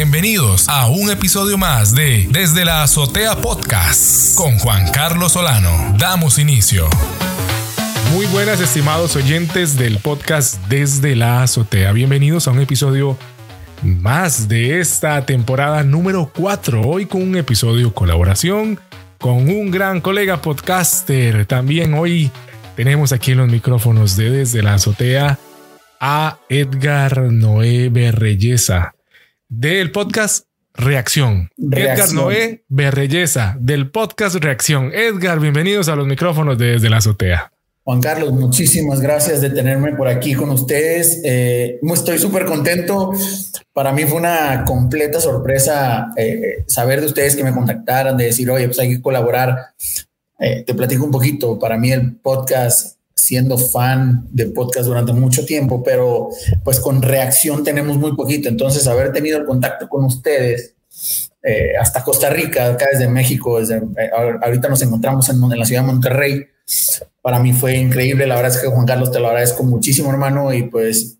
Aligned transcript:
Bienvenidos 0.00 0.68
a 0.68 0.86
un 0.86 1.10
episodio 1.10 1.58
más 1.58 1.92
de 1.92 2.28
Desde 2.30 2.64
la 2.64 2.84
Azotea 2.84 3.34
Podcast 3.34 4.36
con 4.36 4.56
Juan 4.60 4.92
Carlos 4.92 5.32
Solano. 5.32 5.96
Damos 5.98 6.38
inicio. 6.38 6.88
Muy 8.12 8.24
buenas 8.26 8.60
estimados 8.60 9.16
oyentes 9.16 9.76
del 9.76 9.98
podcast 9.98 10.64
Desde 10.68 11.16
la 11.16 11.42
Azotea. 11.42 11.90
Bienvenidos 11.90 12.46
a 12.46 12.52
un 12.52 12.60
episodio 12.60 13.18
más 13.82 14.46
de 14.46 14.78
esta 14.78 15.26
temporada 15.26 15.82
número 15.82 16.30
4. 16.32 16.82
Hoy 16.82 17.06
con 17.06 17.20
un 17.20 17.36
episodio 17.36 17.92
colaboración 17.92 18.78
con 19.18 19.50
un 19.50 19.72
gran 19.72 20.00
colega 20.00 20.40
podcaster. 20.40 21.44
También 21.44 21.94
hoy 21.94 22.30
tenemos 22.76 23.10
aquí 23.10 23.32
en 23.32 23.38
los 23.38 23.48
micrófonos 23.50 24.14
de 24.14 24.30
Desde 24.30 24.62
la 24.62 24.74
Azotea 24.74 25.40
a 25.98 26.38
Edgar 26.48 27.32
Noé 27.32 27.88
Berreyesa 27.88 28.94
del 29.48 29.90
podcast 29.92 30.46
Reacción. 30.74 31.50
Edgar 31.56 32.12
Noé 32.12 32.64
Berreyesa 32.68 33.56
del 33.58 33.90
podcast 33.90 34.36
Reacción. 34.36 34.92
Edgar, 34.92 35.40
bienvenidos 35.40 35.88
a 35.88 35.96
los 35.96 36.06
micrófonos 36.06 36.58
de 36.58 36.72
Desde 36.72 36.90
la 36.90 36.98
Azotea. 36.98 37.52
Juan 37.82 38.02
Carlos, 38.02 38.32
muchísimas 38.34 39.00
gracias 39.00 39.40
de 39.40 39.48
tenerme 39.48 39.94
por 39.94 40.08
aquí 40.08 40.34
con 40.34 40.50
ustedes. 40.50 41.22
Eh, 41.24 41.80
estoy 41.94 42.18
súper 42.18 42.44
contento. 42.44 43.12
Para 43.72 43.92
mí 43.92 44.04
fue 44.04 44.18
una 44.18 44.64
completa 44.66 45.18
sorpresa 45.20 46.10
eh, 46.18 46.64
saber 46.66 47.00
de 47.00 47.06
ustedes 47.06 47.34
que 47.34 47.42
me 47.42 47.54
contactaran, 47.54 48.16
de 48.18 48.24
decir, 48.26 48.50
oye, 48.50 48.66
pues 48.66 48.78
hay 48.78 48.90
que 48.90 49.00
colaborar. 49.00 49.56
Eh, 50.38 50.64
te 50.66 50.74
platico 50.74 51.06
un 51.06 51.10
poquito. 51.10 51.58
Para 51.58 51.78
mí 51.78 51.90
el 51.90 52.16
podcast 52.16 52.97
siendo 53.28 53.58
fan 53.58 54.26
de 54.30 54.46
podcast 54.46 54.86
durante 54.86 55.12
mucho 55.12 55.44
tiempo, 55.44 55.82
pero 55.82 56.30
pues 56.64 56.80
con 56.80 57.02
reacción 57.02 57.62
tenemos 57.62 57.98
muy 57.98 58.16
poquito. 58.16 58.48
Entonces, 58.48 58.86
haber 58.86 59.12
tenido 59.12 59.36
el 59.36 59.44
contacto 59.44 59.86
con 59.86 60.06
ustedes 60.06 60.76
eh, 61.42 61.72
hasta 61.78 62.02
Costa 62.02 62.30
Rica, 62.30 62.72
acá 62.72 62.86
desde 62.90 63.06
México, 63.06 63.60
desde, 63.60 63.76
eh, 63.76 64.10
ahorita 64.42 64.70
nos 64.70 64.80
encontramos 64.80 65.28
en, 65.28 65.42
en, 65.42 65.58
la 65.58 65.66
ciudad 65.66 65.82
de 65.82 65.88
Monterrey, 65.88 66.46
para 67.20 67.38
mí 67.38 67.52
fue 67.52 67.76
increíble. 67.76 68.26
La 68.26 68.36
verdad 68.36 68.52
es 68.52 68.62
que 68.62 68.68
Juan 68.68 68.86
Carlos 68.86 69.12
te 69.12 69.20
lo 69.20 69.26
agradezco 69.26 69.62
muchísimo, 69.62 70.10
hermano, 70.10 70.54
y 70.54 70.62
pues 70.62 71.18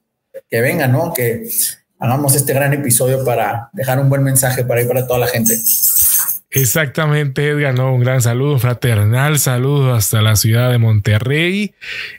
que 0.49 0.63
venga, 0.63 0.89
¿no? 0.89 1.13
Que 1.13 1.47
hagamos 1.99 2.35
este 2.37 2.55
gran 2.55 2.73
episodio 2.73 3.23
para 3.23 3.69
dejar 3.75 4.01
un 4.01 4.09
buen 4.09 4.23
mensaje 4.23 4.65
para 4.65 4.81
ir 4.81 4.89
para 4.89 5.07
toda 5.07 5.19
la 5.19 5.27
gente. 5.27 5.55
Exactamente, 6.51 7.47
Edgar, 7.47 7.75
¿no? 7.75 7.93
un 7.93 8.01
gran 8.01 8.23
saludo, 8.23 8.59
fraternal 8.59 9.39
saludo 9.39 9.93
hasta 9.93 10.23
la 10.23 10.35
ciudad 10.35 10.71
de 10.71 10.79
Monterrey. 10.79 11.75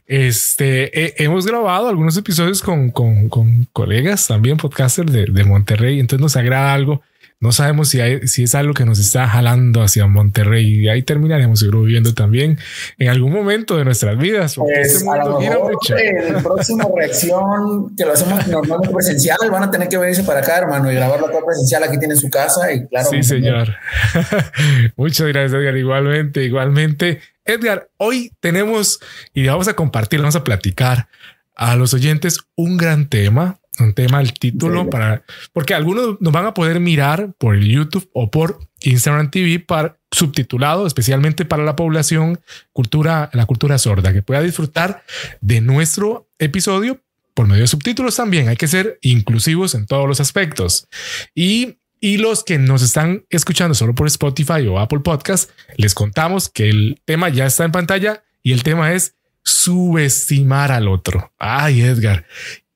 Este, 0.06 1.24
hemos 1.24 1.48
grabado 1.48 1.90
algunos 1.90 2.16
episodios 2.16 2.62
con, 2.62 2.92
con, 2.92 3.28
con 3.30 3.66
colegas 3.74 4.28
también, 4.28 4.58
podcasters 4.58 5.12
de, 5.12 5.26
de, 5.26 5.44
Monterrey, 5.46 6.00
entonces 6.00 6.22
nos 6.22 6.36
agrada 6.36 6.76
algo 6.76 7.02
no 7.42 7.54
sabemos 7.54 7.88
si, 7.88 8.02
hay, 8.02 8.28
si 8.28 8.44
es 8.44 8.54
algo 8.54 8.74
que 8.74 8.84
nos 8.84 9.00
está 9.00 9.26
jalando 9.26 9.82
hacia 9.82 10.06
Monterrey 10.08 10.82
y 10.82 10.90
ahí 10.90 11.04
terminaremos 11.04 11.60
seguro 11.60 11.84
viviendo 11.84 12.14
también 12.14 12.60
en 12.98 13.08
algún 13.08 13.32
momento 13.32 13.78
de 13.78 13.86
nuestras 13.86 14.18
vidas. 14.18 14.56
Pues, 14.56 14.96
este 14.96 15.10
a 15.10 15.24
lo 15.24 15.40
mejor 15.40 15.72
el 15.98 16.44
próximo 16.44 16.94
reacción 16.98 17.96
que 17.96 18.04
lo 18.04 18.12
hacemos 18.12 18.46
normalmente 18.48 18.94
presencial 18.94 19.38
van 19.50 19.64
a 19.64 19.72
tener 19.72 19.88
que 19.88 19.98
venirse 19.98 20.24
para 20.24 20.42
acá, 20.42 20.58
hermano, 20.58 20.92
y 20.92 20.96
grabarlo 20.96 21.28
acá 21.28 21.38
presencial. 21.46 21.84
Aquí 21.84 21.98
tienen 21.98 22.18
su 22.18 22.30
casa 22.30 22.74
y 22.74 22.86
claro. 22.88 23.10
Sí, 23.10 23.24
señor. 23.24 23.74
Muchas 24.98 25.28
gracias, 25.28 25.54
Edgar. 25.54 25.78
Igualmente, 25.78 26.44
igualmente. 26.44 27.22
Edgar, 27.46 27.90
hoy 27.96 28.34
tenemos 28.42 29.00
y 29.34 29.48
vamos 29.48 29.70
a 29.70 29.76
compartir, 29.76 30.20
vamos 30.20 30.36
a 30.36 30.44
platicar 30.44 31.08
a 31.56 31.78
los 31.78 31.94
oyentes 31.94 32.40
un 32.56 32.76
gran 32.76 33.08
tema 33.08 33.59
un 33.80 33.94
tema 33.94 34.22
el 34.22 34.34
título 34.34 34.90
para 34.90 35.24
porque 35.54 35.74
algunos 35.74 36.20
nos 36.20 36.34
van 36.34 36.46
a 36.46 36.54
poder 36.54 36.80
mirar 36.80 37.34
por 37.38 37.56
el 37.56 37.68
YouTube 37.68 38.10
o 38.14 38.30
por 38.32 38.60
Instagram 38.82 39.32
TV 39.32 39.60
para 39.60 39.98
subtitulado 40.12 40.88
especialmente 40.88 41.46
para 41.46 41.64
la 41.64 41.76
población 41.76 42.40
cultura 42.74 43.30
la 43.34 43.46
cultura 43.46 43.78
sorda 43.78 44.14
que 44.14 44.22
pueda 44.22 44.42
disfrutar 44.42 45.04
de 45.42 45.62
nuestro 45.62 46.30
episodio 46.40 47.02
por 47.34 47.48
medio 47.48 47.62
de 47.62 47.68
subtítulos 47.68 48.18
también. 48.18 48.50
Hay 48.50 48.58
que 48.58 48.68
ser 48.68 49.00
inclusivos 49.02 49.74
en 49.74 49.86
todos 49.86 50.08
los 50.08 50.20
aspectos. 50.20 50.90
Y 51.34 51.78
y 52.02 52.18
los 52.18 52.44
que 52.44 52.58
nos 52.58 52.82
están 52.82 53.26
escuchando 53.30 53.76
solo 53.76 53.94
por 53.94 54.08
Spotify 54.08 54.66
o 54.68 54.80
Apple 54.80 55.00
Podcast, 55.00 55.52
les 55.76 55.94
contamos 55.94 56.50
que 56.50 56.70
el 56.70 57.02
tema 57.04 57.30
ya 57.30 57.46
está 57.46 57.66
en 57.66 57.74
pantalla 57.74 58.24
y 58.42 58.54
el 58.54 58.64
tema 58.64 58.94
es 58.94 59.16
subestimar 59.44 60.72
al 60.72 60.88
otro. 60.88 61.34
Ay, 61.38 61.82
Edgar, 61.82 62.26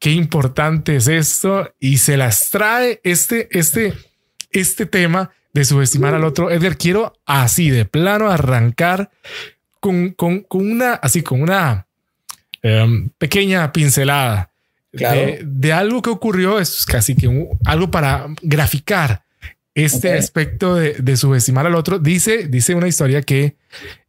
qué 0.03 0.11
importante 0.11 0.97
es 0.97 1.07
esto 1.07 1.73
y 1.79 1.97
se 1.97 2.17
las 2.17 2.49
trae 2.49 2.99
este, 3.05 3.47
este, 3.57 3.93
este 4.51 4.85
tema 4.85 5.31
de 5.53 5.63
subestimar 5.63 6.13
al 6.13 6.25
otro. 6.25 6.51
Edgar, 6.51 6.77
quiero 6.77 7.13
así 7.25 7.69
de 7.69 7.85
plano 7.85 8.29
arrancar 8.29 9.11
con, 9.79 10.09
con, 10.09 10.41
con 10.41 10.69
una, 10.69 10.95
así 10.95 11.23
con 11.23 11.41
una 11.41 11.87
um, 12.63 13.11
pequeña 13.17 13.71
pincelada 13.71 14.51
de, 14.91 15.41
de, 15.45 15.71
algo 15.71 16.01
que 16.01 16.09
ocurrió. 16.09 16.59
Es 16.59 16.85
casi 16.85 17.15
que 17.15 17.29
un, 17.29 17.57
algo 17.63 17.89
para 17.89 18.27
graficar 18.41 19.23
este 19.73 20.09
okay. 20.09 20.19
aspecto 20.19 20.75
de, 20.75 20.95
de, 20.95 21.15
subestimar 21.15 21.65
al 21.65 21.75
otro. 21.75 21.97
Dice, 21.97 22.49
dice 22.49 22.75
una 22.75 22.89
historia 22.89 23.21
que 23.21 23.55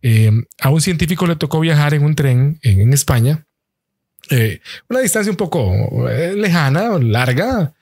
eh, 0.03 0.33
a 0.61 0.71
un 0.71 0.81
científico 0.81 1.25
le 1.29 1.37
tocó 1.37 1.61
viajar 1.61 1.95
en 1.95 2.03
un 2.03 2.17
tren 2.17 2.59
en, 2.63 2.81
en 2.81 2.93
España 2.93 3.47
eh, 4.31 4.61
una 4.89 5.01
distancia 5.01 5.31
un 5.31 5.37
poco 5.37 6.09
eh, 6.09 6.35
lejana, 6.35 6.99
larga, 6.99 7.75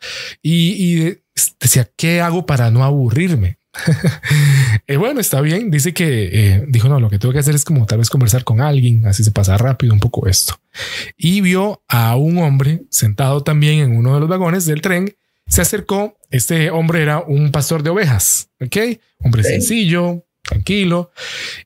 y, 0.42 1.02
y, 1.02 1.18
decía, 1.60 1.88
¿qué 1.96 2.20
hago 2.20 2.46
para 2.46 2.70
no 2.70 2.84
aburrirme? 2.84 3.58
eh, 4.86 4.96
bueno, 4.96 5.20
está 5.20 5.40
bien. 5.40 5.70
Dice 5.70 5.94
que 5.94 6.30
eh, 6.32 6.64
dijo, 6.68 6.88
no, 6.88 7.00
lo 7.00 7.08
que 7.10 7.18
tengo 7.18 7.32
que 7.32 7.38
hacer 7.38 7.54
es 7.54 7.64
como 7.64 7.86
tal 7.86 7.98
vez 7.98 8.10
conversar 8.10 8.44
con 8.44 8.60
alguien, 8.60 9.06
así 9.06 9.24
se 9.24 9.30
pasa 9.30 9.56
rápido 9.56 9.92
un 9.92 10.00
poco 10.00 10.28
esto. 10.28 10.60
Y 11.16 11.40
vio 11.40 11.82
a 11.88 12.16
un 12.16 12.38
hombre 12.38 12.82
sentado 12.90 13.42
también 13.42 13.80
en 13.80 13.96
uno 13.96 14.14
de 14.14 14.20
los 14.20 14.28
vagones 14.28 14.66
del 14.66 14.82
tren. 14.82 15.14
Se 15.46 15.62
acercó. 15.62 16.18
Este 16.30 16.70
hombre 16.70 17.02
era 17.02 17.20
un 17.20 17.50
pastor 17.50 17.82
de 17.82 17.90
ovejas. 17.90 18.48
Ok, 18.60 18.76
hombre 19.18 19.42
sencillo, 19.42 20.24
tranquilo, 20.42 21.10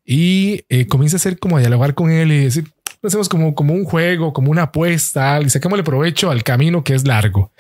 y 0.04 0.64
eh, 0.68 0.86
comienza 0.86 1.16
a 1.16 1.18
hacer 1.18 1.38
como 1.38 1.56
a 1.56 1.60
dialogar 1.60 1.94
con 1.94 2.10
él 2.10 2.32
y 2.32 2.44
decir, 2.44 2.72
hacemos 3.06 3.28
como, 3.28 3.54
como 3.54 3.74
un 3.74 3.84
juego, 3.84 4.32
como 4.32 4.50
una 4.50 4.62
apuesta 4.62 5.40
y 5.40 5.50
saquémosle 5.50 5.84
provecho 5.84 6.30
al 6.30 6.42
camino 6.42 6.84
que 6.84 6.94
es 6.94 7.06
largo. 7.06 7.52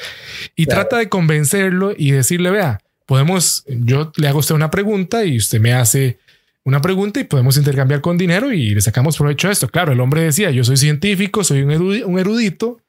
Y 0.54 0.66
claro. 0.66 0.82
trata 0.82 0.98
de 0.98 1.08
convencerlo 1.08 1.94
y 1.96 2.10
decirle, 2.10 2.50
vea, 2.50 2.80
podemos, 3.06 3.64
yo 3.68 4.12
le 4.16 4.28
hago 4.28 4.38
a 4.38 4.40
usted 4.40 4.54
una 4.54 4.70
pregunta 4.70 5.24
y 5.24 5.36
usted 5.36 5.60
me 5.60 5.72
hace 5.72 6.18
una 6.64 6.82
pregunta 6.82 7.20
y 7.20 7.24
podemos 7.24 7.56
intercambiar 7.56 8.00
con 8.00 8.18
dinero 8.18 8.52
y 8.52 8.74
le 8.74 8.80
sacamos 8.80 9.16
provecho 9.16 9.48
a 9.48 9.52
esto. 9.52 9.68
Claro, 9.68 9.92
el 9.92 10.00
hombre 10.00 10.22
decía, 10.22 10.50
yo 10.50 10.64
soy 10.64 10.76
científico, 10.76 11.44
soy 11.44 11.62
un, 11.62 11.70
erudito, 11.70 12.08
un 12.08 12.18
erudito 12.18 12.80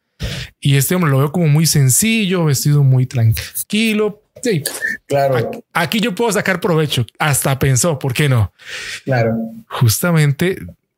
y 0.59 0.75
este 0.75 0.95
hombre 0.95 1.12
lo 1.12 1.19
veo 1.19 1.31
como 1.31 1.47
muy 1.47 1.68
sencillo, 1.68 2.45
vestido 2.45 2.84
muy 2.84 3.06
tranquilo. 3.06 4.24
Sí, 4.41 4.63
claro. 5.06 5.63
Aquí 5.74 6.00
yo 6.00 6.16
puedo 6.16 6.31
sacar 6.31 6.59
provecho. 6.59 7.06
Hasta 7.19 7.57
pensó, 7.59 8.00
¿por 8.00 8.13
qué 8.13 8.28
no? 8.28 8.51
Claro. 9.06 9.35
Justamente 9.68 10.57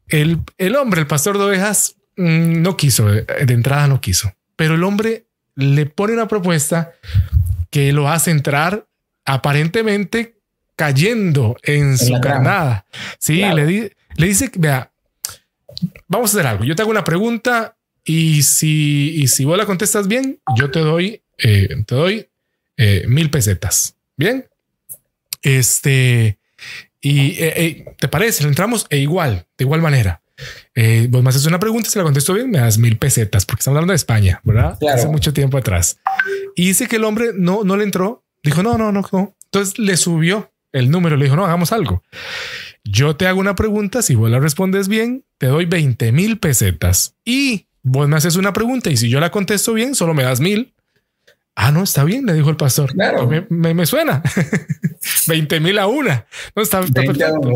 el, 0.09 0.39
el 0.57 0.75
hombre, 0.75 1.01
el 1.01 1.07
pastor 1.07 1.37
de 1.37 1.45
ovejas, 1.45 1.95
mmm, 2.17 2.61
no 2.61 2.77
quiso, 2.77 3.07
de 3.07 3.53
entrada 3.53 3.87
no 3.87 4.01
quiso, 4.01 4.33
pero 4.55 4.75
el 4.75 4.83
hombre 4.83 5.25
le 5.55 5.85
pone 5.85 6.13
una 6.13 6.27
propuesta 6.27 6.93
que 7.69 7.91
lo 7.93 8.09
hace 8.09 8.31
entrar 8.31 8.87
aparentemente 9.25 10.39
cayendo 10.75 11.57
en, 11.63 11.89
en 11.89 11.97
su 11.97 12.19
carnada. 12.21 12.85
Sí, 13.19 13.39
claro. 13.39 13.57
le, 13.57 13.65
di, 13.65 13.89
le 14.15 14.27
dice, 14.27 14.49
vea, 14.55 14.91
vamos 16.07 16.33
a 16.33 16.37
hacer 16.37 16.47
algo. 16.47 16.63
Yo 16.63 16.75
te 16.75 16.81
hago 16.81 16.91
una 16.91 17.03
pregunta 17.03 17.75
y 18.03 18.41
si, 18.43 19.13
y 19.15 19.27
si 19.27 19.45
vos 19.45 19.57
la 19.57 19.65
contestas 19.65 20.07
bien, 20.07 20.39
yo 20.55 20.71
te 20.71 20.79
doy, 20.79 21.21
eh, 21.37 21.83
te 21.85 21.95
doy 21.95 22.27
eh, 22.77 23.05
mil 23.07 23.29
pesetas. 23.29 23.95
Bien. 24.15 24.47
Este, 25.41 26.38
y 27.01 27.31
eh, 27.31 27.53
eh, 27.55 27.85
te 27.97 28.07
parece, 28.07 28.43
entramos 28.43 28.85
e 28.89 28.97
igual, 28.97 29.47
de 29.57 29.65
igual 29.65 29.81
manera. 29.81 30.21
Eh, 30.75 31.07
vos 31.09 31.23
me 31.23 31.29
haces 31.29 31.45
una 31.45 31.59
pregunta, 31.59 31.89
si 31.89 31.97
la 31.97 32.03
contesto 32.03 32.33
bien, 32.33 32.49
me 32.49 32.59
das 32.59 32.77
mil 32.77 32.97
pesetas, 32.97 33.45
porque 33.45 33.61
estamos 33.61 33.77
hablando 33.77 33.91
de 33.91 33.97
España, 33.97 34.41
¿verdad? 34.43 34.77
Claro. 34.79 34.97
Hace 34.97 35.07
mucho 35.07 35.33
tiempo 35.33 35.57
atrás. 35.57 35.99
Y 36.55 36.67
dice 36.67 36.87
que 36.87 36.97
el 36.97 37.03
hombre 37.03 37.31
no, 37.35 37.63
no 37.63 37.77
le 37.77 37.83
entró, 37.83 38.23
dijo, 38.43 38.63
no, 38.63 38.77
no, 38.77 38.91
no, 38.91 39.03
no. 39.11 39.35
Entonces 39.45 39.79
le 39.79 39.97
subió 39.97 40.51
el 40.71 40.91
número, 40.91 41.17
le 41.17 41.25
dijo, 41.25 41.35
no, 41.35 41.45
hagamos 41.45 41.71
algo. 41.71 42.03
Yo 42.83 43.15
te 43.15 43.27
hago 43.27 43.39
una 43.39 43.55
pregunta, 43.55 44.01
si 44.01 44.15
vos 44.15 44.29
la 44.29 44.39
respondes 44.39 44.87
bien, 44.87 45.25
te 45.37 45.47
doy 45.47 45.65
20 45.65 46.11
mil 46.11 46.39
pesetas. 46.39 47.15
Y 47.25 47.67
vos 47.81 48.07
me 48.07 48.15
haces 48.15 48.35
una 48.35 48.53
pregunta 48.53 48.89
y 48.89 48.97
si 48.97 49.09
yo 49.09 49.19
la 49.19 49.31
contesto 49.31 49.73
bien, 49.73 49.95
solo 49.95 50.13
me 50.13 50.23
das 50.23 50.39
mil. 50.39 50.73
Ah, 51.61 51.71
no, 51.71 51.83
está 51.83 52.03
bien, 52.03 52.25
le 52.25 52.33
dijo 52.33 52.49
el 52.49 52.55
pastor. 52.55 52.93
Claro. 52.93 53.27
Me, 53.27 53.45
me, 53.49 53.73
me 53.73 53.85
suena. 53.85 54.23
20 55.27 55.59
mil 55.59 55.77
a 55.77 55.87
una. 55.87 56.25
No 56.55 56.61
está, 56.61 56.79
está 56.79 57.01
perfecto. 57.01 57.51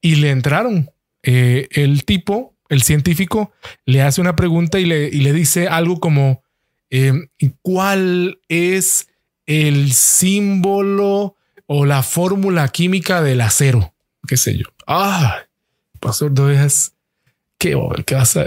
Y 0.00 0.16
le 0.16 0.30
entraron. 0.30 0.90
Eh, 1.22 1.68
el 1.72 2.04
tipo, 2.04 2.54
el 2.68 2.82
científico, 2.82 3.52
le 3.84 4.02
hace 4.02 4.20
una 4.20 4.34
pregunta 4.34 4.80
y 4.80 4.86
le, 4.86 5.08
y 5.08 5.20
le 5.20 5.32
dice 5.32 5.68
algo 5.68 6.00
como: 6.00 6.42
eh, 6.90 7.12
¿Cuál 7.62 8.40
es 8.48 9.06
el 9.46 9.92
símbolo 9.92 11.36
o 11.66 11.86
la 11.86 12.02
fórmula 12.02 12.66
química 12.68 13.22
del 13.22 13.40
acero, 13.40 13.94
qué 14.26 14.36
sé 14.36 14.56
yo. 14.56 14.66
Ah, 14.88 15.42
pastor, 16.00 16.32
no 16.32 16.48
¿Qué, 17.56 17.76
qué 18.06 18.14
vas 18.16 18.36
a, 18.36 18.46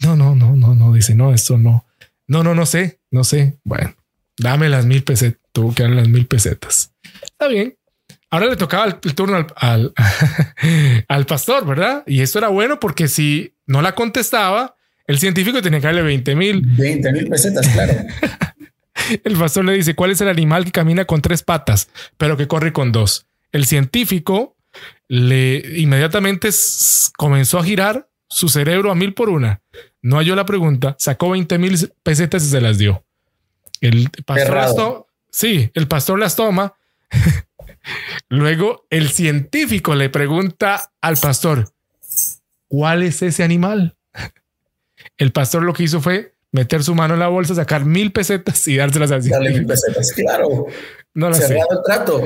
no, 0.00 0.16
no, 0.16 0.36
no, 0.36 0.54
no, 0.54 0.74
no, 0.76 0.92
dice, 0.92 1.16
no, 1.16 1.34
esto 1.34 1.58
no. 1.58 1.84
No, 2.26 2.42
no, 2.42 2.54
no 2.54 2.66
sé, 2.66 3.00
no 3.10 3.24
sé. 3.24 3.58
Bueno, 3.64 3.94
dame 4.36 4.68
las 4.68 4.86
mil 4.86 5.02
pesetas, 5.02 5.40
tuvo 5.52 5.74
que 5.74 5.82
dar 5.82 5.92
las 5.92 6.08
mil 6.08 6.26
pesetas. 6.26 6.92
Está 7.22 7.48
bien. 7.48 7.76
Ahora 8.30 8.46
le 8.46 8.56
tocaba 8.56 8.98
el, 9.02 9.14
turno 9.14 9.36
al, 9.36 9.46
al, 9.56 9.94
al, 11.08 11.26
pastor, 11.26 11.64
¿verdad? 11.64 12.02
Y 12.06 12.22
esto 12.22 12.38
era 12.38 12.48
bueno 12.48 12.80
porque 12.80 13.08
si 13.08 13.54
no 13.66 13.82
la 13.82 13.94
contestaba, 13.94 14.76
el 15.06 15.18
científico 15.18 15.62
tenía 15.62 15.80
que 15.80 15.86
darle 15.86 16.02
20 16.02 16.34
mil. 16.34 16.62
20 16.62 17.12
mil 17.12 17.28
pesetas, 17.28 17.68
claro. 17.68 17.94
el 19.24 19.36
pastor 19.36 19.64
le 19.64 19.74
dice, 19.74 19.94
¿cuál 19.94 20.10
es 20.10 20.20
el 20.20 20.28
animal 20.28 20.64
que 20.64 20.72
camina 20.72 21.04
con 21.04 21.22
tres 21.22 21.42
patas, 21.42 21.88
pero 22.16 22.36
que 22.36 22.48
corre 22.48 22.72
con 22.72 22.90
dos? 22.92 23.26
El 23.52 23.66
científico 23.66 24.56
le 25.08 25.62
inmediatamente 25.76 26.50
comenzó 27.16 27.58
a 27.58 27.64
girar 27.64 28.08
su 28.28 28.48
cerebro 28.48 28.90
a 28.90 28.94
mil 28.94 29.14
por 29.14 29.28
una. 29.28 29.62
No 30.02 30.16
halló 30.18 30.34
la 30.36 30.46
pregunta, 30.46 30.96
sacó 30.98 31.30
20 31.30 31.58
mil 31.58 31.92
pesetas 32.02 32.44
y 32.44 32.48
se 32.48 32.60
las 32.60 32.78
dio. 32.78 33.04
El 33.80 34.10
pastor 34.24 34.54
las 34.54 34.74
Sí, 35.30 35.70
el 35.74 35.86
pastor 35.86 36.18
las 36.18 36.34
toma. 36.36 36.74
Luego 38.28 38.86
el 38.90 39.10
científico 39.10 39.94
le 39.94 40.08
pregunta 40.08 40.92
al 41.00 41.16
pastor, 41.18 41.68
¿cuál 42.68 43.02
es 43.02 43.22
ese 43.22 43.44
animal? 43.44 43.96
El 45.18 45.30
pastor 45.30 45.62
lo 45.62 45.72
que 45.72 45.84
hizo 45.84 46.00
fue 46.00 46.34
meter 46.52 46.82
su 46.82 46.94
mano 46.94 47.14
en 47.14 47.20
la 47.20 47.28
bolsa, 47.28 47.54
sacar 47.54 47.84
mil 47.84 48.12
pesetas 48.12 48.66
y 48.66 48.76
dárselas 48.76 49.12
al 49.12 49.28
Dale 49.28 49.50
mil 49.50 49.66
pesetas, 49.66 50.12
claro. 50.12 50.66
No 51.14 51.28
lo 51.28 51.34
sé. 51.34 51.54
el 51.54 51.78
trato. 51.84 52.22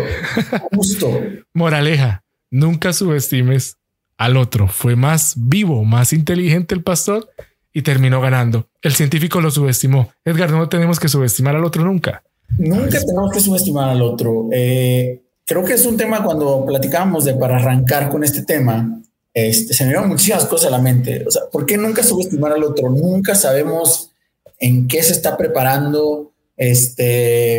Justo. 0.73 1.21
Moraleja, 1.53 2.25
nunca 2.51 2.93
subestimes 2.93 3.77
al 4.21 4.37
otro. 4.37 4.69
Fue 4.69 4.97
más 4.97 5.33
vivo, 5.37 5.83
más 5.83 6.13
inteligente 6.13 6.75
el 6.75 6.83
pastor 6.83 7.31
y 7.73 7.81
terminó 7.81 8.21
ganando. 8.21 8.69
El 8.83 8.93
científico 8.93 9.41
lo 9.41 9.51
subestimó. 9.51 10.13
Edgar, 10.27 10.51
no 10.51 10.69
tenemos 10.69 11.01
que 11.01 11.09
subestimar 11.09 11.57
al 11.57 11.65
otro 11.65 11.83
nunca. 11.85 12.23
Nunca 12.59 13.01
tenemos 13.01 13.33
que 13.33 13.41
subestimar 13.41 13.89
al 13.89 14.03
otro. 14.03 14.49
Eh, 14.53 15.23
creo 15.47 15.65
que 15.65 15.73
es 15.73 15.87
un 15.87 15.97
tema 15.97 16.23
cuando 16.23 16.67
platicamos 16.67 17.25
de 17.25 17.33
para 17.33 17.57
arrancar 17.57 18.11
con 18.11 18.23
este 18.23 18.43
tema, 18.43 19.01
este, 19.33 19.73
se 19.73 19.85
me 19.85 19.91
dieron 19.91 20.09
muchísimas 20.09 20.45
cosas 20.45 20.69
a 20.69 20.77
la 20.77 20.83
mente. 20.83 21.25
O 21.27 21.31
sea, 21.31 21.43
¿por 21.51 21.65
qué 21.65 21.79
nunca 21.79 22.03
subestimar 22.03 22.53
al 22.53 22.63
otro? 22.63 22.91
Nunca 22.91 23.35
sabemos 23.35 24.11
en 24.59 24.87
qué 24.87 25.03
se 25.03 25.13
está 25.13 25.39
preparando, 25.39 26.33
este, 26.59 27.57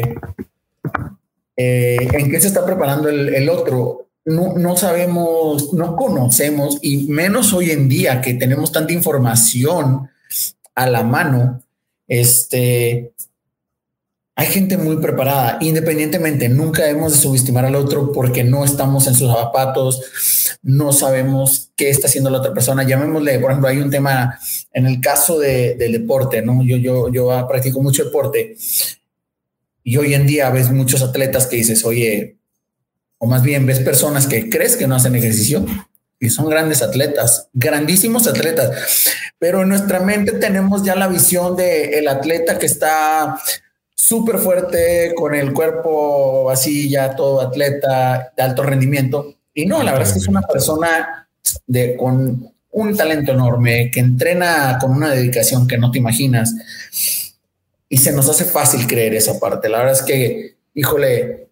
eh, 1.57 2.07
en 2.13 2.29
qué 2.29 2.39
se 2.39 2.49
está 2.49 2.63
preparando 2.63 3.09
el, 3.09 3.33
el 3.33 3.49
otro 3.49 4.10
no, 4.25 4.77
sabemos, 4.77 5.73
no 5.73 5.95
conocemos, 5.95 6.77
y 6.81 7.07
menos 7.07 7.53
hoy 7.53 7.71
en 7.71 7.89
día 7.89 8.21
que 8.21 8.35
tenemos 8.35 8.71
tanta 8.71 8.93
información 8.93 10.09
a 10.75 10.87
la 10.87 11.03
mano, 11.03 11.63
este, 12.07 13.13
hay 14.35 14.47
gente 14.47 14.77
muy 14.77 14.97
preparada, 14.97 15.57
independientemente, 15.61 16.49
nunca 16.49 16.83
debemos 16.83 17.13
de 17.13 17.19
subestimar 17.19 17.65
al 17.65 17.75
otro 17.75 18.11
porque 18.11 18.43
no 18.43 18.63
estamos 18.63 19.07
en 19.07 19.15
sus 19.15 19.31
zapatos, 19.31 20.01
no 20.61 20.93
sabemos 20.93 21.71
qué 21.75 21.89
está 21.89 22.07
haciendo 22.07 22.29
la 22.29 22.39
otra 22.39 22.53
persona. 22.53 22.83
Llamémosle, 22.83 23.39
por 23.39 23.51
ejemplo, 23.51 23.69
hay 23.69 23.77
un 23.77 23.89
tema 23.89 24.39
en 24.73 24.85
el 24.85 25.01
caso 25.01 25.39
de, 25.39 25.75
del 25.75 25.91
deporte, 25.91 26.41
¿no? 26.41 26.63
Yo, 26.63 26.77
yo, 26.77 27.09
yo 27.11 27.47
practico 27.47 27.81
mucho 27.81 28.05
deporte 28.05 28.55
y 29.83 29.97
hoy 29.97 30.13
en 30.13 30.27
día 30.27 30.49
ves 30.49 30.71
muchos 30.71 31.01
atletas 31.01 31.47
que 31.47 31.57
dices, 31.57 31.83
oye, 31.85 32.37
o 33.23 33.27
más 33.27 33.43
bien 33.43 33.67
ves 33.67 33.79
personas 33.79 34.25
que 34.25 34.49
crees 34.49 34.75
que 34.75 34.87
no 34.87 34.95
hacen 34.95 35.15
ejercicio 35.15 35.63
y 36.19 36.31
son 36.31 36.49
grandes 36.49 36.81
atletas, 36.81 37.49
grandísimos 37.53 38.27
atletas, 38.27 38.71
pero 39.37 39.61
en 39.61 39.69
nuestra 39.69 39.99
mente 39.99 40.33
tenemos 40.33 40.83
ya 40.83 40.95
la 40.95 41.07
visión 41.07 41.55
de 41.55 41.99
el 41.99 42.07
atleta 42.07 42.57
que 42.57 42.65
está 42.65 43.39
súper 43.93 44.39
fuerte, 44.39 45.13
con 45.15 45.35
el 45.35 45.53
cuerpo 45.53 46.49
así, 46.49 46.89
ya 46.89 47.15
todo 47.15 47.41
atleta 47.41 48.33
de 48.35 48.41
alto 48.41 48.63
rendimiento. 48.63 49.35
Y 49.53 49.67
no, 49.67 49.83
la 49.83 49.91
verdad 49.91 50.07
es 50.07 50.13
que 50.13 50.19
es 50.19 50.27
una 50.27 50.41
persona 50.41 51.27
de, 51.67 51.95
con 51.97 52.51
un 52.71 52.97
talento 52.97 53.33
enorme, 53.33 53.91
que 53.91 53.99
entrena 53.99 54.79
con 54.81 54.91
una 54.91 55.11
dedicación 55.11 55.67
que 55.67 55.77
no 55.77 55.91
te 55.91 55.99
imaginas. 55.99 56.55
Y 57.87 57.97
se 57.97 58.11
nos 58.13 58.27
hace 58.27 58.45
fácil 58.45 58.87
creer 58.87 59.13
esa 59.13 59.39
parte. 59.39 59.69
La 59.69 59.77
verdad 59.77 59.93
es 59.93 60.01
que, 60.01 60.55
híjole, 60.73 61.50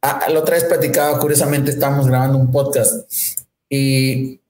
Ah, 0.00 0.26
la 0.28 0.38
otra 0.38 0.54
vez 0.54 0.64
platicaba, 0.64 1.18
curiosamente, 1.18 1.72
estábamos 1.72 2.06
grabando 2.06 2.38
un 2.38 2.52
podcast 2.52 3.10
y, 3.68 4.40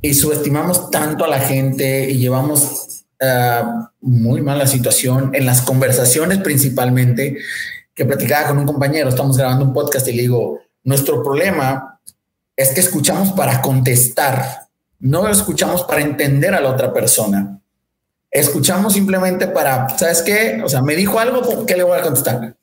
y 0.00 0.14
subestimamos 0.14 0.90
tanto 0.90 1.24
a 1.24 1.28
la 1.28 1.40
gente 1.40 2.08
y 2.08 2.18
llevamos 2.18 3.04
uh, 3.20 3.88
muy 4.00 4.42
mala 4.42 4.68
situación 4.68 5.34
en 5.34 5.44
las 5.44 5.62
conversaciones 5.62 6.38
principalmente, 6.38 7.38
que 7.94 8.04
platicaba 8.04 8.48
con 8.48 8.58
un 8.58 8.66
compañero, 8.66 9.08
estamos 9.08 9.36
grabando 9.36 9.64
un 9.64 9.72
podcast 9.72 10.06
y 10.06 10.12
le 10.12 10.22
digo, 10.22 10.60
nuestro 10.84 11.22
problema 11.22 12.00
es 12.56 12.70
que 12.70 12.80
escuchamos 12.80 13.32
para 13.32 13.60
contestar, 13.60 14.68
no 15.00 15.28
escuchamos 15.28 15.82
para 15.82 16.00
entender 16.02 16.54
a 16.54 16.60
la 16.60 16.70
otra 16.70 16.92
persona. 16.92 17.60
Escuchamos 18.30 18.92
simplemente 18.92 19.48
para, 19.48 19.88
¿sabes 19.98 20.22
qué? 20.22 20.60
O 20.64 20.68
sea, 20.68 20.80
me 20.80 20.94
dijo 20.94 21.18
algo, 21.18 21.66
¿qué 21.66 21.76
le 21.76 21.82
voy 21.82 21.98
a 21.98 22.02
contestar? 22.02 22.54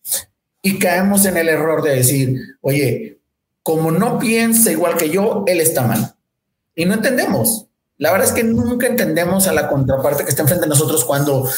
Y 0.61 0.79
caemos 0.79 1.25
en 1.25 1.37
el 1.37 1.49
error 1.49 1.81
de 1.83 1.95
decir, 1.95 2.57
oye, 2.61 3.19
como 3.63 3.91
no 3.91 4.17
piensa 4.17 4.71
igual 4.71 4.97
que 4.97 5.09
yo, 5.09 5.43
él 5.47 5.59
está 5.59 5.83
mal. 5.83 6.15
Y 6.75 6.85
no 6.85 6.93
entendemos. 6.93 7.65
La 7.97 8.11
verdad 8.11 8.27
es 8.27 8.33
que 8.33 8.43
nunca 8.43 8.87
entendemos 8.87 9.47
a 9.47 9.53
la 9.53 9.67
contraparte 9.67 10.23
que 10.23 10.29
está 10.29 10.43
enfrente 10.43 10.65
de 10.65 10.69
nosotros 10.69 11.03
cuando 11.03 11.49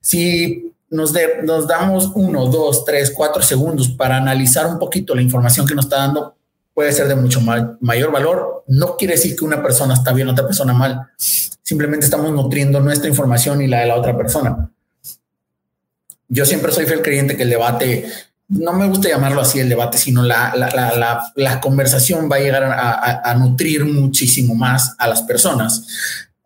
si 0.00 0.72
nos, 0.88 1.12
nos 1.42 1.68
damos 1.68 2.12
uno, 2.14 2.46
dos, 2.46 2.84
tres, 2.84 3.12
cuatro 3.14 3.42
segundos 3.42 3.88
para 3.88 4.16
analizar 4.16 4.66
un 4.66 4.78
poquito 4.78 5.14
la 5.14 5.22
información 5.22 5.66
que 5.66 5.74
nos 5.74 5.86
está 5.86 5.98
dando, 5.98 6.36
puede 6.72 6.92
ser 6.92 7.08
de 7.08 7.16
mucho 7.16 7.40
mayor 7.80 8.12
valor. 8.12 8.64
No 8.68 8.96
quiere 8.96 9.14
decir 9.14 9.36
que 9.36 9.44
una 9.44 9.62
persona 9.62 9.94
está 9.94 10.12
bien, 10.12 10.28
otra 10.28 10.46
persona 10.46 10.72
mal. 10.72 11.08
Simplemente 11.16 12.06
estamos 12.06 12.32
nutriendo 12.32 12.80
nuestra 12.80 13.08
información 13.08 13.60
y 13.62 13.66
la 13.66 13.80
de 13.80 13.86
la 13.86 13.96
otra 13.96 14.16
persona 14.16 14.70
yo 16.30 16.46
siempre 16.46 16.72
soy 16.72 16.86
fiel 16.86 17.02
creyente 17.02 17.36
que 17.36 17.42
el 17.42 17.50
debate, 17.50 18.06
no 18.48 18.72
me 18.72 18.88
gusta 18.88 19.08
llamarlo 19.08 19.42
así 19.42 19.60
el 19.60 19.68
debate, 19.68 19.98
sino 19.98 20.22
la, 20.22 20.54
la, 20.56 20.70
la, 20.70 21.32
la 21.34 21.60
conversación 21.60 22.30
va 22.30 22.36
a 22.36 22.40
llegar 22.40 22.64
a, 22.64 23.34
nutrir 23.34 23.84
muchísimo 23.84 24.54
más 24.54 24.94
a 24.98 25.06
las 25.06 25.22
personas, 25.22 25.86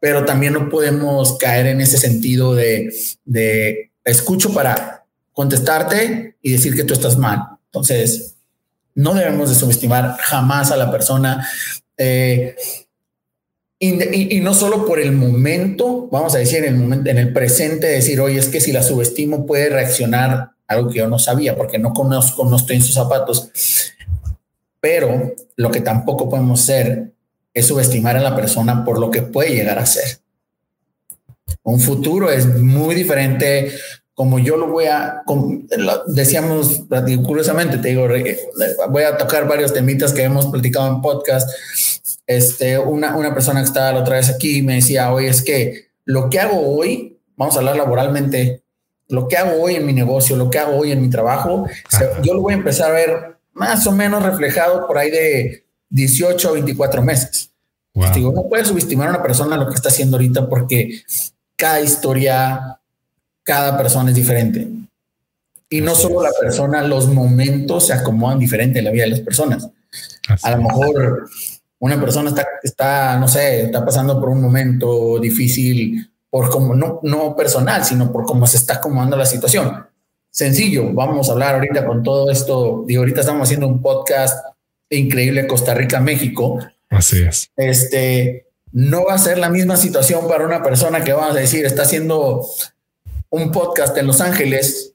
pero 0.00 0.24
también 0.24 0.54
no 0.54 0.68
podemos 0.68 1.38
caer 1.38 1.66
en 1.66 1.80
ese 1.80 1.98
sentido 1.98 2.54
de, 2.54 2.92
de 3.24 3.92
escucho 4.04 4.52
para 4.52 5.04
contestarte 5.32 6.36
y 6.42 6.52
decir 6.52 6.74
que 6.74 6.84
tú 6.84 6.94
estás 6.94 7.16
mal. 7.16 7.40
Entonces, 7.66 8.34
no 8.94 9.14
debemos 9.14 9.48
de 9.48 9.54
subestimar 9.54 10.16
jamás 10.18 10.70
a 10.70 10.76
la 10.76 10.90
persona. 10.90 11.46
Eh, 11.96 12.54
y, 13.92 14.40
no 14.40 14.54
solo 14.54 14.86
por 14.86 15.00
el 15.00 15.12
momento, 15.12 16.08
vamos 16.10 16.34
a 16.34 16.38
decir, 16.38 16.58
en 16.58 16.74
el 16.74 16.76
momento, 16.76 17.10
en 17.10 17.18
el 17.18 17.32
presente, 17.32 17.86
decir, 17.86 18.20
oye, 18.20 18.38
es 18.38 18.48
que 18.48 18.60
si 18.60 18.72
la 18.72 18.82
subestimo 18.82 19.46
puede 19.46 19.68
reaccionar 19.68 20.50
algo 20.66 20.88
que 20.88 20.98
yo 20.98 21.08
no 21.08 21.18
sabía 21.18 21.56
porque 21.56 21.78
no 21.78 21.92
conozco, 21.92 22.44
no 22.44 22.56
estoy 22.56 22.76
en 22.76 22.82
sus 22.82 22.94
zapatos. 22.94 23.50
Pero 24.80 25.34
lo 25.56 25.70
que 25.70 25.80
tampoco 25.80 26.28
podemos 26.28 26.62
hacer 26.62 27.12
es 27.52 27.66
subestimar 27.66 28.16
a 28.16 28.22
la 28.22 28.36
persona 28.36 28.84
por 28.84 28.98
lo 28.98 29.10
que 29.10 29.22
puede 29.22 29.54
llegar 29.54 29.78
a 29.78 29.86
ser. 29.86 30.18
Un 31.62 31.80
futuro 31.80 32.30
es 32.30 32.46
muy 32.46 32.94
diferente 32.94 33.72
como 34.14 34.38
yo 34.38 34.56
lo 34.56 34.68
voy 34.68 34.84
a, 34.84 35.22
decíamos 36.06 36.84
curiosamente, 37.26 37.78
te 37.78 37.88
digo, 37.88 38.06
voy 38.88 39.02
a 39.02 39.16
tocar 39.16 39.48
varios 39.48 39.72
temitas 39.72 40.12
que 40.12 40.22
hemos 40.22 40.46
platicado 40.46 40.86
en 40.88 41.02
podcast 41.02 41.50
este, 42.26 42.78
una, 42.78 43.16
una 43.16 43.34
persona 43.34 43.60
que 43.60 43.66
estaba 43.66 43.92
la 43.92 44.00
otra 44.00 44.16
vez 44.16 44.30
aquí 44.30 44.62
me 44.62 44.76
decía, 44.76 45.12
oye, 45.12 45.28
es 45.28 45.42
que 45.42 45.88
lo 46.04 46.30
que 46.30 46.40
hago 46.40 46.60
hoy, 46.60 47.18
vamos 47.36 47.56
a 47.56 47.58
hablar 47.58 47.76
laboralmente, 47.76 48.62
lo 49.08 49.28
que 49.28 49.36
hago 49.36 49.62
hoy 49.62 49.76
en 49.76 49.86
mi 49.86 49.92
negocio, 49.92 50.36
lo 50.36 50.50
que 50.50 50.58
hago 50.58 50.76
hoy 50.76 50.92
en 50.92 51.02
mi 51.02 51.10
trabajo, 51.10 51.66
yo 52.22 52.34
lo 52.34 52.40
voy 52.40 52.54
a 52.54 52.56
empezar 52.56 52.90
a 52.90 52.94
ver 52.94 53.36
más 53.52 53.86
o 53.86 53.92
menos 53.92 54.22
reflejado 54.22 54.86
por 54.86 54.98
ahí 54.98 55.10
de 55.10 55.64
18 55.90 56.48
a 56.48 56.52
24 56.52 57.02
meses. 57.02 57.50
Digo, 58.12 58.32
no 58.32 58.48
puedes 58.48 58.68
subestimar 58.68 59.06
a 59.06 59.10
una 59.10 59.22
persona 59.22 59.56
lo 59.56 59.68
que 59.68 59.74
está 59.74 59.88
haciendo 59.88 60.16
ahorita 60.16 60.48
porque 60.48 61.02
cada 61.54 61.80
historia, 61.80 62.80
cada 63.44 63.76
persona 63.76 64.10
es 64.10 64.16
diferente. 64.16 64.66
Y 65.70 65.80
no 65.80 65.94
solo 65.94 66.22
la 66.22 66.32
persona, 66.38 66.82
los 66.82 67.08
momentos 67.08 67.86
se 67.86 67.92
acomodan 67.92 68.40
diferente 68.40 68.80
en 68.80 68.86
la 68.86 68.90
vida 68.90 69.04
de 69.04 69.10
las 69.10 69.20
personas. 69.20 69.68
a 70.42 70.50
lo 70.50 70.62
mejor 70.62 71.28
una 71.84 72.00
persona 72.00 72.30
está, 72.30 72.46
está, 72.62 73.18
no 73.18 73.28
sé, 73.28 73.64
está 73.64 73.84
pasando 73.84 74.18
por 74.18 74.30
un 74.30 74.40
momento 74.40 75.18
difícil 75.20 76.10
por 76.30 76.48
como, 76.48 76.74
no, 76.74 76.98
no 77.02 77.36
personal, 77.36 77.84
sino 77.84 78.10
por 78.10 78.24
cómo 78.24 78.46
se 78.46 78.56
está 78.56 78.76
acomodando 78.76 79.18
la 79.18 79.26
situación. 79.26 79.86
sencillo. 80.30 80.92
Vamos 80.94 81.28
a 81.28 81.32
hablar 81.32 81.56
ahorita 81.56 81.84
con 81.84 82.02
todo 82.02 82.30
esto. 82.30 82.84
Digo, 82.86 83.02
ahorita 83.02 83.20
estamos 83.20 83.42
haciendo 83.42 83.68
un 83.68 83.82
podcast 83.82 84.46
increíble 84.88 85.46
Costa 85.46 85.74
Rica, 85.74 86.00
México. 86.00 86.58
Así 86.88 87.22
es. 87.22 87.50
Este 87.54 88.46
no 88.72 89.04
va 89.04 89.14
a 89.14 89.18
ser 89.18 89.36
la 89.36 89.50
misma 89.50 89.76
situación 89.76 90.26
para 90.26 90.46
una 90.46 90.62
persona 90.62 91.04
que 91.04 91.12
vamos 91.12 91.36
a 91.36 91.38
decir 91.38 91.66
está 91.66 91.82
haciendo 91.82 92.46
un 93.28 93.52
podcast 93.52 93.96
en 93.98 94.06
Los 94.06 94.22
Ángeles 94.22 94.94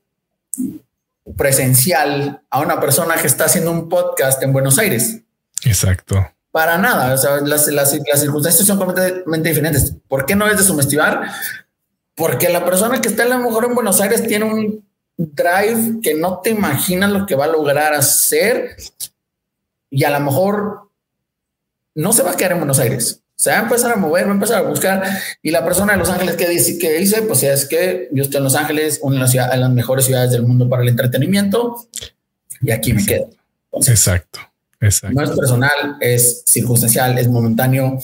presencial 1.38 2.42
a 2.50 2.62
una 2.62 2.80
persona 2.82 3.16
que 3.16 3.28
está 3.28 3.46
haciendo 3.46 3.72
un 3.72 3.88
podcast 3.88 4.42
en 4.42 4.52
Buenos 4.54 4.80
Aires. 4.80 5.22
Exacto. 5.64 6.28
Para 6.52 6.78
nada. 6.78 7.14
O 7.14 7.18
sea, 7.18 7.42
las, 7.42 7.68
las, 7.68 7.94
las 7.94 8.22
circunstancias 8.22 8.66
son 8.66 8.78
completamente 8.78 9.50
diferentes. 9.50 9.96
¿Por 10.08 10.26
qué 10.26 10.36
no 10.36 10.48
es 10.48 10.58
de 10.58 10.64
subestimar? 10.64 11.30
Porque 12.16 12.50
la 12.50 12.66
persona 12.66 13.00
que 13.00 13.08
está 13.08 13.24
a 13.24 13.28
lo 13.28 13.40
mejor 13.40 13.66
en 13.66 13.76
Buenos 13.76 14.02
Aires 14.02 14.28
tiene 14.28 14.46
un 14.46 14.86
drive 15.18 16.00
que 16.02 16.16
no 16.16 16.40
te 16.40 16.52
imaginas 16.52 17.12
lo 17.12 17.26
que 17.26 17.36
va 17.36 17.46
a 17.46 17.50
lograr 17.50 17.94
hacer 17.94 18.76
y 19.90 20.04
a 20.04 20.10
lo 20.10 20.20
mejor 20.22 20.90
no 21.96 22.14
se 22.14 22.24
va 22.24 22.32
a 22.32 22.38
quedar 22.38 22.54
en 22.54 22.60
Buenos 22.60 22.80
Aires. 22.80 23.22
Se 23.36 23.52
va 23.52 23.60
a 23.60 23.62
empezar 23.64 23.92
a 23.92 23.96
mover, 23.96 24.26
va 24.26 24.32
a 24.32 24.34
empezar 24.34 24.58
a 24.58 24.68
buscar. 24.68 25.04
Y 25.42 25.52
la 25.52 25.64
persona 25.64 25.94
de 25.94 26.00
Los 26.00 26.10
Ángeles 26.10 26.36
que 26.36 26.48
dice, 26.48 26.78
que 26.78 26.94
dice 26.94 27.22
pues 27.22 27.44
es 27.44 27.66
que 27.66 28.10
yo 28.12 28.24
estoy 28.24 28.38
en 28.40 28.44
Los 28.44 28.56
Ángeles, 28.56 29.00
una 29.02 29.16
de 29.16 29.22
las, 29.22 29.32
ciudad, 29.32 29.52
de 29.52 29.58
las 29.58 29.70
mejores 29.72 30.06
ciudades 30.06 30.32
del 30.32 30.44
mundo 30.44 30.68
para 30.70 30.84
el 30.84 30.90
entretenimiento, 30.90 31.88
y 32.62 32.72
aquí 32.72 32.94
me 32.94 33.06
quedo. 33.06 33.30
exacto, 33.88 34.40
No 34.80 35.24
es 35.24 35.32
personal, 35.32 35.98
es 36.00 36.44
circunstancial, 36.46 37.18
es 37.18 37.28
momentáneo. 37.28 38.00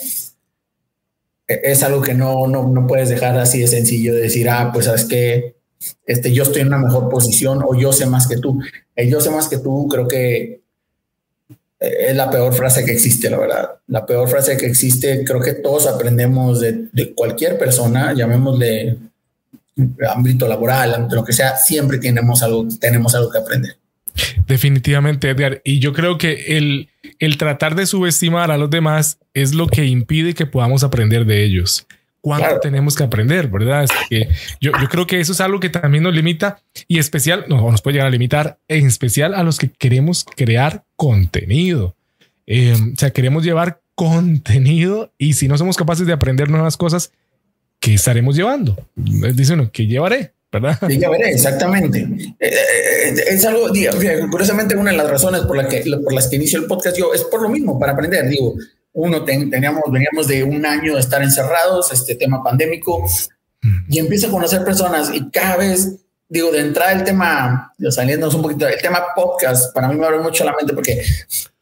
E, 1.48 1.62
es 1.64 1.84
algo 1.84 2.02
que 2.02 2.14
no, 2.14 2.48
no, 2.48 2.68
no 2.68 2.88
puedes 2.88 3.10
dejar 3.10 3.38
así 3.38 3.60
de 3.60 3.68
sencillo 3.68 4.14
de 4.14 4.22
decir, 4.22 4.50
ah, 4.50 4.72
pues 4.74 4.86
sabes 4.86 5.06
que 5.06 5.56
este, 6.06 6.34
yo 6.34 6.44
estoy 6.44 6.62
en 6.62 6.68
una 6.68 6.78
mejor 6.80 7.10
posición 7.10 7.62
o 7.66 7.76
yo 7.76 7.94
sé 7.94 8.06
más 8.06 8.28
que 8.28 8.38
tú. 8.38 8.60
El 8.96 9.10
yo 9.10 9.22
sé 9.22 9.30
más 9.30 9.48
que 9.48 9.58
tú 9.58 9.88
creo 9.88 10.08
que 10.08 10.62
es 11.80 12.16
la 12.16 12.30
peor 12.30 12.54
frase 12.54 12.84
que 12.86 12.92
existe, 12.92 13.30
la 13.30 13.38
verdad. 13.38 13.70
La 13.88 14.06
peor 14.06 14.28
frase 14.28 14.58
que 14.58 14.66
existe, 14.66 15.24
creo 15.24 15.42
que 15.42 15.54
todos 15.54 15.88
aprendemos 15.88 16.60
de, 16.60 17.14
cualquier 17.16 17.58
persona, 17.58 18.14
llamémosle 18.14 18.98
ámbito 20.10 20.48
laboral, 20.48 21.08
lo 21.12 21.24
que 21.24 21.34
sea, 21.34 21.58
siempre 21.58 21.98
tenemos 21.98 22.42
algo, 22.44 22.66
tenemos 22.80 23.14
algo 23.14 23.30
que 23.30 23.38
aprender. 23.38 23.78
Definitivamente, 24.48 25.30
Edgar. 25.30 25.62
Y 25.64 25.80
yo 25.80 25.94
creo 25.94 26.18
que 26.18 26.58
el, 26.58 26.90
el 27.20 27.38
tratar 27.38 27.76
de 27.76 27.86
subestimar 27.86 28.52
a 28.52 28.58
los 28.58 28.70
demás 28.70 29.20
es 29.34 29.54
lo 29.54 29.68
que 29.68 29.86
impide 29.86 30.34
que 30.34 30.46
podamos 30.46 30.84
aprender 30.84 31.26
de 31.26 31.44
ellos 31.44 31.88
cuánto 32.26 32.60
tenemos 32.60 32.96
que 32.96 33.04
aprender, 33.04 33.50
¿verdad? 33.50 33.84
Es 33.84 33.92
que 34.10 34.28
yo, 34.60 34.72
yo, 34.82 34.90
creo 34.90 35.06
que 35.06 35.20
eso 35.20 35.32
es 35.32 35.42
algo 35.42 35.60
que 35.60 35.70
también 35.70 36.04
nos 36.04 36.16
limita 36.16 36.60
y 36.88 36.98
especial, 36.98 37.46
no, 37.48 37.70
nos 37.70 37.84
puede 37.84 37.94
llegar 37.94 38.08
a 38.08 38.10
limitar, 38.10 38.58
en 38.68 38.88
especial 38.88 39.36
a 39.36 39.44
los 39.44 39.60
que 39.60 39.70
queremos 39.70 40.26
crear 40.36 40.84
contenido. 40.96 41.96
Em, 42.48 42.94
o 42.94 42.96
sea, 43.00 43.12
queremos 43.12 43.44
llevar 43.44 43.80
contenido 43.94 45.14
y 45.20 45.34
si 45.34 45.48
no 45.48 45.56
somos 45.56 45.78
capaces 45.78 46.08
de 46.08 46.14
aprender 46.14 46.50
nuevas 46.50 46.78
cosas, 46.78 47.12
¿qué 47.80 47.94
estaremos 47.94 48.36
llevando? 48.36 48.76
Dicen, 48.96 49.70
¿qué 49.72 49.86
llevaré? 49.86 50.34
¿Verdad? 50.62 50.80
Sí, 50.88 50.98
ya 50.98 51.10
veré, 51.10 51.32
exactamente. 51.32 52.00
Eh, 52.40 52.50
eh, 52.50 53.16
es 53.28 53.46
algo, 53.46 53.68
curiosamente, 54.32 54.76
una 54.76 54.92
de 54.92 54.98
las 54.98 55.10
razones 55.10 55.42
por, 55.42 55.58
la 55.58 55.68
que, 55.68 55.84
por 56.04 56.14
las 56.14 56.28
que 56.28 56.38
inicio 56.38 56.60
el 56.60 56.66
podcast 56.66 56.98
yo 56.98 57.14
es 57.14 57.24
por 57.24 57.42
lo 57.42 57.50
mismo, 57.50 57.78
para 57.80 57.92
aprender. 57.92 58.28
Digo, 58.30 58.56
uno, 58.94 59.24
teníamos, 59.24 59.84
veníamos 59.92 60.28
de 60.28 60.44
un 60.44 60.66
año 60.66 60.94
de 60.94 61.02
estar 61.02 61.22
encerrados, 61.22 61.92
este 61.92 62.16
tema 62.16 62.42
pandémico, 62.44 63.04
y 63.90 64.00
empiezo 64.00 64.28
a 64.28 64.32
conocer 64.32 64.64
personas 64.64 65.12
y 65.14 65.30
cada 65.32 65.58
vez, 65.58 65.96
digo, 66.30 66.52
de 66.52 66.60
entrada 66.60 66.94
el 66.94 67.04
tema, 67.04 67.74
saliéndonos 67.90 68.36
un 68.36 68.44
poquito, 68.44 68.68
el 68.68 68.80
tema 68.82 69.08
podcast, 69.16 69.74
para 69.74 69.88
mí 69.88 69.96
me 69.96 70.06
abre 70.06 70.20
mucho 70.20 70.46
la 70.46 70.54
mente 70.54 70.74
porque 70.74 71.02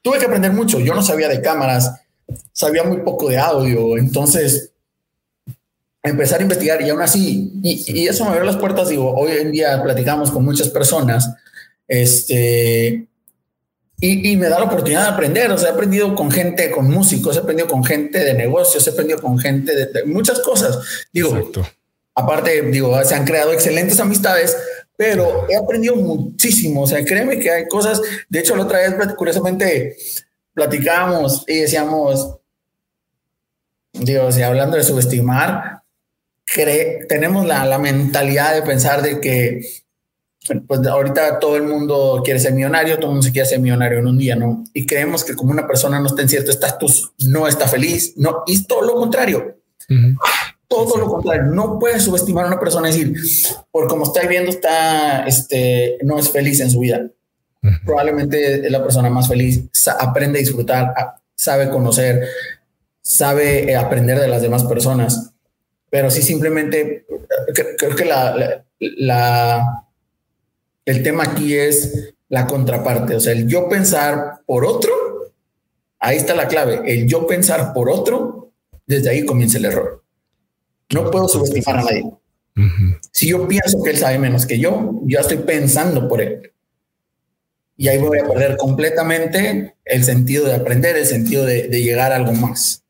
tuve 0.01 0.19
que 0.19 0.25
aprender 0.25 0.51
mucho. 0.51 0.79
Yo 0.79 0.93
no 0.93 1.01
sabía 1.01 1.29
de 1.29 1.41
cámaras, 1.41 1.91
sabía 2.51 2.83
muy 2.83 2.97
poco 2.97 3.29
de 3.29 3.37
audio, 3.37 3.97
entonces 3.97 4.72
empezar 6.03 6.39
a 6.39 6.43
investigar 6.43 6.81
y 6.81 6.89
aún 6.89 7.01
así, 7.01 7.51
y, 7.63 8.01
y 8.01 8.07
eso 8.07 8.25
me 8.25 8.31
abrió 8.31 8.43
las 8.43 8.57
puertas, 8.57 8.89
digo, 8.89 9.13
hoy 9.15 9.31
en 9.31 9.51
día 9.51 9.81
platicamos 9.81 10.31
con 10.31 10.43
muchas 10.43 10.69
personas, 10.69 11.33
este, 11.87 13.07
y, 14.05 14.35
me 14.35 14.49
da 14.49 14.59
la 14.59 14.65
oportunidad 14.65 15.03
de 15.03 15.09
aprender. 15.13 15.49
O 15.51 15.57
sea, 15.57 15.69
he 15.69 15.71
aprendido 15.71 16.13
con 16.13 16.29
gente, 16.29 16.69
con 16.71 16.89
músicos, 16.89 17.37
he 17.37 17.39
aprendido 17.39 17.69
con 17.69 17.85
gente 17.85 18.19
de 18.19 18.33
negocios, 18.33 18.85
he 18.85 18.89
aprendido 18.89 19.21
con 19.21 19.39
gente 19.39 19.73
de, 19.73 20.03
muchas 20.03 20.39
cosas. 20.39 20.77
Digo, 21.13 21.51
aparte, 22.13 22.63
digo, 22.63 23.01
se 23.05 23.15
han 23.15 23.23
creado 23.23 23.53
excelentes 23.53 24.01
amistades, 24.01 24.57
pero 24.97 25.47
he 25.49 25.55
aprendido 25.55 25.95
muchísimo. 25.95 26.81
O 26.81 26.87
sea, 26.87 27.03
créeme 27.05 27.39
que 27.39 27.49
hay 27.49 27.67
cosas. 27.69 28.01
De 28.27 28.39
hecho, 28.39 28.57
la 28.57 28.63
otra 28.63 28.79
vez, 28.79 29.13
curiosamente, 29.15 29.95
platicábamos 30.53 31.45
y 31.47 31.61
decíamos, 31.61 32.39
digo, 33.93 34.31
si 34.33 34.41
hablando 34.41 34.75
de 34.75 34.83
subestimar, 34.83 35.82
tenemos 37.07 37.45
la, 37.45 37.65
la 37.65 37.79
mentalidad 37.79 38.53
de 38.55 38.61
pensar 38.61 39.01
de 39.01 39.19
que 39.19 39.61
pues 40.67 40.85
ahorita 40.85 41.39
todo 41.39 41.55
el 41.55 41.63
mundo 41.63 42.21
quiere 42.23 42.39
ser 42.39 42.53
millonario, 42.53 42.95
todo 42.95 43.07
el 43.07 43.11
mundo 43.11 43.23
se 43.23 43.31
quiere 43.31 43.47
ser 43.47 43.59
millonario 43.59 43.99
en 43.99 44.07
un 44.07 44.17
día, 44.17 44.35
¿no? 44.35 44.63
Y 44.73 44.85
creemos 44.85 45.23
que 45.23 45.35
como 45.35 45.51
una 45.51 45.65
persona 45.65 45.99
no 45.99 46.07
está 46.07 46.21
en 46.21 46.29
cierto 46.29 46.51
estatus, 46.51 47.13
no 47.19 47.47
está 47.47 47.67
feliz, 47.67 48.13
no, 48.17 48.43
y 48.45 48.63
todo 48.63 48.81
lo 48.81 48.95
contrario. 48.95 49.57
Todo 50.67 50.97
lo 50.97 51.07
contrario, 51.07 51.43
no 51.43 51.77
puedes 51.77 52.03
subestimar 52.03 52.45
a 52.45 52.47
una 52.47 52.59
persona 52.59 52.89
y 52.89 52.91
decir, 52.91 53.55
por 53.71 53.87
como 53.87 54.05
está 54.05 54.21
viviendo, 54.21 54.49
está, 54.49 55.25
este, 55.25 55.97
no 56.03 56.17
es 56.17 56.29
feliz 56.29 56.59
en 56.59 56.71
su 56.71 56.79
vida. 56.79 57.05
Probablemente 57.85 58.65
es 58.65 58.71
la 58.71 58.83
persona 58.83 59.09
más 59.09 59.27
feliz, 59.27 59.63
aprende 59.99 60.39
a 60.39 60.41
disfrutar, 60.41 60.93
sabe 61.35 61.69
conocer, 61.69 62.27
sabe 63.01 63.71
eh, 63.71 63.75
aprender 63.75 64.19
de 64.19 64.27
las 64.27 64.41
demás 64.41 64.63
personas, 64.63 65.32
pero 65.93 66.09
sí 66.09 66.23
simplemente 66.23 67.05
creo 67.77 67.95
que 67.95 68.03
la, 68.03 68.65
la 68.79 69.85
el 70.85 71.03
tema 71.03 71.23
aquí 71.23 71.53
es 71.53 72.15
la 72.29 72.47
contraparte, 72.47 73.15
o 73.15 73.19
sea, 73.19 73.31
el 73.33 73.47
yo 73.47 73.69
pensar 73.69 74.39
por 74.47 74.65
otro, 74.65 74.91
ahí 75.99 76.17
está 76.17 76.33
la 76.33 76.47
clave, 76.47 76.81
el 76.91 77.07
yo 77.07 77.27
pensar 77.27 77.75
por 77.75 77.91
otro, 77.91 78.51
desde 78.87 79.11
ahí 79.11 79.23
comienza 79.23 79.59
el 79.59 79.65
error. 79.65 80.03
No 80.95 81.11
puedo 81.11 81.27
subestimar 81.27 81.77
a 81.77 81.83
nadie. 81.83 82.11
Si 83.11 83.27
yo 83.27 83.47
pienso 83.47 83.83
que 83.83 83.91
él 83.91 83.97
sabe 83.97 84.17
menos 84.17 84.47
que 84.47 84.57
yo, 84.57 84.99
ya 85.05 85.19
estoy 85.19 85.37
pensando 85.37 86.09
por 86.09 86.21
él. 86.21 86.53
Y 87.77 87.87
ahí 87.89 87.99
voy 87.99 88.17
a 88.17 88.27
perder 88.27 88.57
completamente 88.57 89.75
el 89.85 90.03
sentido 90.03 90.45
de 90.45 90.55
aprender, 90.55 90.97
el 90.97 91.05
sentido 91.05 91.45
de, 91.45 91.67
llegar 91.69 92.13
a 92.13 92.15
algo 92.15 92.33
más. 92.33 92.83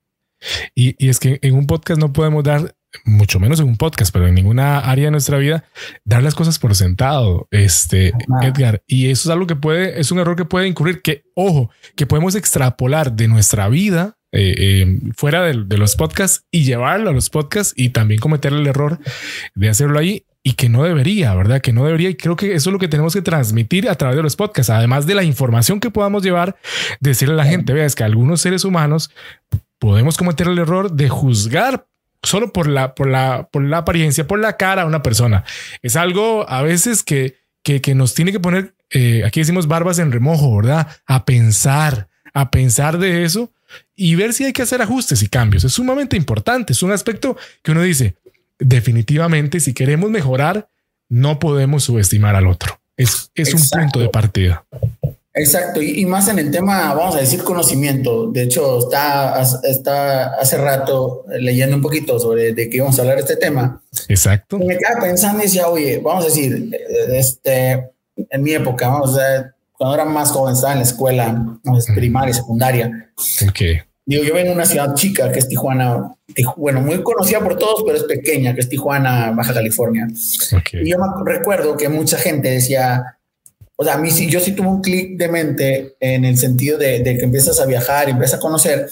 Y, 0.74 0.96
y, 1.06 1.10
es 1.10 1.20
que 1.20 1.40
en 1.42 1.56
un 1.56 1.68
podcast 1.68 2.00
no 2.00 2.14
podemos 2.14 2.46
dar 2.46 2.74
mucho 3.06 3.40
menos 3.40 3.60
en 3.60 3.68
un 3.68 3.78
podcast, 3.78 4.14
pero 4.14 4.28
en 4.28 4.36
ninguna 4.36 4.80
área 4.80 5.06
de 5.06 5.12
nuestra 5.12 5.38
vida, 5.38 5.66
dar 6.06 6.24
las 6.24 6.36
cosas 6.36 6.60
por 6.60 6.76
sentado, 6.76 7.48
este, 7.52 8.14
Edgar. 8.42 8.84
Y 8.88 9.10
eso 9.10 9.30
es 9.30 9.34
algo 9.34 9.48
que 9.48 9.56
puede, 9.56 10.00
es 10.00 10.12
un 10.12 10.20
error 10.20 10.36
que 10.36 10.46
puede 10.46 10.68
incurrir, 10.68 11.02
que, 11.02 11.24
ojo, 11.36 11.70
que 11.96 12.06
podemos 12.06 12.36
extrapolar 12.36 13.14
de 13.14 13.28
nuestra 13.28 13.68
vida 13.70 14.18
eh, 14.36 14.56
eh, 14.58 15.00
fuera 15.16 15.44
de, 15.44 15.78
los 15.78 15.96
podcasts 15.96 16.46
y 16.50 16.64
llevarlo 16.64 17.12
a 17.12 17.14
los 17.14 17.30
podcasts 17.30 17.74
y 17.78 17.90
también 17.90 18.20
cometer 18.20 18.52
el 18.52 18.66
error 18.66 19.00
de 19.54 19.70
hacerlo 19.70 20.00
ahí 20.00 20.26
y 20.42 20.54
que 20.54 20.70
no 20.70 20.84
debería, 20.84 21.36
¿verdad? 21.36 21.62
Que 21.62 21.72
no 21.72 21.86
debería. 21.86 22.10
Y 22.10 22.16
creo 22.16 22.36
que 22.36 22.56
eso 22.56 22.70
es 22.70 22.74
lo 22.74 22.80
que 22.80 22.88
tenemos 22.88 23.14
que 23.14 23.22
transmitir 23.22 23.88
a 23.88 23.96
través 23.96 24.18
de 24.18 24.24
los 24.24 24.36
podcasts, 24.36 24.72
además 24.72 25.06
de 25.06 25.16
la 25.16 25.24
información 25.24 25.80
que 25.80 25.92
podamos 25.92 26.24
llevar, 26.24 26.58
decirle 27.00 27.36
a 27.36 27.38
la 27.38 27.46
gente, 27.46 27.74
vea, 27.74 27.86
es 27.86 27.96
que 27.96 28.04
algunos 28.04 28.42
seres 28.42 28.66
humanos 28.66 29.12
podemos 29.78 30.18
cometer 30.18 30.48
el 30.48 30.58
error 30.58 30.92
de 30.92 31.10
juzgar 31.10 31.86
solo 32.24 32.52
por 32.52 32.68
la, 32.68 32.96
por 32.96 33.08
la, 33.08 33.50
por 33.52 33.64
la 33.64 33.80
apariencia, 33.80 34.26
por 34.28 34.40
la 34.40 34.58
cara 34.58 34.84
de 34.84 34.88
una 34.88 35.04
persona. 35.04 35.44
Es 35.82 35.96
algo 35.96 36.50
a 36.50 36.62
veces 36.62 37.04
que, 37.04 37.38
que, 37.62 37.82
que 37.82 37.96
nos 37.96 38.14
tiene 38.14 38.32
que 38.32 38.40
poner, 38.40 38.74
eh, 38.90 39.24
aquí 39.26 39.42
decimos 39.42 39.68
barbas 39.68 40.00
en 40.00 40.12
remojo, 40.12 40.56
¿verdad? 40.56 40.88
A 41.06 41.26
pensar, 41.26 42.08
a 42.34 42.50
pensar 42.50 42.98
de 42.98 43.24
eso 43.24 43.52
y 43.96 44.16
ver 44.16 44.34
si 44.34 44.46
hay 44.46 44.54
que 44.54 44.62
hacer 44.62 44.82
ajustes 44.82 45.22
y 45.22 45.28
cambios. 45.28 45.64
Es 45.64 45.74
sumamente 45.74 46.16
importante, 46.16 46.74
es 46.74 46.84
un 46.84 46.92
aspecto 46.92 47.38
que 47.62 47.72
uno 47.72 47.82
dice, 47.82 48.16
definitivamente, 48.60 49.60
si 49.60 49.74
queremos 49.74 50.10
mejorar, 50.10 50.70
no 51.10 51.40
podemos 51.40 51.84
subestimar 51.84 52.36
al 52.36 52.48
otro. 52.48 52.80
Es, 52.96 53.32
es 53.36 53.54
un 53.54 53.68
punto 53.70 54.00
de 54.00 54.10
partida. 54.10 54.66
Exacto, 55.36 55.82
y, 55.82 56.06
más 56.06 56.28
en 56.28 56.38
el 56.38 56.52
tema, 56.52 56.94
vamos 56.94 57.16
a 57.16 57.20
decir, 57.20 57.44
conocimiento. 57.44 58.28
De 58.28 58.44
hecho, 58.44 58.80
está, 58.80 59.42
está 59.64 60.36
hace 60.36 60.58
rato 60.58 61.26
leyendo 61.28 61.76
un 61.76 61.82
poquito 61.82 62.20
sobre 62.20 62.54
de 62.54 62.70
qué 62.70 62.78
íbamos 62.78 63.00
a 63.00 63.02
hablar 63.02 63.18
este 63.18 63.36
tema. 63.38 63.82
Exacto. 64.08 64.58
Y 64.60 64.66
me 64.66 64.78
quedaba 64.78 65.02
pensando 65.02 65.40
y 65.40 65.44
decía, 65.44 65.68
oye, 65.68 66.00
vamos 66.04 66.26
a 66.26 66.28
decir, 66.28 66.70
este, 67.10 67.90
en 68.30 68.44
mi 68.44 68.52
época, 68.52 68.90
vamos 68.90 69.18
a 69.18 69.54
cuando 69.84 69.96
era 69.96 70.06
más 70.06 70.32
joven, 70.32 70.54
estaba 70.54 70.74
en 70.74 70.80
la 70.80 70.86
escuela, 70.86 71.60
primaria, 71.96 72.34
secundaria. 72.34 73.12
Okay. 73.50 73.82
digo, 74.06 74.24
yo 74.24 74.34
vengo 74.34 74.50
de 74.50 74.56
una 74.56 74.66
ciudad 74.66 74.94
chica 74.94 75.32
que 75.32 75.40
es 75.40 75.48
Tijuana, 75.48 76.16
bueno, 76.56 76.80
muy 76.80 77.02
conocida 77.04 77.40
por 77.40 77.58
todos, 77.58 77.84
pero 77.86 77.98
es 77.98 78.04
pequeña, 78.04 78.54
que 78.54 78.62
es 78.62 78.70
Tijuana, 78.70 79.32
Baja 79.32 79.54
California. 79.54 80.08
Y 80.74 80.90
yo 80.90 80.98
me 80.98 81.34
recuerdo 81.34 81.76
que 81.76 81.90
mucha 81.90 82.18
gente 82.18 82.50
decía, 82.50 83.18
o 83.84 83.86
sea, 83.86 83.96
a 83.96 83.98
mí 83.98 84.10
sí, 84.10 84.30
yo 84.30 84.40
sí 84.40 84.54
tuve 84.54 84.68
un 84.68 84.82
clic 84.82 85.18
de 85.18 85.28
mente 85.28 85.96
en 86.00 86.24
el 86.24 86.38
sentido 86.38 86.78
de, 86.78 87.04
que 87.04 87.24
empiezas 87.24 87.60
a 87.60 87.66
viajar 87.66 88.08
empiezas 88.10 88.40
a 88.40 88.42
conocer, 88.42 88.90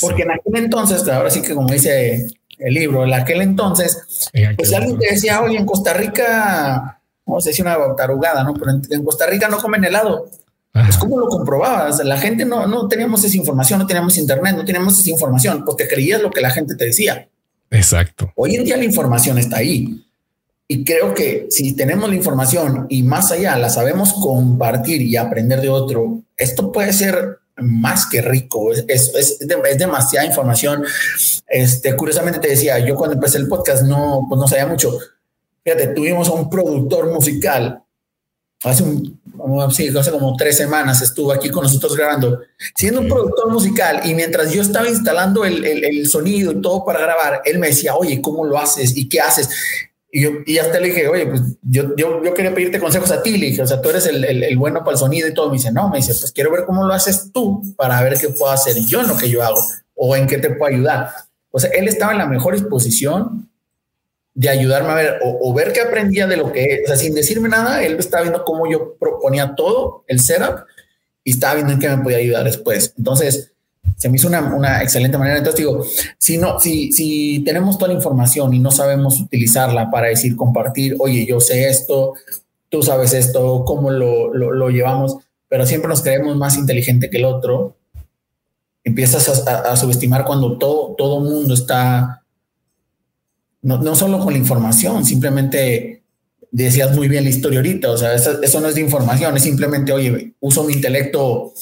porque 0.00 0.22
en 0.22 0.30
aquel 0.30 0.56
entonces, 0.56 1.06
ahora 1.08 1.28
sí 1.28 1.42
que 1.42 1.54
como 1.54 1.68
dice 1.68 2.26
el 2.58 2.74
libro, 2.74 3.04
en 3.04 3.12
aquel 3.12 3.42
entonces, 3.42 4.30
pues 4.56 4.70
si 4.70 4.74
alguien 4.74 4.98
te 4.98 5.12
decía, 5.12 5.42
oye, 5.42 5.58
en 5.58 5.66
Costa 5.66 5.92
Rica, 5.92 7.02
no 7.26 7.40
sé 7.40 7.52
si 7.52 7.60
una 7.60 7.76
tarugada, 7.96 8.42
¿no? 8.42 8.54
Pero 8.54 8.80
en, 8.90 9.04
Costa 9.04 9.26
Rica 9.26 9.48
no 9.48 9.58
comen 9.58 9.84
helado. 9.84 10.30
Pues 10.72 10.96
cómo 10.96 11.18
lo 11.18 11.26
comprobabas, 11.26 12.02
la 12.04 12.16
gente 12.16 12.44
no, 12.44 12.66
no 12.66 12.86
teníamos 12.86 13.24
esa 13.24 13.36
información, 13.36 13.80
no 13.80 13.86
teníamos 13.86 14.16
internet, 14.16 14.54
no 14.56 14.64
teníamos 14.64 14.98
esa 14.98 15.10
información, 15.10 15.64
porque 15.66 15.86
creías 15.86 16.22
lo 16.22 16.30
que 16.30 16.40
la 16.40 16.50
gente 16.50 16.76
te 16.76 16.86
decía. 16.86 17.28
Exacto. 17.70 18.32
Hoy 18.36 18.54
en 18.54 18.64
día 18.64 18.76
la 18.76 18.84
información 18.84 19.36
está 19.38 19.58
ahí. 19.58 20.04
Y 20.72 20.84
creo 20.84 21.14
que 21.14 21.48
si 21.50 21.74
tenemos 21.74 22.08
la 22.08 22.14
información 22.14 22.86
y 22.88 23.02
más 23.02 23.32
allá 23.32 23.56
la 23.56 23.68
sabemos 23.68 24.12
compartir 24.12 25.02
y 25.02 25.16
aprender 25.16 25.60
de 25.60 25.68
otro, 25.68 26.22
esto 26.36 26.70
puede 26.70 26.92
ser 26.92 27.40
más 27.56 28.06
que 28.06 28.22
rico. 28.22 28.72
Es, 28.72 28.84
es, 28.86 29.40
es, 29.40 29.48
demasiada 29.78 30.24
información. 30.24 30.84
Este, 31.48 31.96
curiosamente 31.96 32.38
te 32.38 32.50
decía, 32.50 32.78
yo 32.78 32.94
cuando 32.94 33.14
empecé 33.14 33.38
el 33.38 33.48
podcast 33.48 33.82
no, 33.82 34.26
pues 34.28 34.40
no 34.40 34.46
sabía 34.46 34.68
mucho. 34.68 34.96
Fíjate, 35.64 35.88
tuvimos 35.88 36.28
a 36.28 36.34
un 36.34 36.48
productor 36.48 37.12
musical 37.12 37.82
hace 38.62 38.82
un, 38.82 39.18
sí, 39.72 39.88
hace 39.88 40.10
como 40.10 40.36
tres 40.36 40.56
semanas 40.56 41.00
estuvo 41.00 41.32
aquí 41.32 41.48
con 41.48 41.62
nosotros 41.64 41.96
grabando, 41.96 42.40
siendo 42.76 43.00
un 43.00 43.08
productor 43.08 43.50
musical 43.50 44.02
y 44.04 44.14
mientras 44.14 44.52
yo 44.52 44.60
estaba 44.60 44.86
instalando 44.86 45.46
el, 45.46 45.64
el, 45.64 45.82
el, 45.82 46.06
sonido 46.06 46.52
y 46.52 46.60
todo 46.60 46.84
para 46.84 47.00
grabar, 47.00 47.40
él 47.46 47.58
me 47.58 47.68
decía, 47.68 47.96
oye, 47.96 48.20
¿cómo 48.20 48.44
lo 48.44 48.58
haces? 48.58 48.94
¿Y 48.96 49.08
qué 49.08 49.20
haces? 49.20 49.48
Y, 50.12 50.22
yo, 50.22 50.30
y 50.44 50.58
hasta 50.58 50.80
le 50.80 50.88
dije, 50.88 51.06
oye, 51.08 51.26
pues 51.26 51.40
yo, 51.62 51.94
yo, 51.96 52.22
yo 52.22 52.34
quería 52.34 52.52
pedirte 52.52 52.80
consejos 52.80 53.10
a 53.12 53.22
ti. 53.22 53.38
Le 53.38 53.46
dije, 53.46 53.62
o 53.62 53.66
sea, 53.66 53.80
tú 53.80 53.90
eres 53.90 54.06
el, 54.06 54.24
el, 54.24 54.58
bueno 54.58 54.80
para 54.80 54.92
el 54.92 54.98
sonido 54.98 55.28
y 55.28 55.34
todo. 55.34 55.48
Me 55.48 55.56
dice, 55.56 55.72
no, 55.72 55.88
me 55.88 55.98
dice, 55.98 56.14
pues 56.14 56.32
quiero 56.32 56.50
ver 56.50 56.64
cómo 56.64 56.84
lo 56.84 56.92
haces 56.92 57.30
tú 57.32 57.62
para 57.76 58.02
ver 58.02 58.18
qué 58.18 58.28
puedo 58.30 58.50
hacer 58.50 58.76
yo 58.86 59.00
en 59.00 59.08
lo 59.08 59.16
que 59.16 59.30
yo 59.30 59.42
hago 59.42 59.60
o 59.94 60.16
en 60.16 60.26
qué 60.26 60.38
te 60.38 60.50
puedo 60.50 60.74
ayudar. 60.74 61.10
O 61.50 61.58
sea, 61.58 61.70
él 61.70 61.88
estaba 61.88 62.12
en 62.12 62.18
la 62.18 62.26
mejor 62.26 62.54
disposición 62.54 63.50
de 64.34 64.48
ayudarme 64.48 64.90
a 64.90 64.94
ver 64.94 65.20
o, 65.22 65.52
ver 65.52 65.72
qué 65.72 65.80
aprendía 65.80 66.26
de 66.26 66.36
lo 66.36 66.52
que, 66.52 66.82
o 66.84 66.86
sea, 66.86 66.96
sin 66.96 67.14
decirme 67.14 67.48
nada, 67.48 67.82
él 67.82 67.96
estaba 67.98 68.22
viendo 68.22 68.44
cómo 68.44 68.70
yo 68.70 68.96
proponía 68.98 69.54
todo 69.54 70.04
el 70.06 70.20
setup 70.20 70.64
y 71.24 71.32
estaba 71.32 71.54
viendo 71.54 71.72
en 71.72 71.78
qué 71.78 71.88
me 71.88 72.02
podía 72.02 72.18
ayudar 72.18 72.44
después. 72.44 72.94
Entonces, 72.96 73.49
se 74.00 74.08
me 74.08 74.16
hizo 74.16 74.28
una, 74.28 74.54
una, 74.54 74.82
excelente 74.82 75.18
manera. 75.18 75.36
Entonces 75.36 75.58
digo, 75.58 75.84
si 76.16 76.38
no, 76.38 76.58
si, 76.58 76.90
si 76.90 77.40
tenemos 77.44 77.76
toda 77.76 77.88
la 77.88 77.98
información 77.98 78.54
y 78.54 78.58
no 78.58 78.70
sabemos 78.70 79.20
utilizarla 79.20 79.90
para 79.90 80.08
decir, 80.08 80.36
compartir, 80.36 80.96
oye, 80.98 81.26
yo 81.26 81.38
sé 81.38 81.68
esto, 81.68 82.14
tú 82.70 82.82
sabes 82.82 83.12
esto, 83.12 83.62
cómo 83.66 83.90
lo, 83.90 84.32
lo, 84.32 84.52
lo 84.52 84.70
llevamos, 84.70 85.18
pero 85.48 85.66
siempre 85.66 85.90
nos 85.90 86.00
creemos 86.00 86.34
más 86.34 86.56
inteligente 86.56 87.10
que 87.10 87.18
el 87.18 87.26
otro, 87.26 87.76
empiezas 88.84 89.46
a, 89.46 89.76
subestimar 89.76 90.24
cuando 90.24 90.56
todo, 90.56 90.94
todo 90.96 91.20
mundo 91.20 91.52
está, 91.52 92.24
no, 93.60 93.82
no 93.82 93.94
solo 93.94 94.18
con 94.20 94.32
la 94.32 94.38
información, 94.38 95.04
simplemente 95.04 96.04
decías 96.50 96.96
muy 96.96 97.06
bien 97.06 97.24
la 97.24 97.30
historia 97.30 97.58
ahorita, 97.58 97.90
o 97.90 97.98
sea, 97.98 98.14
eso 98.14 98.60
no 98.60 98.68
es 98.68 98.76
de 98.76 98.80
información, 98.80 99.36
es 99.36 99.42
simplemente, 99.42 99.92
oye, 99.92 100.32
uso 100.40 100.64
mi 100.64 100.72
intelecto 100.72 101.52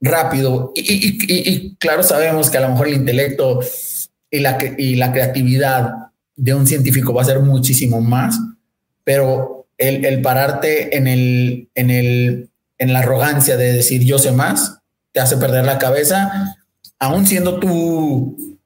rápido. 0.00 0.72
Y, 0.74 1.76
claro, 1.76 2.02
sabemos 2.02 2.50
que 2.50 2.58
a 2.58 2.62
lo 2.62 2.70
mejor 2.70 2.88
el 2.88 2.94
intelecto 2.94 3.60
y 4.30 4.40
la, 4.40 4.58
y 4.78 4.96
la 4.96 5.12
creatividad 5.12 5.92
de 6.36 6.54
un 6.54 6.66
científico 6.66 7.12
va 7.12 7.22
a 7.22 7.26
ser 7.26 7.40
muchísimo 7.40 8.00
más, 8.00 8.38
pero 9.04 9.66
el, 9.76 10.22
pararte 10.22 10.96
en, 10.96 11.06
el, 11.06 11.68
en, 11.74 11.90
el, 11.90 12.50
en 12.78 12.92
la 12.92 13.00
arrogancia 13.00 13.56
de 13.56 13.72
decir 13.72 14.04
yo 14.04 14.18
sé 14.18 14.32
más, 14.32 14.78
te 15.12 15.20
hace 15.20 15.36
perder 15.36 15.64
la 15.64 15.78
cabeza, 15.78 16.56
aún 16.98 17.26
siendo 17.26 17.58
tú, 17.58 18.58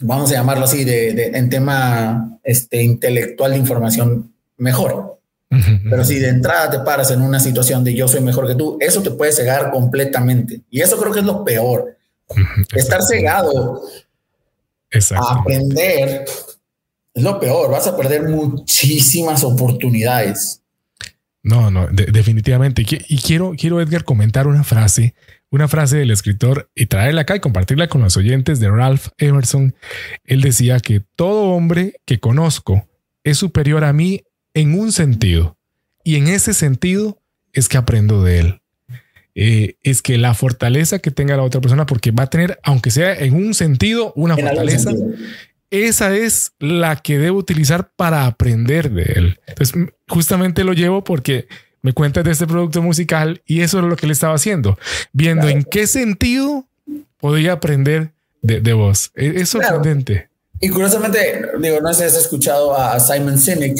vamos 0.00 0.30
a 0.30 0.34
llamarlo 0.34 0.64
así, 0.64 0.84
de, 0.84 1.30
en 1.34 1.48
tema 1.48 2.38
este, 2.42 2.82
intelectual 2.82 3.52
de 3.52 3.58
información 3.58 4.34
mejor. 4.56 5.17
Pero 5.50 6.04
si 6.04 6.18
de 6.18 6.28
entrada 6.28 6.70
te 6.70 6.78
paras 6.80 7.10
en 7.10 7.22
una 7.22 7.40
situación 7.40 7.82
de 7.82 7.94
yo 7.94 8.06
soy 8.06 8.20
mejor 8.20 8.46
que 8.46 8.54
tú, 8.54 8.76
eso 8.80 9.02
te 9.02 9.10
puede 9.10 9.32
cegar 9.32 9.70
completamente. 9.70 10.60
Y 10.70 10.80
eso 10.80 10.98
creo 10.98 11.12
que 11.12 11.20
es 11.20 11.24
lo 11.24 11.44
peor. 11.44 11.96
Estar 12.74 13.02
cegado 13.02 13.80
a 14.92 15.34
aprender 15.34 16.24
es 17.14 17.22
lo 17.22 17.40
peor. 17.40 17.70
Vas 17.70 17.86
a 17.86 17.96
perder 17.96 18.28
muchísimas 18.28 19.42
oportunidades. 19.42 20.60
No, 21.42 21.70
no, 21.70 21.86
definitivamente. 21.88 22.84
Y 23.08 23.16
quiero, 23.18 23.54
quiero, 23.56 23.80
Edgar, 23.80 24.04
comentar 24.04 24.46
una 24.46 24.64
frase, 24.64 25.14
una 25.50 25.66
frase 25.66 25.96
del 25.96 26.10
escritor 26.10 26.70
y 26.74 26.86
traerla 26.86 27.22
acá 27.22 27.36
y 27.36 27.40
compartirla 27.40 27.88
con 27.88 28.02
los 28.02 28.18
oyentes 28.18 28.60
de 28.60 28.70
Ralph 28.70 29.08
Emerson. 29.16 29.74
Él 30.24 30.42
decía 30.42 30.80
que 30.80 31.02
todo 31.16 31.54
hombre 31.54 32.00
que 32.04 32.20
conozco 32.20 32.86
es 33.24 33.38
superior 33.38 33.84
a 33.84 33.94
mí 33.94 34.24
en 34.54 34.78
un 34.78 34.92
sentido. 34.92 35.56
Y 36.04 36.16
en 36.16 36.28
ese 36.28 36.54
sentido 36.54 37.20
es 37.52 37.68
que 37.68 37.76
aprendo 37.76 38.22
de 38.22 38.38
él. 38.40 38.60
Eh, 39.34 39.76
es 39.82 40.02
que 40.02 40.18
la 40.18 40.34
fortaleza 40.34 40.98
que 40.98 41.10
tenga 41.10 41.36
la 41.36 41.44
otra 41.44 41.60
persona, 41.60 41.86
porque 41.86 42.10
va 42.10 42.24
a 42.24 42.30
tener, 42.30 42.58
aunque 42.64 42.90
sea 42.90 43.14
en 43.14 43.34
un 43.34 43.54
sentido, 43.54 44.12
una 44.16 44.36
fortaleza, 44.36 44.90
esa 45.70 46.16
es 46.16 46.52
la 46.58 46.96
que 46.96 47.18
debo 47.18 47.38
utilizar 47.38 47.90
para 47.94 48.26
aprender 48.26 48.90
de 48.90 49.02
él. 49.02 49.40
Entonces, 49.46 49.76
justamente 50.08 50.64
lo 50.64 50.72
llevo 50.72 51.04
porque 51.04 51.46
me 51.82 51.92
cuentas 51.92 52.24
de 52.24 52.32
este 52.32 52.46
producto 52.46 52.82
musical 52.82 53.42
y 53.46 53.60
eso 53.60 53.78
es 53.78 53.84
lo 53.84 53.96
que 53.96 54.06
le 54.06 54.12
estaba 54.12 54.34
haciendo, 54.34 54.78
viendo 55.12 55.48
en 55.48 55.62
qué 55.62 55.86
sentido 55.86 56.66
podía 57.18 57.52
aprender 57.52 58.12
de, 58.42 58.60
de 58.60 58.72
vos. 58.72 59.12
E, 59.14 59.40
es, 59.40 59.50
sorprendente. 59.50 60.28
Y 60.60 60.70
curiosamente, 60.70 61.42
digo, 61.60 61.80
no 61.80 61.94
sé 61.94 62.10
si 62.10 62.16
has 62.16 62.22
escuchado 62.22 62.76
a 62.76 62.98
Simon 62.98 63.38
Sinek, 63.38 63.76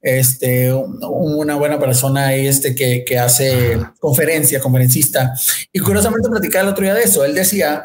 este, 0.00 0.72
una 0.72 1.56
buena 1.56 1.78
persona 1.78 2.34
este 2.34 2.74
que, 2.74 3.04
que 3.04 3.18
hace 3.18 3.78
conferencia, 3.98 4.60
conferencista. 4.60 5.34
Y 5.72 5.80
curiosamente 5.80 6.28
platicaba 6.28 6.64
el 6.64 6.70
otro 6.70 6.84
día 6.84 6.94
de 6.94 7.02
eso. 7.02 7.24
Él 7.24 7.34
decía 7.34 7.84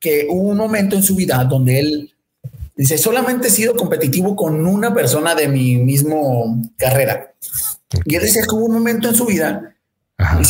que 0.00 0.26
hubo 0.28 0.50
un 0.50 0.56
momento 0.56 0.96
en 0.96 1.02
su 1.02 1.14
vida 1.14 1.44
donde 1.44 1.78
él 1.78 2.14
dice, 2.76 2.98
solamente 2.98 3.48
he 3.48 3.50
sido 3.50 3.74
competitivo 3.74 4.36
con 4.36 4.66
una 4.66 4.92
persona 4.92 5.34
de 5.34 5.48
mi 5.48 5.76
mismo 5.76 6.62
carrera. 6.76 7.34
Y 8.04 8.16
él 8.16 8.22
decía 8.22 8.42
que 8.42 8.54
hubo 8.54 8.66
un 8.66 8.74
momento 8.74 9.08
en 9.08 9.14
su 9.14 9.26
vida 9.26 9.72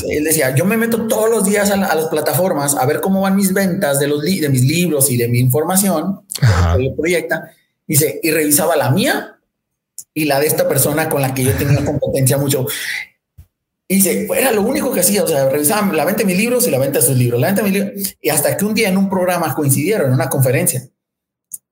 Él 0.09 0.25
decía, 0.25 0.55
yo 0.55 0.65
me 0.65 0.77
meto 0.77 1.07
todos 1.07 1.29
los 1.29 1.45
días 1.45 1.71
a, 1.71 1.77
las 1.77 2.07
plataformas 2.07 2.77
a 2.77 2.87
ver 2.87 3.01
cómo 3.01 3.21
van 3.21 3.37
mis 3.37 3.53
ventas 3.53 4.01
de, 4.01 4.09
los 4.09 4.23
de 4.23 4.49
mis 4.49 4.63
libros 4.63 5.11
y 5.11 5.17
de 5.17 5.29
mi 5.29 5.39
información, 5.41 6.23
que 6.79 6.95
proyecta. 6.97 7.51
Dice, 7.87 8.19
y 8.23 8.31
revisaba 8.31 8.75
la 8.75 8.91
mía 8.91 9.36
y 10.15 10.25
la 10.25 10.41
de 10.41 10.47
esta 10.47 10.69
persona 10.69 11.09
con 11.09 11.23
la 11.23 11.35
que 11.35 11.45
yo 11.45 11.53
tenía 11.53 11.85
competencia 11.85 12.39
mucho. 12.39 12.67
Y 13.89 13.97
dice, 13.97 14.27
era 14.37 14.51
lo 14.51 14.63
único 14.63 14.91
que 14.93 15.01
hacía, 15.01 15.23
o 15.23 15.29
sea, 15.29 15.49
revisaban 15.49 15.97
la 15.97 16.05
venta 16.05 16.21
de 16.21 16.25
mis 16.25 16.37
libros 16.37 16.67
y 16.67 16.71
la 16.71 16.79
venta 16.79 16.99
de 16.99 17.07
sus 17.07 17.17
libros, 17.17 17.41
la 17.41 17.49
venta 17.49 17.63
de 17.63 17.71
mis 17.71 17.81
libros. 17.81 18.17
Y 18.21 18.31
hasta 18.31 18.57
que 18.57 18.65
un 18.65 18.75
día 18.75 18.89
en 18.89 18.97
un 18.97 19.09
programa 19.09 19.55
coincidieron, 19.55 20.09
en 20.09 20.15
una 20.15 20.29
conferencia. 20.29 20.89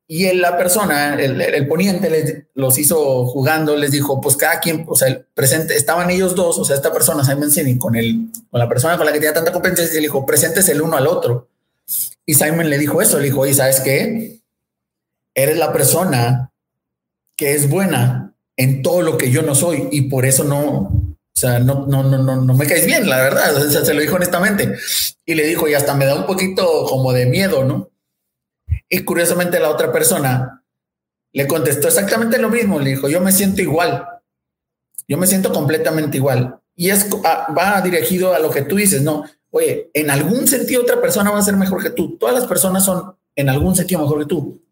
Y 0.06 0.30
la 0.34 0.56
persona, 0.58 1.14
el, 1.14 1.40
el 1.40 1.66
poniente, 1.66 2.10
les, 2.10 2.44
los 2.54 2.78
hizo 2.78 3.26
jugando, 3.26 3.74
les 3.74 3.90
dijo, 3.90 4.20
pues 4.20 4.37
cada 4.37 4.60
quien, 4.60 4.84
o 4.87 4.94
sea, 4.94 5.08
el 5.08 5.24
presente, 5.34 5.74
estaban 5.76 6.10
ellos 6.10 6.34
dos, 6.34 6.58
o 6.58 6.64
sea, 6.64 6.76
esta 6.76 6.92
persona, 6.92 7.24
Simon 7.24 7.50
Sinek, 7.50 7.78
con, 7.78 7.96
el, 7.96 8.28
con 8.50 8.60
la 8.60 8.68
persona 8.68 8.96
con 8.98 9.06
la 9.06 9.12
que 9.12 9.18
tenía 9.18 9.32
tanta 9.32 9.52
competencia, 9.52 9.90
y 9.90 9.96
le 9.96 10.02
dijo, 10.02 10.26
presentes 10.26 10.68
el 10.68 10.82
uno 10.82 10.96
al 10.96 11.06
otro. 11.06 11.48
Y 12.26 12.34
Simon 12.34 12.68
le 12.68 12.78
dijo 12.78 13.00
eso, 13.00 13.18
le 13.18 13.24
dijo, 13.24 13.40
oye, 13.40 13.54
¿sabes 13.54 13.80
qué? 13.80 14.40
Eres 15.34 15.56
la 15.56 15.72
persona 15.72 16.52
que 17.37 17.55
es 17.55 17.68
buena 17.68 18.35
en 18.57 18.83
todo 18.83 19.03
lo 19.03 19.18
que 19.18 19.31
yo 19.31 19.42
no 19.42 19.55
soy 19.55 19.88
y 19.90 20.03
por 20.03 20.25
eso 20.25 20.44
no, 20.44 20.61
o 21.37 21.40
sea, 21.40 21.59
no, 21.59 21.87
no, 21.87 22.03
no, 22.05 22.18
no, 22.18 22.37
no 22.37 22.55
me 22.55 22.66
caes 22.66 22.87
bien, 22.87 23.09
la 23.09 23.16
verdad. 23.16 23.57
O 23.57 23.70
sea, 23.70 23.85
se 23.85 23.92
lo 23.92 24.01
dijo 24.01 24.14
honestamente 24.14 24.77
y 25.25 25.35
le 25.35 25.47
dijo, 25.47 25.68
y 25.68 25.75
hasta 25.75 25.94
me 25.94 26.07
da 26.07 26.14
un 26.14 26.27
poquito 26.27 26.87
como 26.88 27.12
de 27.12 27.27
miedo, 27.27 27.64
¿no? 27.64 27.90
Y 28.88 29.01
curiosamente 29.01 29.59
la 29.59 29.70
otra 29.70 29.90
persona 29.92 30.64
le 31.33 31.49
contestó 31.49 31.88
exactamente 31.88 32.38
lo 32.38 32.51
mismo. 32.51 32.79
Le 32.79 32.90
dijo, 32.90 33.09
yo 33.09 33.20
me 33.20 33.33
siento 33.33 33.61
igual. 33.62 34.07
Yo 35.09 35.18
me 35.18 35.27
siento 35.27 35.53
completamente 35.53 36.18
igual. 36.18 36.61
Y 36.77 36.90
es, 36.90 37.09
va 37.12 37.81
dirigido 37.83 38.33
a 38.33 38.38
lo 38.38 38.51
que 38.51 38.62
tú 38.62 38.77
dices, 38.77 39.03
¿no? 39.03 39.25
Oye, 39.51 39.90
en 39.92 40.11
algún 40.11 40.47
sentido 40.47 40.83
otra 40.83 41.01
persona 41.01 41.31
va 41.31 41.38
a 41.38 41.42
ser 41.42 41.57
mejor 41.57 41.83
que 41.83 41.90
tú. 41.90 42.16
Todas 42.16 42.35
las 42.35 42.47
personas 42.47 42.85
son 42.85 43.16
en 43.35 43.49
algún 43.49 43.75
sentido 43.75 44.01
mejor 44.01 44.20
que 44.20 44.27
tú 44.27 44.64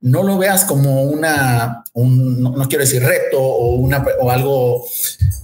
no 0.00 0.22
lo 0.22 0.38
veas 0.38 0.64
como 0.64 1.02
una, 1.02 1.84
un, 1.92 2.42
no, 2.42 2.68
quiero 2.68 2.84
decir 2.84 3.02
reto 3.02 3.40
o, 3.40 3.74
una, 3.74 4.04
o 4.20 4.30
algo, 4.30 4.84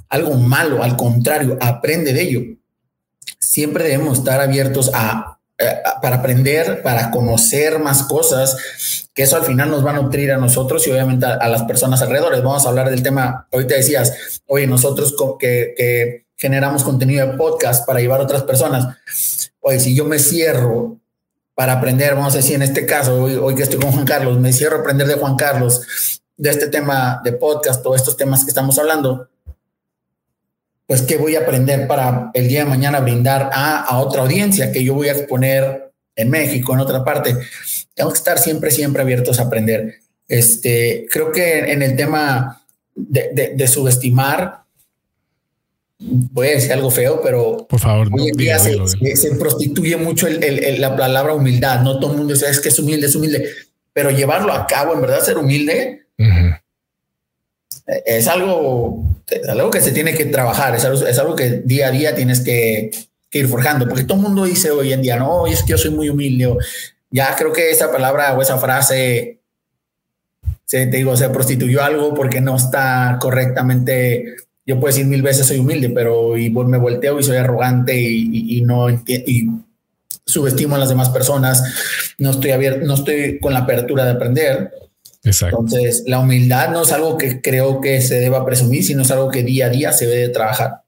algo 0.09 0.35
malo, 0.35 0.83
al 0.83 0.97
contrario, 0.97 1.59
aprende 1.61 2.13
de 2.13 2.23
ello. 2.23 2.41
Siempre 3.39 3.85
debemos 3.85 4.19
estar 4.19 4.41
abiertos 4.41 4.91
a 4.95 5.37
eh, 5.59 5.75
para 6.03 6.17
aprender, 6.17 6.83
para 6.83 7.11
conocer 7.11 7.79
más 7.79 8.03
cosas, 8.03 9.09
que 9.15 9.23
eso 9.23 9.37
al 9.37 9.45
final 9.45 9.71
nos 9.71 9.85
va 9.85 9.93
a 9.93 9.95
nutrir 10.03 10.31
a 10.31 10.37
nosotros 10.37 10.87
y 10.87 10.91
obviamente 10.91 11.25
a, 11.25 11.49
las 11.49 11.63
personas 11.63 12.03
alrededor. 12.03 12.37
Vamos 12.43 12.67
a 12.67 12.69
hablar 12.69 12.91
del 12.91 13.03
tema, 13.03 13.49
ahorita 13.51 13.75
decías, 13.75 14.43
oye, 14.47 14.67
nosotros 14.67 15.15
que, 15.39 15.75
que 15.75 16.27
generamos 16.37 16.85
contenido 16.85 17.27
de 17.27 17.39
podcast 17.39 17.87
para 17.87 18.01
llevar 18.01 18.21
a 18.21 18.25
otras 18.25 18.43
personas. 18.43 19.51
Oye, 19.61 19.81
si 19.81 19.95
yo 19.95 20.05
me 20.05 20.19
cierro 20.19 20.99
para 21.57 21.73
aprender, 21.73 22.15
vamos 22.15 22.35
a 22.35 22.37
decir 22.37 22.55
en 22.55 22.63
este 22.63 22.85
caso, 22.85 23.19
hoy, 23.19 23.55
que 23.55 23.63
estoy 23.63 23.81
con 23.81 23.91
Juan 23.91 24.05
Carlos, 24.05 24.39
me 24.39 24.53
cierro 24.53 24.77
a 24.77 24.81
aprender 24.81 25.09
de 25.09 25.15
Juan 25.15 25.37
Carlos, 25.37 26.21
de 26.37 26.51
este 26.51 26.69
tema 26.69 27.23
de 27.25 27.33
podcast, 27.33 27.83
todos 27.83 27.97
estos 27.97 28.15
temas 28.15 28.45
que 28.45 28.51
estamos 28.51 28.79
hablando, 28.79 29.31
pues 30.87 31.01
qué 31.01 31.17
voy 31.17 31.35
a 31.35 31.41
aprender 31.41 31.89
para 31.89 32.31
el 32.35 32.47
día 32.47 32.59
de 32.59 32.69
mañana 32.69 33.01
brindar 33.01 33.49
a, 33.55 33.99
otra 34.01 34.21
audiencia 34.21 34.71
que 34.71 34.85
yo 34.85 34.93
voy 34.93 35.09
a 35.09 35.13
exponer 35.13 35.95
en 36.15 36.29
México, 36.29 36.75
en 36.75 36.81
otra 36.81 37.03
parte. 37.03 37.35
Tengo 37.95 38.11
que 38.11 38.19
estar 38.19 38.39
siempre, 38.39 38.71
siempre 38.71 39.01
abiertos 39.01 39.41
a 39.41 39.45
aprender. 39.45 39.95
Este, 40.29 41.07
creo 41.11 41.33
que 41.33 41.73
en 41.73 41.83
el 41.83 41.97
tema 41.97 42.63
de, 42.95 43.67
subestimar, 43.67 44.66
voy 45.99 46.49
a 46.49 46.51
decir 46.53 46.73
algo 46.73 46.91
feo, 46.91 47.21
pero 47.23 47.67
por 47.69 47.81
favor, 47.81 48.09
hoy 48.13 48.29
en 48.29 48.37
día 48.37 48.59
se, 48.59 48.77
se, 49.17 49.35
prostituye 49.37 49.97
mucho 49.97 50.27
el, 50.27 50.43
el, 50.43 50.81
la 50.81 50.97
palabra 50.97 51.35
humildad. 51.35 51.81
No 51.81 51.99
todo 51.99 52.13
el 52.13 52.19
mundo 52.19 52.35
dice 52.35 52.51
es 52.51 52.61
que 52.61 52.69
es 52.69 52.79
humilde, 52.79 53.07
es 53.07 53.15
humilde, 53.15 53.51
pero 53.93 54.11
llevarlo 54.11 54.53
a 54.53 54.67
cabo, 54.67 54.95
en 54.95 55.01
verdad, 55.01 55.21
ser 55.21 55.39
humilde, 55.39 56.07
es 58.05 58.27
algo, 58.27 59.05
es 59.31 59.49
algo 59.49 59.71
que 59.71 59.81
se 59.81 59.93
tiene 59.93 60.15
que 60.15 60.27
trabajar, 60.27 60.75
es 60.75 60.85
algo, 60.85 61.07
es 61.07 61.19
algo 61.19 61.37
que 61.37 61.63
día 61.65 61.89
a 61.89 61.91
día 61.91 62.15
tienes 62.15 62.41
que, 62.41 62.91
ir 63.33 63.49
forjando, 63.49 63.87
porque 63.87 64.05
todo 64.05 64.17
el 64.17 64.23
mundo 64.23 64.45
dice 64.45 64.71
hoy 64.71 64.95
en 64.95 65.03
día, 65.03 65.17
no, 65.17 65.47
es 65.47 65.63
que 65.63 65.73
yo 65.73 65.79
soy 65.79 65.91
muy 65.91 66.09
humilde. 66.09 66.57
Ya 67.11 67.37
creo 67.37 67.53
que 67.53 67.71
esa 67.71 67.93
palabra 67.93 68.33
o 68.35 68.41
esa 68.41 68.57
frase, 68.57 69.41
se, 70.65 70.87
te 70.87 70.97
digo, 70.97 71.17
se 71.17 71.29
prostituyó 71.29 71.83
algo 71.83 72.15
porque 72.15 72.41
no 72.41 72.57
está 72.57 73.19
correctamente. 73.21 74.37
Yo 74.67 74.81
puedo 74.81 74.93
decir 74.93 75.07
mil 75.07 75.23
veces 75.23 75.47
soy 75.47 75.59
humilde, 75.59 75.91
pero 75.91 76.37
y 76.37 76.51
me 76.51 76.79
volteo 76.79 77.21
y 77.21 77.23
soy 77.23 77.37
arrogante 77.37 77.99
y, 77.99 78.59
y, 78.59 78.63
no 78.63 78.91
y 78.91 79.49
subestimo 80.27 80.75
a 80.75 80.79
las 80.79 80.89
demás 80.89 81.09
personas, 81.11 81.63
no 82.19 82.33
estoy 82.33 82.51
abierto, 82.51 82.85
no 82.85 82.95
estoy 82.95 83.39
con 83.39 83.53
la 83.53 83.61
apertura 83.61 84.05
de 84.05 84.11
aprender. 84.11 84.73
Entonces, 85.23 86.05
la 86.07 86.21
humildad 86.21 86.71
no 86.71 86.83
es 86.83 86.93
algo 86.93 87.17
que 87.17 87.41
creo 87.41 87.81
que 87.81 88.01
se 88.01 88.17
deba 88.17 88.45
presumir, 88.45 88.85
sino 88.85 89.03
es 89.03 89.11
algo 89.11 89.31
que 89.31 89.43
día 89.43 89.67
a 89.67 89.71
día 89.71 89.93
se 89.93 90.07
debe 90.07 90.29
trabajar. 90.29 90.83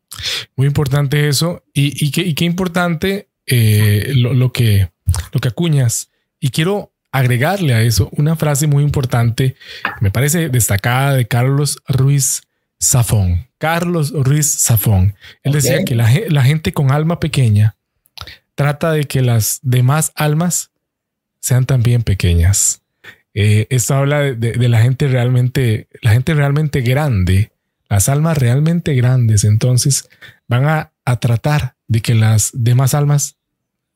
Muy 0.57 0.67
importante 0.67 1.29
eso 1.29 1.65
y, 1.73 2.05
y, 2.05 2.35
qué, 2.35 2.45
importante 2.45 3.29
eh, 3.47 4.13
lo, 4.15 4.53
que, 4.53 4.91
lo 5.33 5.41
que 5.41 5.49
acuñas. 5.49 6.11
Y 6.41 6.51
quiero 6.51 6.93
agregarle 7.11 7.75
a 7.75 7.83
eso 7.83 8.11
una 8.17 8.37
frase 8.37 8.67
muy 8.67 8.85
importante, 8.85 9.57
me 10.01 10.11
parece 10.11 10.49
destacada 10.51 11.15
de 11.15 11.27
Carlos 11.27 11.79
Ruiz 11.89 12.43
Zafón. 12.83 13.49
Carlos 13.59 14.13
Ruiz 14.13 14.47
Zafón. 14.61 15.15
Él 15.43 15.53
decía 15.53 15.85
que 15.85 15.95
la, 15.95 16.09
la 16.29 16.45
gente 16.45 16.73
con 16.73 16.93
alma 16.93 17.19
pequeña 17.19 17.77
trata 18.55 18.93
de 18.93 19.05
que 19.05 19.23
las 19.23 19.61
demás 19.63 20.13
almas 20.15 20.71
sean 21.41 21.65
también 21.65 22.03
pequeñas. 22.03 22.83
Eh, 23.35 23.69
esto 23.71 23.95
habla 23.95 24.21
de, 24.21 24.69
la 24.69 24.81
gente 24.81 25.07
realmente, 25.07 25.87
la 26.03 26.11
gente 26.11 26.35
realmente 26.35 26.81
grande, 26.81 27.53
las 27.89 28.09
almas 28.09 28.37
realmente 28.37 28.95
grandes, 28.95 29.45
entonces 29.45 30.09
van 30.49 30.67
a, 30.67 30.93
tratar 31.21 31.77
de 31.87 32.01
que 32.03 32.15
las 32.15 32.51
demás 32.53 32.93
almas 32.93 33.37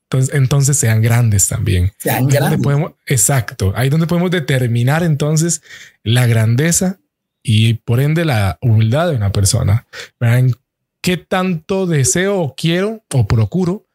entonces, 0.05 0.33
entonces 0.33 0.77
sean 0.77 1.01
grandes 1.01 1.47
también. 1.47 1.91
Sean 1.97 2.27
grandes. 2.27 2.59
Podemos, 2.61 2.93
exacto, 3.05 3.73
ahí 3.75 3.89
donde 3.89 4.07
podemos 4.07 4.31
determinar 4.31 5.03
entonces 5.03 5.61
la 6.03 6.25
grandeza 6.25 6.99
y 7.43 7.75
por 7.75 7.99
ende 7.99 8.25
la 8.25 8.57
humildad 8.61 9.09
de 9.09 9.17
una 9.17 9.31
persona. 9.31 9.85
¿En 10.19 10.55
qué 11.01 11.17
tanto 11.17 11.85
deseo 11.85 12.39
o 12.39 12.55
quiero 12.55 13.03
o 13.13 13.27
procuro 13.27 13.85